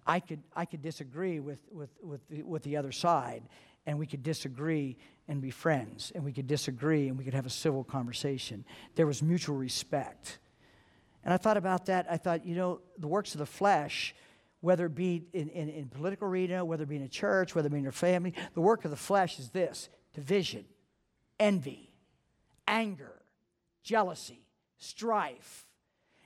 "I 0.06 0.20
could 0.20 0.42
I 0.56 0.66
could 0.66 0.82
disagree 0.82 1.40
with 1.40 1.60
with 1.72 1.90
with 2.02 2.28
the, 2.30 2.44
with 2.44 2.64
the 2.64 2.78
other 2.78 2.92
side, 2.92 3.44
and 3.86 4.00
we 4.00 4.08
could 4.08 4.24
disagree 4.24 4.98
and 5.28 5.42
be 5.42 5.52
friends, 5.52 6.12
and 6.16 6.24
we 6.24 6.34
could 6.34 6.48
disagree 6.48 7.08
and 7.08 7.18
we 7.18 7.24
could 7.24 7.34
have 7.34 7.46
a 7.46 7.52
civil 7.52 7.84
conversation. 7.84 8.66
There 8.96 9.08
was 9.08 9.22
mutual 9.22 9.56
respect." 9.56 10.40
And 11.24 11.34
I 11.34 11.38
thought 11.38 11.58
about 11.58 11.88
that. 11.88 12.06
I 12.08 12.18
thought, 12.18 12.46
you 12.46 12.56
know, 12.56 12.82
the 13.00 13.08
works 13.08 13.34
of 13.34 13.40
the 13.40 13.48
flesh 13.48 14.14
whether 14.66 14.88
it 14.88 14.96
be 14.96 15.24
in, 15.32 15.48
in, 15.50 15.70
in 15.70 15.88
political 15.90 16.28
arena, 16.28 16.66
whether 16.66 16.84
it 16.84 16.90
be 16.90 16.96
in 16.96 17.04
a 17.04 17.08
church, 17.08 17.54
whether 17.54 17.68
it 17.68 17.70
be 17.70 17.78
in 17.78 17.84
your 17.84 17.92
family. 17.92 18.34
The 18.56 18.62
work 18.62 18.84
of 18.84 18.90
the 18.90 18.98
flesh 18.98 19.38
is 19.38 19.52
this 19.52 19.90
division, 20.12 20.66
envy, 21.40 21.94
anger, 22.68 23.22
jealousy, 23.84 24.42
strife. 24.78 25.68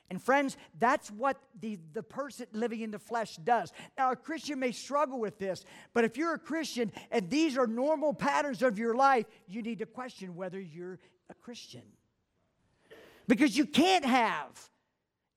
And 0.10 0.24
friends, 0.24 0.56
that's 0.80 1.12
what 1.12 1.38
the, 1.60 1.80
the 1.92 2.02
person 2.02 2.48
living 2.54 2.80
in 2.80 2.92
the 2.92 2.98
flesh 2.98 3.36
does. 3.36 3.74
Now, 3.98 4.12
a 4.12 4.16
Christian 4.16 4.58
may 4.58 4.72
struggle 4.72 5.20
with 5.20 5.38
this, 5.38 5.66
but 5.94 6.06
if 6.06 6.16
you're 6.16 6.34
a 6.34 6.40
Christian 6.40 6.94
and 7.12 7.30
these 7.30 7.58
are 7.58 7.68
normal 7.68 8.14
patterns 8.14 8.64
of 8.64 8.80
your 8.80 8.96
life, 8.96 9.26
you 9.48 9.62
need 9.62 9.80
to 9.80 9.86
question 9.86 10.36
whether 10.36 10.60
you're 10.60 10.98
a 11.30 11.34
Christian. 11.34 11.84
Because 13.28 13.58
you 13.58 13.66
can't 13.66 14.06
have 14.06 14.72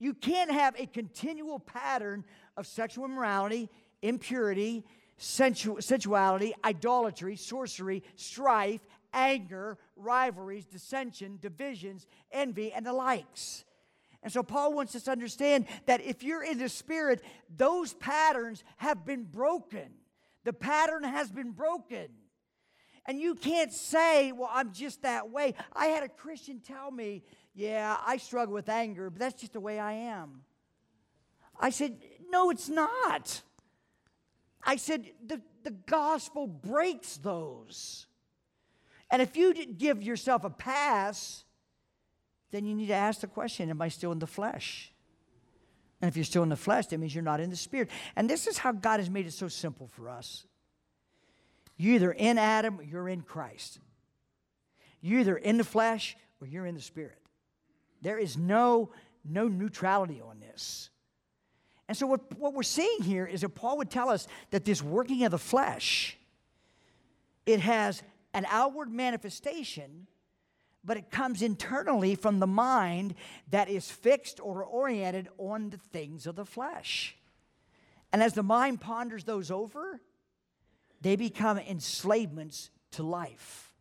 You 0.03 0.15
can't 0.15 0.51
have 0.51 0.75
a 0.79 0.87
continual 0.87 1.61
pattern 1.61 2.25
of 2.57 2.67
sexual 2.67 3.05
immorality, 3.05 3.69
impurity, 4.03 4.85
sensu- 5.17 5.81
sensuality, 5.81 6.55
idolatry, 6.65 7.37
sorcery, 7.37 8.03
strife, 8.17 8.81
anger, 9.13 9.79
rivalries, 9.97 10.65
dissension, 10.65 11.39
divisions, 11.41 12.07
envy, 12.31 12.73
and 12.73 12.85
the 12.85 12.93
likes. 12.93 13.65
And 14.23 14.33
so 14.33 14.43
Paul 14.43 14.73
wants 14.73 14.95
us 14.95 15.05
to 15.05 15.11
understand 15.11 15.67
that 15.87 16.01
if 16.01 16.23
you're 16.23 16.45
in 16.45 16.59
the 16.59 16.69
Spirit, 16.69 17.23
those 17.55 17.93
patterns 17.95 18.63
have 18.77 19.05
been 19.05 19.25
broken. 19.25 19.91
The 20.45 20.53
pattern 20.53 21.05
has 21.05 21.31
been 21.31 21.51
broken. 21.51 22.09
And 23.07 23.19
you 23.19 23.35
can't 23.35 23.73
say, 23.73 24.31
well, 24.31 24.51
I'm 24.53 24.73
just 24.73 25.03
that 25.03 25.31
way. 25.31 25.55
I 25.73 25.87
had 25.87 26.05
a 26.05 26.09
Christian 26.09 26.61
tell 26.61 26.91
me, 26.91 27.25
yeah, 27.53 27.97
I 28.07 28.17
struggle 28.17 28.55
with 28.55 28.69
anger, 28.69 29.11
but 29.11 29.19
that's 29.19 29.41
just 29.41 29.55
the 29.55 29.61
way 29.61 29.79
I 29.81 29.93
am. 29.93 30.43
I 31.59 31.71
said, 31.71 31.99
no, 32.33 32.51
it's 32.51 32.69
not. 32.69 33.43
I 34.65 34.77
said, 34.77 35.05
the, 35.25 35.41
the 35.63 35.71
gospel 35.71 36.47
breaks 36.47 37.19
those. 37.19 38.07
And 39.11 39.21
if 39.21 39.37
you 39.37 39.53
give 39.67 40.03
yourself 40.03 40.43
a 40.45 40.51
pass, 40.51 41.45
then 42.51 42.65
you 42.65 42.75
need 42.75 42.87
to 42.87 42.95
ask 42.95 43.21
the 43.21 43.27
question 43.27 43.71
Am 43.71 43.83
I 43.83 43.89
still 43.89 44.11
in 44.13 44.19
the 44.19 44.27
flesh? 44.27 44.93
And 46.01 46.09
if 46.09 46.17
you're 46.17 46.25
still 46.25 46.43
in 46.43 46.49
the 46.49 46.57
flesh, 46.57 46.87
that 46.87 46.99
means 46.99 47.15
you're 47.15 47.23
not 47.23 47.39
in 47.39 47.51
the 47.51 47.57
spirit. 47.57 47.89
And 48.17 48.29
this 48.29 48.49
is 48.49 48.59
how 48.59 48.73
God 48.73 48.99
has 48.99 49.09
made 49.09 49.27
it 49.27 49.33
so 49.33 49.47
simple 49.47 49.87
for 49.87 50.09
us. 50.09 50.45
You're 51.77 51.95
either 51.95 52.13
in 52.13 52.39
Adam 52.39 52.81
or 52.81 52.83
you're 52.83 53.09
in 53.09 53.21
Christ. 53.21 53.79
You're 55.01 55.21
either 55.21 55.37
in 55.37 55.59
the 55.59 55.65
flesh 55.65 56.17
or 56.41 56.49
you're 56.49 56.67
in 56.67 56.75
the 56.75 56.81
spirit. 56.81 57.19
There 58.01 58.19
is 58.19 58.37
no, 58.37 58.91
no 59.25 59.47
neutrality 59.47 60.21
on 60.21 60.41
this. 60.41 60.91
And 61.93 61.97
so, 61.99 62.07
what, 62.07 62.39
what 62.39 62.55
we're 62.55 62.63
seeing 62.63 63.03
here 63.03 63.27
is 63.27 63.43
that 63.43 63.51
Paul 63.51 63.77
would 63.77 63.91
tell 63.91 64.09
us 64.09 64.27
that 64.51 64.65
this 64.65 64.83
working 64.83 65.25
of 65.25 65.31
the 65.31 65.37
flesh, 65.37 66.17
it 67.45 67.61
has 67.61 68.03
an 68.33 68.47
outward 68.49 68.91
manifestation, 68.91 70.07
but 70.83 70.97
it 70.97 71.11
comes 71.11 71.43
internally 71.43 72.15
from 72.15 72.39
the 72.39 72.47
mind 72.47 73.15
that 73.51 73.69
is 73.69 73.91
fixed 73.91 74.41
or 74.41 74.65
oriented 74.65 75.29
on 75.37 75.69
the 75.69 75.77
things 75.77 76.27
of 76.27 76.35
the 76.35 76.47
flesh. 76.47 77.15
And 78.11 78.23
as 78.23 78.33
the 78.33 78.43
mind 78.43 78.81
ponders 78.81 79.25
those 79.25 79.51
over, 79.51 80.01
they 81.03 81.15
become 81.15 81.59
enslavements 81.59 82.71
to 82.93 83.03
life. 83.03 83.75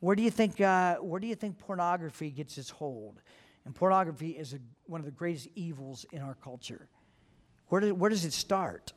Where 0.00 0.16
do 0.16 0.22
you 0.24 0.32
think, 0.32 0.60
uh, 0.60 0.96
where 0.96 1.20
do 1.20 1.28
you 1.28 1.36
think 1.36 1.58
pornography 1.58 2.32
gets 2.32 2.58
its 2.58 2.70
hold? 2.70 3.20
And 3.64 3.72
pornography 3.72 4.30
is 4.30 4.54
a, 4.54 4.58
one 4.92 5.00
of 5.00 5.06
the 5.06 5.10
greatest 5.10 5.48
evils 5.54 6.04
in 6.12 6.20
our 6.20 6.34
culture. 6.34 6.86
Where, 7.68 7.80
do, 7.80 7.94
where 7.94 8.10
does 8.10 8.26
it 8.26 8.34
start? 8.34 8.92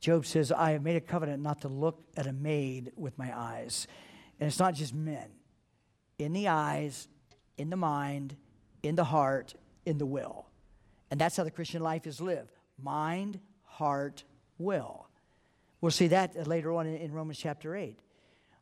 Job 0.00 0.24
says, 0.24 0.52
I 0.52 0.70
have 0.70 0.82
made 0.82 0.96
a 0.96 1.00
covenant 1.00 1.42
not 1.42 1.62
to 1.62 1.68
look 1.68 2.04
at 2.16 2.26
a 2.26 2.32
maid 2.32 2.92
with 2.96 3.18
my 3.18 3.36
eyes. 3.36 3.88
And 4.38 4.46
it's 4.46 4.60
not 4.60 4.74
just 4.74 4.94
men, 4.94 5.28
in 6.18 6.32
the 6.32 6.48
eyes, 6.48 7.08
in 7.58 7.68
the 7.68 7.76
mind, 7.76 8.36
in 8.82 8.94
the 8.94 9.04
heart, 9.04 9.54
in 9.84 9.98
the 9.98 10.06
will. 10.06 10.46
And 11.10 11.20
that's 11.20 11.36
how 11.36 11.44
the 11.44 11.50
Christian 11.50 11.82
life 11.82 12.06
is 12.06 12.20
lived 12.20 12.52
mind, 12.82 13.40
heart, 13.64 14.24
will. 14.56 15.08
We'll 15.80 15.90
see 15.90 16.06
that 16.08 16.46
later 16.46 16.72
on 16.72 16.86
in, 16.86 17.12
Romans 17.12 17.38
chapter 17.38 17.76
8. 17.76 17.98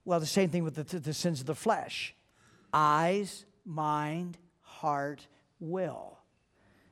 Well, 0.05 0.19
the 0.19 0.27
same 0.27 0.49
thing 0.49 0.65
with 0.65 0.75
the, 0.75 0.99
the 0.99 1.15
sins 1.15 1.41
of 1.41 1.47
the 1.47 1.55
flesh 1.55 2.15
eyes, 2.73 3.45
mind, 3.65 4.39
heart, 4.63 5.27
will. 5.61 6.19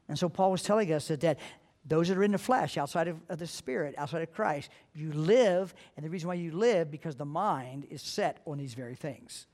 And 0.08 0.18
so 0.18 0.28
Paul 0.28 0.52
was 0.52 0.62
telling 0.62 0.92
us 0.92 1.08
that, 1.08 1.20
that 1.20 1.38
those 1.84 2.08
that 2.08 2.16
are 2.16 2.24
in 2.24 2.32
the 2.32 2.38
flesh, 2.38 2.76
outside 2.76 3.08
of, 3.08 3.18
of, 3.28 3.38
the 3.38 3.46
spirit, 3.46 3.94
outside 3.96 4.22
of 4.22 4.32
Christ, 4.32 4.70
you 4.94 5.12
live, 5.12 5.74
and 5.96 6.04
the 6.04 6.10
reason 6.10 6.28
why 6.28 6.34
you 6.34 6.52
live 6.52 6.90
because 6.90 7.16
the 7.16 7.24
mind 7.24 7.86
is 7.90 8.02
set 8.02 8.38
on 8.46 8.58
these 8.58 8.74
very 8.74 8.96
things. 8.96 9.46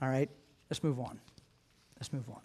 All 0.00 0.08
right, 0.08 0.30
let's 0.70 0.82
move 0.82 1.00
on. 1.00 1.18
Let's 1.96 2.12
move 2.12 2.28
on. 2.28 2.40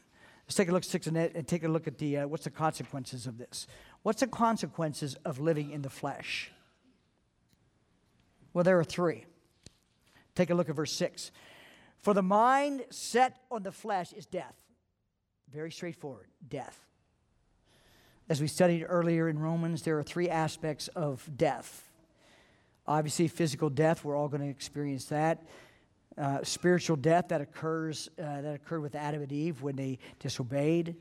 Let's 0.45 0.55
take 0.55 0.69
a 0.69 0.71
look 0.71 0.83
six 0.83 1.07
and 1.07 1.47
take 1.47 1.63
a 1.63 1.67
look 1.67 1.87
at 1.87 1.99
the 1.99 2.17
uh, 2.17 2.27
what's 2.27 2.43
the 2.43 2.49
consequences 2.49 3.27
of 3.27 3.37
this. 3.37 3.67
What's 4.01 4.19
the 4.19 4.27
consequences 4.27 5.15
of 5.23 5.39
living 5.39 5.71
in 5.71 5.83
the 5.83 5.89
flesh? 5.89 6.51
Well, 8.53 8.63
there 8.63 8.77
are 8.79 8.83
three. 8.83 9.25
Take 10.35 10.49
a 10.49 10.55
look 10.55 10.69
at 10.69 10.75
verse 10.75 10.91
six. 10.91 11.31
For 12.01 12.13
the 12.13 12.23
mind 12.23 12.83
set 12.89 13.37
on 13.49 13.63
the 13.63 13.71
flesh 13.71 14.11
is 14.11 14.25
death. 14.25 14.62
Very 15.53 15.71
straightforward, 15.71 16.25
death. 16.49 16.79
As 18.27 18.41
we 18.41 18.47
studied 18.47 18.85
earlier 18.89 19.29
in 19.29 19.37
Romans, 19.37 19.83
there 19.83 19.99
are 19.99 20.03
three 20.03 20.27
aspects 20.27 20.87
of 20.89 21.29
death. 21.37 21.91
Obviously, 22.87 23.27
physical 23.27 23.69
death, 23.69 24.03
we're 24.03 24.17
all 24.17 24.27
going 24.27 24.41
to 24.41 24.49
experience 24.49 25.05
that. 25.05 25.45
Uh, 26.17 26.39
spiritual 26.41 26.95
death 26.95 27.27
that 27.27 27.39
occurs 27.39 28.09
uh, 28.17 28.41
that 28.41 28.55
occurred 28.55 28.81
with 28.81 28.95
Adam 28.95 29.21
and 29.21 29.31
Eve 29.31 29.61
when 29.61 29.75
they 29.75 29.99
disobeyed. 30.19 30.95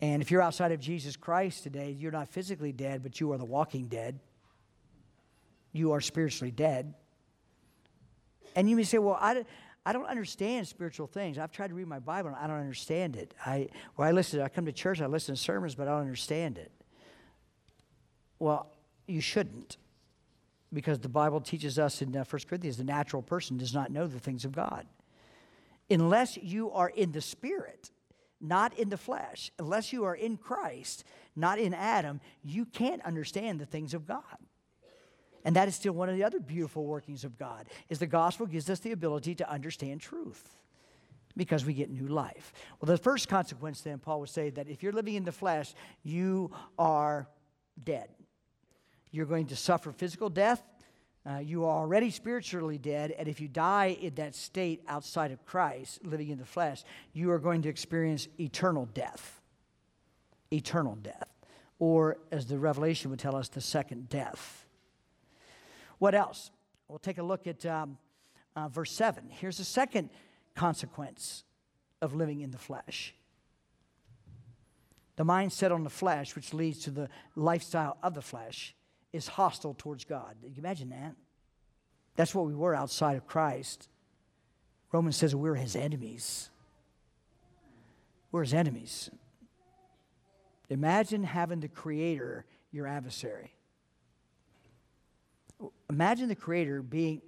And 0.00 0.22
if 0.22 0.30
you're 0.30 0.42
outside 0.42 0.70
of 0.70 0.78
Jesus 0.78 1.16
Christ 1.16 1.64
today, 1.64 1.90
you're 1.90 2.12
not 2.12 2.28
physically 2.28 2.72
dead, 2.72 3.02
but 3.02 3.20
you 3.20 3.32
are 3.32 3.38
the 3.38 3.44
walking 3.44 3.88
dead. 3.88 4.20
You 5.72 5.90
are 5.92 6.00
spiritually 6.00 6.52
dead. 6.52 6.94
And 8.54 8.70
you 8.70 8.76
may 8.76 8.84
say, 8.84 8.98
well, 8.98 9.18
I, 9.20 9.44
I 9.86 9.92
don't 9.92 10.06
understand 10.06 10.66
spiritual 10.66 11.06
things. 11.06 11.38
I've 11.38 11.52
tried 11.52 11.68
to 11.68 11.74
read 11.74 11.86
my 11.86 11.98
Bible 11.98 12.28
and 12.28 12.38
I 12.38 12.46
don't 12.46 12.60
understand 12.60 13.16
it. 13.16 13.34
I, 13.44 13.68
well, 13.96 14.08
I 14.08 14.12
listen, 14.12 14.40
I 14.40 14.48
come 14.48 14.64
to 14.66 14.72
church, 14.72 15.00
I 15.00 15.06
listen 15.06 15.34
to 15.34 15.40
sermons, 15.40 15.74
but 15.74 15.88
I 15.88 15.92
don't 15.92 16.00
understand 16.00 16.56
it. 16.56 16.72
Well, 18.38 18.70
you 19.06 19.20
shouldn't. 19.20 19.76
Because 20.72 20.98
the 20.98 21.08
Bible 21.08 21.40
teaches 21.40 21.78
us 21.78 22.02
in 22.02 22.16
uh, 22.16 22.24
1 22.28 22.42
Corinthians 22.48 22.78
the 22.78 22.84
natural 22.84 23.22
person 23.22 23.56
does 23.56 23.74
not 23.74 23.92
know 23.92 24.06
the 24.06 24.18
things 24.18 24.44
of 24.44 24.52
God. 24.52 24.86
Unless 25.88 26.38
you 26.38 26.72
are 26.72 26.88
in 26.88 27.12
the 27.12 27.20
Spirit, 27.20 27.90
not 28.40 28.76
in 28.78 28.88
the 28.88 28.96
flesh, 28.96 29.52
unless 29.58 29.92
you 29.92 30.04
are 30.04 30.14
in 30.14 30.36
Christ, 30.36 31.04
not 31.36 31.58
in 31.58 31.74
Adam, 31.74 32.20
you 32.42 32.64
can't 32.64 33.02
understand 33.02 33.60
the 33.60 33.66
things 33.66 33.94
of 33.94 34.06
God. 34.06 34.22
And 35.44 35.56
that 35.56 35.68
is 35.68 35.74
still 35.74 35.92
one 35.92 36.08
of 36.08 36.16
the 36.16 36.24
other 36.24 36.40
beautiful 36.40 36.84
workings 36.84 37.22
of 37.24 37.38
God, 37.38 37.66
is 37.88 37.98
the 37.98 38.06
gospel 38.06 38.46
gives 38.46 38.70
us 38.70 38.80
the 38.80 38.92
ability 38.92 39.34
to 39.36 39.50
understand 39.50 40.00
truth 40.00 40.48
because 41.36 41.64
we 41.64 41.74
get 41.74 41.90
new 41.90 42.06
life. 42.06 42.52
Well, 42.80 42.86
the 42.86 42.96
first 42.96 43.28
consequence 43.28 43.80
then, 43.82 43.98
Paul 43.98 44.20
would 44.20 44.28
say 44.28 44.50
that 44.50 44.68
if 44.68 44.82
you're 44.82 44.92
living 44.92 45.14
in 45.14 45.24
the 45.24 45.32
flesh, 45.32 45.74
you 46.02 46.50
are 46.78 47.28
dead. 47.82 48.08
You're 49.10 49.26
going 49.26 49.46
to 49.46 49.56
suffer 49.56 49.92
physical 49.92 50.30
death. 50.30 50.62
Uh, 51.26 51.38
you 51.38 51.64
are 51.64 51.78
already 51.78 52.10
spiritually 52.10 52.76
dead, 52.76 53.10
and 53.12 53.28
if 53.28 53.40
you 53.40 53.48
die 53.48 53.96
in 54.00 54.14
that 54.16 54.34
state 54.34 54.82
outside 54.88 55.32
of 55.32 55.44
Christ, 55.46 56.04
living 56.04 56.28
in 56.28 56.38
the 56.38 56.44
flesh, 56.44 56.84
you 57.14 57.30
are 57.30 57.38
going 57.38 57.62
to 57.62 57.68
experience 57.68 58.28
eternal 58.38 58.86
death. 58.92 59.40
Eternal 60.52 60.96
death. 60.96 61.28
Or, 61.78 62.18
as 62.30 62.46
the 62.46 62.58
Revelation 62.58 63.10
would 63.10 63.18
tell 63.18 63.36
us, 63.36 63.48
the 63.48 63.62
second 63.62 64.10
death. 64.10 64.63
What 65.98 66.14
else? 66.14 66.50
We'll 66.88 66.98
take 66.98 67.18
a 67.18 67.22
look 67.22 67.46
at 67.46 67.64
um, 67.66 67.98
uh, 68.56 68.68
verse 68.68 68.92
7. 68.92 69.24
Here's 69.30 69.58
the 69.58 69.64
second 69.64 70.10
consequence 70.54 71.44
of 72.00 72.14
living 72.14 72.40
in 72.40 72.50
the 72.50 72.58
flesh 72.58 73.14
the 75.16 75.24
mindset 75.24 75.70
on 75.70 75.84
the 75.84 75.90
flesh, 75.90 76.34
which 76.34 76.52
leads 76.52 76.80
to 76.80 76.90
the 76.90 77.08
lifestyle 77.36 77.96
of 78.02 78.14
the 78.14 78.22
flesh, 78.22 78.74
is 79.12 79.28
hostile 79.28 79.74
towards 79.78 80.04
God. 80.04 80.34
Can 80.42 80.52
you 80.54 80.58
imagine 80.58 80.90
that? 80.90 81.14
That's 82.16 82.34
what 82.34 82.46
we 82.46 82.54
were 82.54 82.74
outside 82.74 83.16
of 83.16 83.26
Christ. 83.26 83.88
Romans 84.92 85.16
says 85.16 85.34
we're 85.34 85.54
his 85.54 85.76
enemies. 85.76 86.50
We're 88.32 88.42
his 88.42 88.54
enemies. 88.54 89.10
Imagine 90.68 91.24
having 91.24 91.60
the 91.60 91.68
Creator 91.68 92.44
your 92.72 92.86
adversary. 92.88 93.53
Imagine 95.90 96.28
the 96.28 96.34
Creator 96.34 96.82
being 96.82 97.22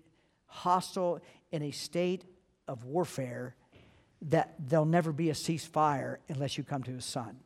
hostile 0.47 1.21
in 1.51 1.63
a 1.63 1.71
state 1.71 2.25
of 2.69 2.85
warfare 2.85 3.55
that 4.23 4.55
there'll 4.59 4.85
never 4.85 5.13
be 5.13 5.31
a 5.31 5.35
ceasefire 5.35 6.17
unless 6.29 6.57
you 6.57 6.65
come 6.65 6.83
to 6.83 6.93
His 6.93 7.05
Son. 7.05 7.39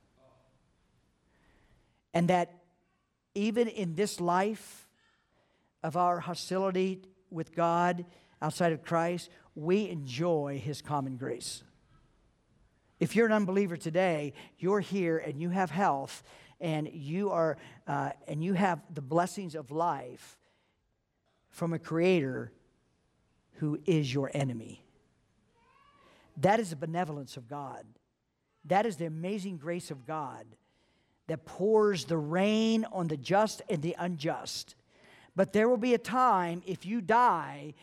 And 2.14 2.28
that 2.28 2.54
even 3.34 3.68
in 3.68 3.94
this 3.94 4.20
life 4.20 4.88
of 5.82 5.96
our 5.96 6.20
hostility 6.20 7.02
with 7.30 7.54
God 7.54 8.04
outside 8.42 8.72
of 8.72 8.82
Christ, 8.82 9.30
we 9.54 9.88
enjoy 9.88 10.60
His 10.62 10.82
common 10.82 11.16
grace. 11.16 11.62
If 12.98 13.16
you're 13.16 13.26
an 13.26 13.32
unbeliever 13.32 13.76
today, 13.76 14.34
you're 14.58 14.80
here 14.80 15.18
and 15.18 15.40
you 15.40 15.50
have 15.50 15.70
health 15.70 16.22
and 16.60 16.88
you 16.92 17.30
are 17.30 17.56
uh, 17.86 18.10
and 18.28 18.44
you 18.44 18.52
have 18.52 18.80
the 18.92 19.00
blessings 19.00 19.54
of 19.54 19.70
life 19.70 20.36
from 21.50 21.72
a 21.72 21.78
creator 21.78 22.52
who 23.54 23.78
is 23.86 24.12
your 24.12 24.30
enemy. 24.32 24.84
That 26.38 26.60
is 26.60 26.70
the 26.70 26.76
benevolence 26.76 27.36
of 27.36 27.48
God. 27.48 27.84
That 28.64 28.86
is 28.86 28.96
the 28.96 29.06
amazing 29.06 29.58
grace 29.58 29.90
of 29.90 30.06
God 30.06 30.46
that 31.26 31.44
pours 31.44 32.06
the 32.06 32.16
rain 32.16 32.84
on 32.90 33.08
the 33.08 33.16
just 33.16 33.62
and 33.68 33.80
the 33.82 33.94
unjust. 33.98 34.74
But 35.36 35.52
there 35.52 35.68
will 35.68 35.76
be 35.76 35.94
a 35.94 35.98
time 35.98 36.62
if 36.66 36.84
you 36.84 37.00
die 37.00 37.74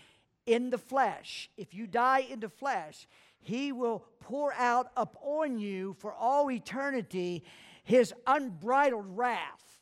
in 0.45 0.69
the 0.69 0.77
flesh, 0.77 1.49
if 1.57 1.73
you 1.73 1.87
die 1.87 2.25
in 2.29 2.39
the 2.39 2.49
flesh, 2.49 3.07
he 3.39 3.71
will 3.71 4.03
pour 4.19 4.53
out 4.53 4.91
upon 4.97 5.59
you 5.59 5.95
for 5.99 6.13
all 6.13 6.51
eternity 6.51 7.43
his 7.83 8.13
unbridled 8.25 9.17
wrath. 9.17 9.79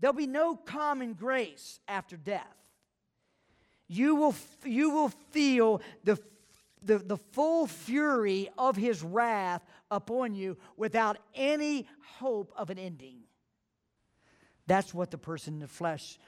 There'll 0.00 0.14
be 0.14 0.26
no 0.26 0.56
common 0.56 1.14
grace 1.14 1.78
after 1.86 2.16
death. 2.16 2.56
You 3.88 4.16
will, 4.16 4.34
you 4.64 4.90
will 4.90 5.10
feel 5.30 5.80
the, 6.04 6.18
the, 6.82 6.98
the 6.98 7.16
full 7.16 7.66
fury 7.66 8.48
of 8.58 8.76
his 8.76 9.02
wrath 9.02 9.64
upon 9.90 10.34
you 10.34 10.56
without 10.76 11.18
any 11.34 11.86
hope 12.18 12.52
of 12.56 12.70
an 12.70 12.78
ending. 12.78 13.18
That's 14.66 14.92
what 14.92 15.10
the 15.10 15.18
person 15.18 15.54
in 15.54 15.60
the 15.60 15.68
flesh 15.68 16.18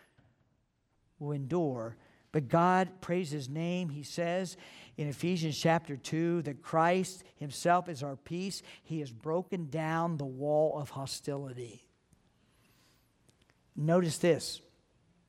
will 1.19 1.33
endure. 1.33 1.97
But 2.31 2.49
God, 2.49 2.89
praise 3.01 3.31
his 3.31 3.49
name, 3.49 3.89
he 3.89 4.03
says 4.03 4.57
in 4.97 5.09
Ephesians 5.09 5.59
chapter 5.59 5.97
2 5.97 6.43
that 6.43 6.63
Christ 6.63 7.25
himself 7.37 7.89
is 7.89 8.03
our 8.03 8.17
peace. 8.17 8.63
He 8.83 9.01
has 9.01 9.11
broken 9.11 9.71
down 9.71 10.17
the 10.17 10.27
wall 10.27 10.79
of 10.79 10.91
hostility. 10.91 11.85
Notice 13.75 14.19
this 14.19 14.61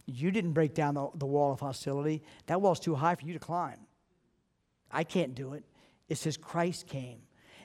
you 0.09 0.31
didn't 0.31 0.53
break 0.53 0.73
down 0.73 0.95
the, 0.95 1.09
the 1.15 1.25
wall 1.25 1.51
of 1.51 1.59
hostility, 1.59 2.21
that 2.47 2.61
wall's 2.61 2.79
too 2.79 2.95
high 2.95 3.15
for 3.15 3.25
you 3.25 3.33
to 3.33 3.39
climb. 3.39 3.79
I 4.91 5.03
can't 5.03 5.35
do 5.35 5.53
it. 5.53 5.63
It 6.07 6.17
says 6.17 6.37
Christ 6.37 6.87
came. 6.87 7.21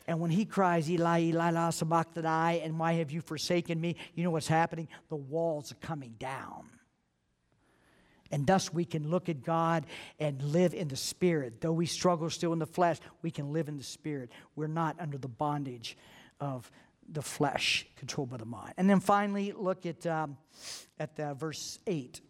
And 0.07 0.21
when 0.21 0.31
he 0.31 0.45
cries, 0.45 0.91
Eli, 0.91 1.21
Eli, 1.23 1.51
la 1.51 1.71
sabachthani, 1.71 2.61
and 2.61 2.79
why 2.79 2.95
have 2.95 3.11
you 3.11 3.23
forsaken 3.23 3.81
me? 3.81 3.97
You 4.15 4.25
know 4.25 4.31
what's 4.31 4.49
happening? 4.49 4.89
The 5.09 5.17
walls 5.17 5.73
are 5.73 5.77
coming 5.77 6.15
down. 6.19 6.69
And 8.31 8.47
thus 8.47 8.73
we 8.73 8.85
can 8.85 9.09
look 9.09 9.29
at 9.29 9.43
God 9.43 9.87
and 10.19 10.43
live 10.43 10.75
in 10.75 10.89
the 10.89 10.97
Spirit. 10.97 11.61
Though 11.61 11.73
we 11.73 11.87
struggle 11.87 12.29
still 12.29 12.53
in 12.53 12.59
the 12.59 12.67
flesh, 12.67 12.99
we 13.23 13.31
can 13.31 13.53
live 13.53 13.69
in 13.69 13.79
the 13.79 13.85
Spirit. 13.85 14.31
We're 14.57 14.67
not 14.67 14.97
under 15.01 15.17
the 15.17 15.29
bondage 15.29 15.97
of 16.41 16.71
the 17.09 17.23
flesh 17.23 17.87
controlled 17.97 18.31
by 18.31 18.39
the 18.39 18.45
mind. 18.45 18.75
And 18.77 18.89
then 18.89 19.01
finally, 19.01 19.53
look 19.57 19.87
at, 19.87 20.07
um, 20.07 20.37
at 20.99 21.19
uh, 21.19 21.35
verse 21.35 21.79
8. 21.87 22.21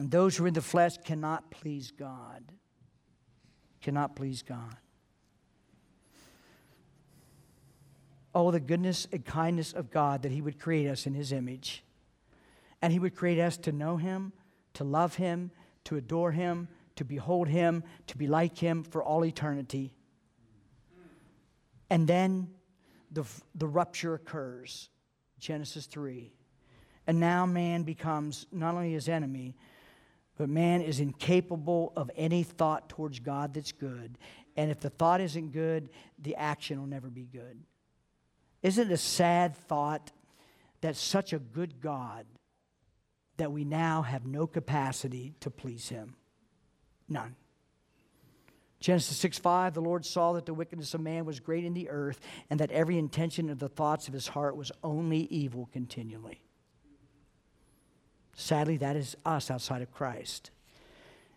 And 0.00 0.10
those 0.10 0.34
who 0.34 0.44
are 0.44 0.48
in 0.48 0.54
the 0.54 0.62
flesh 0.62 0.96
cannot 1.04 1.50
please 1.50 1.90
God. 1.90 2.42
Cannot 3.82 4.16
please 4.16 4.40
God. 4.40 4.74
Oh, 8.34 8.50
the 8.50 8.60
goodness 8.60 9.06
and 9.12 9.22
kindness 9.22 9.74
of 9.74 9.90
God 9.90 10.22
that 10.22 10.32
He 10.32 10.40
would 10.40 10.58
create 10.58 10.88
us 10.88 11.06
in 11.06 11.12
His 11.12 11.32
image. 11.32 11.84
And 12.80 12.94
He 12.94 12.98
would 12.98 13.14
create 13.14 13.38
us 13.38 13.58
to 13.58 13.72
know 13.72 13.98
Him, 13.98 14.32
to 14.72 14.84
love 14.84 15.16
Him, 15.16 15.50
to 15.84 15.96
adore 15.96 16.32
Him, 16.32 16.68
to 16.96 17.04
behold 17.04 17.48
Him, 17.48 17.84
to 18.06 18.16
be 18.16 18.26
like 18.26 18.56
Him 18.56 18.84
for 18.84 19.02
all 19.02 19.22
eternity. 19.22 19.92
And 21.90 22.08
then 22.08 22.48
the, 23.12 23.24
the 23.54 23.66
rupture 23.66 24.14
occurs. 24.14 24.88
Genesis 25.38 25.84
3. 25.84 26.32
And 27.06 27.20
now 27.20 27.44
man 27.44 27.82
becomes 27.82 28.46
not 28.50 28.74
only 28.74 28.92
his 28.92 29.08
enemy, 29.08 29.56
but 30.40 30.48
man 30.48 30.80
is 30.80 31.00
incapable 31.00 31.92
of 31.96 32.10
any 32.16 32.42
thought 32.42 32.88
towards 32.88 33.20
God 33.20 33.52
that's 33.52 33.72
good. 33.72 34.16
And 34.56 34.70
if 34.70 34.80
the 34.80 34.88
thought 34.88 35.20
isn't 35.20 35.52
good, 35.52 35.90
the 36.18 36.34
action 36.34 36.80
will 36.80 36.86
never 36.86 37.10
be 37.10 37.26
good. 37.26 37.60
Isn't 38.62 38.90
it 38.90 38.94
a 38.94 38.96
sad 38.96 39.54
thought 39.54 40.12
that 40.80 40.96
such 40.96 41.34
a 41.34 41.38
good 41.38 41.82
God 41.82 42.24
that 43.36 43.52
we 43.52 43.64
now 43.64 44.00
have 44.00 44.24
no 44.24 44.46
capacity 44.46 45.34
to 45.40 45.50
please 45.50 45.90
him? 45.90 46.16
None. 47.06 47.36
Genesis 48.80 49.18
6 49.18 49.40
5, 49.40 49.74
the 49.74 49.82
Lord 49.82 50.06
saw 50.06 50.32
that 50.32 50.46
the 50.46 50.54
wickedness 50.54 50.94
of 50.94 51.02
man 51.02 51.26
was 51.26 51.38
great 51.38 51.66
in 51.66 51.74
the 51.74 51.90
earth, 51.90 52.18
and 52.48 52.58
that 52.60 52.70
every 52.70 52.96
intention 52.96 53.50
of 53.50 53.58
the 53.58 53.68
thoughts 53.68 54.08
of 54.08 54.14
his 54.14 54.28
heart 54.28 54.56
was 54.56 54.72
only 54.82 55.24
evil 55.24 55.68
continually. 55.70 56.40
Sadly, 58.34 58.76
that 58.78 58.96
is 58.96 59.16
us 59.24 59.50
outside 59.50 59.82
of 59.82 59.92
Christ. 59.92 60.50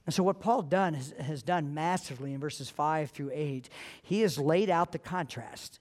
And 0.05 0.13
so, 0.13 0.23
what 0.23 0.39
Paul 0.39 0.61
done 0.61 0.93
has, 0.93 1.43
done 1.43 1.73
massively 1.73 2.33
in 2.33 2.39
verses 2.39 2.69
5 2.69 3.11
through 3.11 3.31
8, 3.33 3.69
he 4.01 4.21
has 4.21 4.37
laid 4.37 4.69
out 4.69 4.91
the 4.91 4.99
contrast 4.99 5.79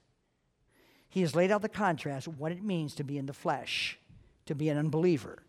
he 1.13 1.21
has 1.21 1.35
laid 1.35 1.51
out 1.51 1.61
the 1.61 1.69
contrast 1.69 2.27
what 2.27 2.51
it 2.51 2.63
means 2.63 2.95
to 2.95 3.03
be 3.03 3.19
in 3.19 3.27
the 3.27 3.33
flesh, 3.33 3.99
to 4.47 4.55
be 4.55 4.69
an 4.69 4.79
unbeliever. 4.79 5.43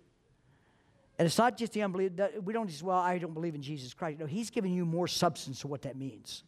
And 1.19 1.25
it's 1.25 1.39
not 1.39 1.57
just 1.57 1.73
the 1.73 1.83
unbeliever. 1.83 2.29
We 2.45 2.53
don't 2.53 2.69
just, 2.69 2.83
well, 2.83 2.99
I 2.99 3.17
don't 3.17 3.33
believe 3.33 3.55
in 3.55 3.63
Jesus 3.63 3.95
Christ. 3.95 4.21
No, 4.21 4.27
he's 4.27 4.51
giving 4.51 4.75
you 4.75 4.85
more 4.85 5.09
substance 5.09 5.61
to 5.61 5.67
what 5.67 5.81
that 5.83 5.97
means. 5.97 6.43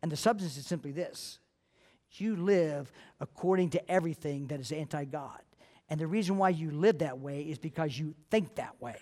And 0.00 0.10
the 0.10 0.16
substance 0.16 0.56
is 0.56 0.64
simply 0.64 0.90
this 0.90 1.38
you 2.12 2.34
live 2.34 2.90
according 3.20 3.68
to 3.70 3.90
everything 3.90 4.46
that 4.46 4.58
is 4.58 4.72
anti 4.72 5.04
God. 5.04 5.42
And 5.88 6.00
the 6.00 6.06
reason 6.06 6.36
why 6.36 6.50
you 6.50 6.70
live 6.70 6.98
that 6.98 7.18
way 7.18 7.42
is 7.42 7.58
because 7.58 7.98
you 7.98 8.14
think 8.30 8.56
that 8.56 8.80
way. 8.80 8.96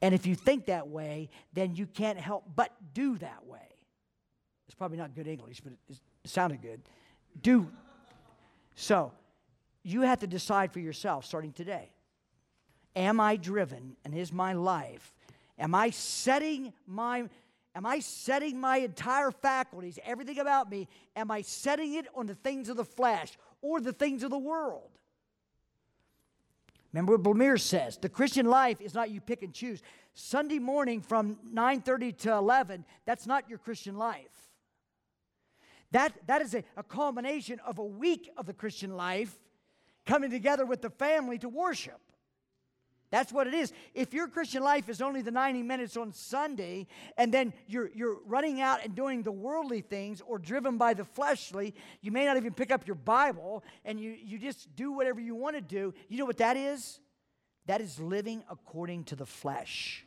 And 0.00 0.14
if 0.14 0.26
you 0.26 0.34
think 0.34 0.66
that 0.66 0.88
way, 0.88 1.28
then 1.52 1.74
you 1.74 1.86
can't 1.86 2.18
help 2.18 2.44
but 2.54 2.72
do 2.94 3.18
that 3.18 3.44
way. 3.46 3.68
It's 4.66 4.74
probably 4.74 4.98
not 4.98 5.14
good 5.14 5.26
English, 5.26 5.60
but 5.60 5.72
it, 5.72 5.78
it 6.24 6.30
sounded 6.30 6.62
good. 6.62 6.80
Do 7.42 7.68
so, 8.80 9.10
you 9.82 10.02
have 10.02 10.20
to 10.20 10.28
decide 10.28 10.72
for 10.72 10.78
yourself 10.78 11.24
starting 11.24 11.52
today. 11.52 11.90
Am 12.94 13.18
I 13.18 13.34
driven 13.34 13.96
and 14.04 14.14
is 14.14 14.32
my 14.32 14.52
life? 14.52 15.12
Am 15.58 15.74
I 15.74 15.90
setting 15.90 16.72
my 16.86 17.28
am 17.74 17.86
I 17.86 17.98
setting 17.98 18.60
my 18.60 18.78
entire 18.78 19.32
faculties, 19.32 19.98
everything 20.04 20.38
about 20.38 20.70
me, 20.70 20.86
am 21.16 21.30
I 21.32 21.42
setting 21.42 21.94
it 21.94 22.06
on 22.14 22.26
the 22.26 22.36
things 22.36 22.68
of 22.68 22.76
the 22.76 22.84
flesh 22.84 23.36
or 23.62 23.80
the 23.80 23.92
things 23.92 24.22
of 24.22 24.30
the 24.30 24.38
world? 24.38 24.97
Remember 26.92 27.16
what 27.16 27.22
Blamire 27.22 27.60
says, 27.60 27.98
the 27.98 28.08
Christian 28.08 28.46
life 28.46 28.80
is 28.80 28.94
not 28.94 29.10
you 29.10 29.20
pick 29.20 29.42
and 29.42 29.52
choose. 29.52 29.82
Sunday 30.14 30.58
morning 30.58 31.00
from 31.00 31.36
9:30 31.54 32.16
to 32.18 32.32
11, 32.32 32.84
that's 33.04 33.26
not 33.26 33.48
your 33.48 33.58
Christian 33.58 33.96
life. 33.96 34.50
That, 35.90 36.12
that 36.26 36.42
is 36.42 36.54
a, 36.54 36.64
a 36.76 36.82
culmination 36.82 37.60
of 37.64 37.78
a 37.78 37.84
week 37.84 38.30
of 38.36 38.46
the 38.46 38.52
Christian 38.52 38.96
life 38.96 39.38
coming 40.06 40.30
together 40.30 40.66
with 40.66 40.82
the 40.82 40.90
family 40.90 41.38
to 41.38 41.48
worship. 41.48 42.00
That's 43.10 43.32
what 43.32 43.46
it 43.46 43.54
is. 43.54 43.72
If 43.94 44.12
your 44.12 44.28
Christian 44.28 44.62
life 44.62 44.88
is 44.88 45.00
only 45.00 45.22
the 45.22 45.30
90 45.30 45.62
minutes 45.62 45.96
on 45.96 46.12
Sunday, 46.12 46.86
and 47.16 47.32
then 47.32 47.54
you're, 47.66 47.90
you're 47.94 48.18
running 48.26 48.60
out 48.60 48.84
and 48.84 48.94
doing 48.94 49.22
the 49.22 49.32
worldly 49.32 49.80
things 49.80 50.20
or 50.26 50.38
driven 50.38 50.76
by 50.76 50.92
the 50.92 51.04
fleshly, 51.04 51.74
you 52.02 52.12
may 52.12 52.26
not 52.26 52.36
even 52.36 52.52
pick 52.52 52.70
up 52.70 52.86
your 52.86 52.96
Bible 52.96 53.64
and 53.84 53.98
you, 53.98 54.10
you 54.10 54.38
just 54.38 54.74
do 54.76 54.92
whatever 54.92 55.20
you 55.20 55.34
want 55.34 55.56
to 55.56 55.62
do. 55.62 55.94
You 56.08 56.18
know 56.18 56.26
what 56.26 56.38
that 56.38 56.56
is? 56.56 57.00
That 57.66 57.80
is 57.80 57.98
living 57.98 58.44
according 58.50 59.04
to 59.04 59.16
the 59.16 59.26
flesh. 59.26 60.04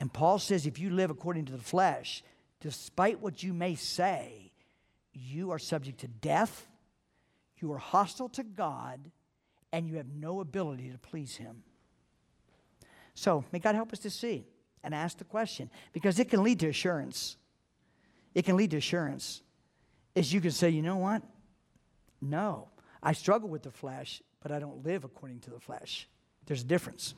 And 0.00 0.12
Paul 0.12 0.38
says 0.38 0.66
if 0.66 0.78
you 0.78 0.90
live 0.90 1.10
according 1.10 1.46
to 1.46 1.52
the 1.52 1.58
flesh, 1.58 2.22
despite 2.60 3.20
what 3.20 3.42
you 3.42 3.52
may 3.52 3.74
say, 3.74 4.52
you 5.12 5.50
are 5.50 5.58
subject 5.58 6.00
to 6.00 6.08
death, 6.08 6.68
you 7.60 7.72
are 7.72 7.78
hostile 7.78 8.28
to 8.30 8.44
God, 8.44 9.10
and 9.72 9.88
you 9.88 9.96
have 9.96 10.08
no 10.08 10.40
ability 10.40 10.90
to 10.90 10.98
please 10.98 11.36
Him. 11.36 11.62
So, 13.14 13.44
may 13.52 13.58
God 13.58 13.74
help 13.74 13.92
us 13.92 13.98
to 14.00 14.10
see 14.10 14.46
and 14.82 14.94
ask 14.94 15.18
the 15.18 15.24
question 15.24 15.70
because 15.92 16.18
it 16.18 16.30
can 16.30 16.42
lead 16.42 16.60
to 16.60 16.68
assurance. 16.68 17.36
It 18.34 18.44
can 18.44 18.56
lead 18.56 18.70
to 18.70 18.76
assurance. 18.76 19.42
Is 20.14 20.32
you 20.32 20.40
can 20.40 20.50
say, 20.50 20.70
you 20.70 20.82
know 20.82 20.96
what? 20.96 21.22
No, 22.20 22.68
I 23.02 23.12
struggle 23.12 23.48
with 23.48 23.62
the 23.62 23.70
flesh, 23.70 24.22
but 24.40 24.52
I 24.52 24.58
don't 24.58 24.84
live 24.84 25.04
according 25.04 25.40
to 25.40 25.50
the 25.50 25.60
flesh. 25.60 26.08
There's 26.46 26.62
a 26.62 26.66
difference. 26.66 27.14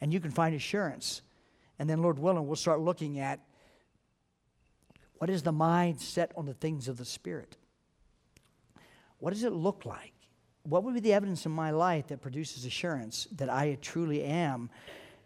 And 0.00 0.12
you 0.12 0.20
can 0.20 0.30
find 0.30 0.54
assurance. 0.54 1.22
And 1.78 1.88
then, 1.88 2.02
Lord 2.02 2.18
willing, 2.18 2.46
we'll 2.46 2.56
start 2.56 2.80
looking 2.80 3.18
at 3.18 3.40
what 5.18 5.30
is 5.30 5.42
the 5.42 5.52
mind 5.52 6.00
set 6.00 6.32
on 6.36 6.46
the 6.46 6.54
things 6.54 6.88
of 6.88 6.96
the 6.96 7.04
Spirit? 7.04 7.56
What 9.18 9.32
does 9.32 9.44
it 9.44 9.52
look 9.52 9.84
like? 9.84 10.13
What 10.64 10.82
would 10.82 10.94
be 10.94 11.00
the 11.00 11.12
evidence 11.12 11.46
in 11.46 11.52
my 11.52 11.70
life 11.70 12.08
that 12.08 12.20
produces 12.20 12.64
assurance 12.64 13.28
that 13.36 13.50
I 13.50 13.76
truly 13.80 14.22
am 14.22 14.70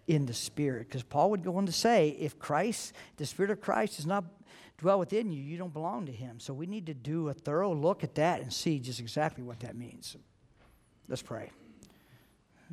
in 0.06 0.26
the 0.26 0.34
Spirit? 0.34 0.88
Because 0.88 1.04
Paul 1.04 1.30
would 1.30 1.44
go 1.44 1.56
on 1.56 1.66
to 1.66 1.72
say, 1.72 2.10
if 2.18 2.38
Christ, 2.38 2.92
the 3.16 3.26
Spirit 3.26 3.50
of 3.52 3.60
Christ, 3.60 3.96
does 3.96 4.06
not 4.06 4.24
dwell 4.78 4.98
within 4.98 5.30
you, 5.30 5.42
you 5.42 5.56
don't 5.56 5.72
belong 5.72 6.06
to 6.06 6.12
Him. 6.12 6.40
So 6.40 6.52
we 6.52 6.66
need 6.66 6.86
to 6.86 6.94
do 6.94 7.28
a 7.28 7.34
thorough 7.34 7.72
look 7.72 8.02
at 8.02 8.16
that 8.16 8.40
and 8.40 8.52
see 8.52 8.80
just 8.80 9.00
exactly 9.00 9.44
what 9.44 9.60
that 9.60 9.76
means. 9.76 10.16
Let's 11.08 11.22
pray. 11.22 11.50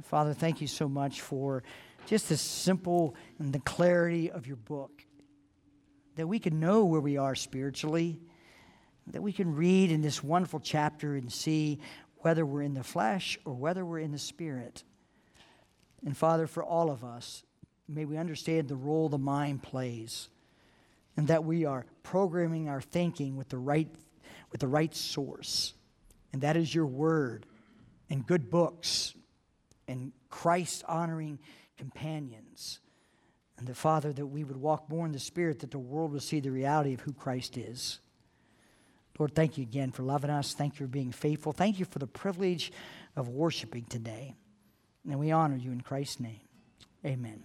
Father, 0.03 0.34
thank 0.34 0.59
you 0.59 0.68
so 0.68 0.89
much 0.89 1.22
for 1.22 1.63
just 2.05 2.30
the 2.30 2.38
simple 2.38 3.16
and 3.39 3.53
the 3.53 3.59
clarity 3.59 4.30
of 4.30 4.47
your 4.47 4.57
book 4.57 5.05
that 6.16 6.28
we 6.28 6.39
can 6.39 6.59
know 6.59 6.86
where 6.86 7.01
we 7.01 7.18
are 7.18 7.36
spiritually, 7.36 8.20
that 9.07 9.22
we 9.22 9.32
can 9.32 9.55
read 9.55 9.91
in 9.91 10.01
this 10.01 10.24
wonderful 10.24 10.59
chapter 10.59 11.16
and 11.16 11.32
see 11.32 11.80
whether 12.26 12.43
we're 12.43 12.63
in 12.63 12.73
the 12.73 12.84
flesh 12.84 13.38
or 13.45 13.53
whether 13.53 13.86
we're 13.86 13.99
in 13.99 14.11
the 14.11 14.17
spirit. 14.17 14.84
And 16.03 16.17
Father, 16.17 16.47
for 16.47 16.63
all 16.63 16.89
of 16.89 17.03
us, 17.03 17.43
may 17.88 18.03
we 18.03 18.17
understand 18.17 18.67
the 18.67 18.76
role 18.76 19.09
the 19.09 19.19
mind 19.19 19.61
plays 19.61 20.30
and 21.15 21.28
that 21.28 21.43
we 21.43 21.65
are 21.65 21.86
programming 22.01 22.67
our 22.67 22.82
thinking 22.82 23.36
with 23.36 23.49
the 23.49 23.59
right, 23.59 23.88
with 24.51 24.59
the 24.59 24.67
right 24.67 24.95
source. 24.95 25.76
And 26.34 26.41
that 26.41 26.57
is 26.57 26.73
your 26.73 26.88
word 26.88 27.45
and 28.09 28.26
good 28.26 28.49
books 28.49 29.13
and 29.88 30.11
Christ 30.32 30.84
honoring 30.88 31.38
companions. 31.78 32.80
And 33.59 33.67
the 33.67 33.76
Father, 33.76 34.11
that 34.11 34.26
we 34.26 34.43
would 34.43 34.57
walk 34.57 34.89
more 34.89 35.05
in 35.05 35.11
the 35.11 35.19
Spirit, 35.19 35.59
that 35.59 35.69
the 35.69 35.78
world 35.78 36.11
will 36.11 36.19
see 36.19 36.39
the 36.39 36.49
reality 36.49 36.95
of 36.95 37.01
who 37.01 37.13
Christ 37.13 37.55
is. 37.55 37.99
Lord, 39.18 39.34
thank 39.34 39.57
you 39.57 39.63
again 39.63 39.91
for 39.91 40.03
loving 40.03 40.30
us. 40.30 40.53
Thank 40.53 40.80
you 40.80 40.86
for 40.86 40.91
being 40.91 41.11
faithful. 41.11 41.53
Thank 41.53 41.80
you 41.80 41.86
for 41.86 41.99
the 41.99 42.07
privilege 42.07 42.72
of 43.16 43.30
worshiping 43.30 43.86
today. 43.86 44.36
And 45.09 45.20
we 45.20 45.32
honor 45.32 45.55
you 45.55 45.72
in 45.72 45.82
Christ's 45.82 46.20
name. 46.20 46.41
Amen. 47.05 47.43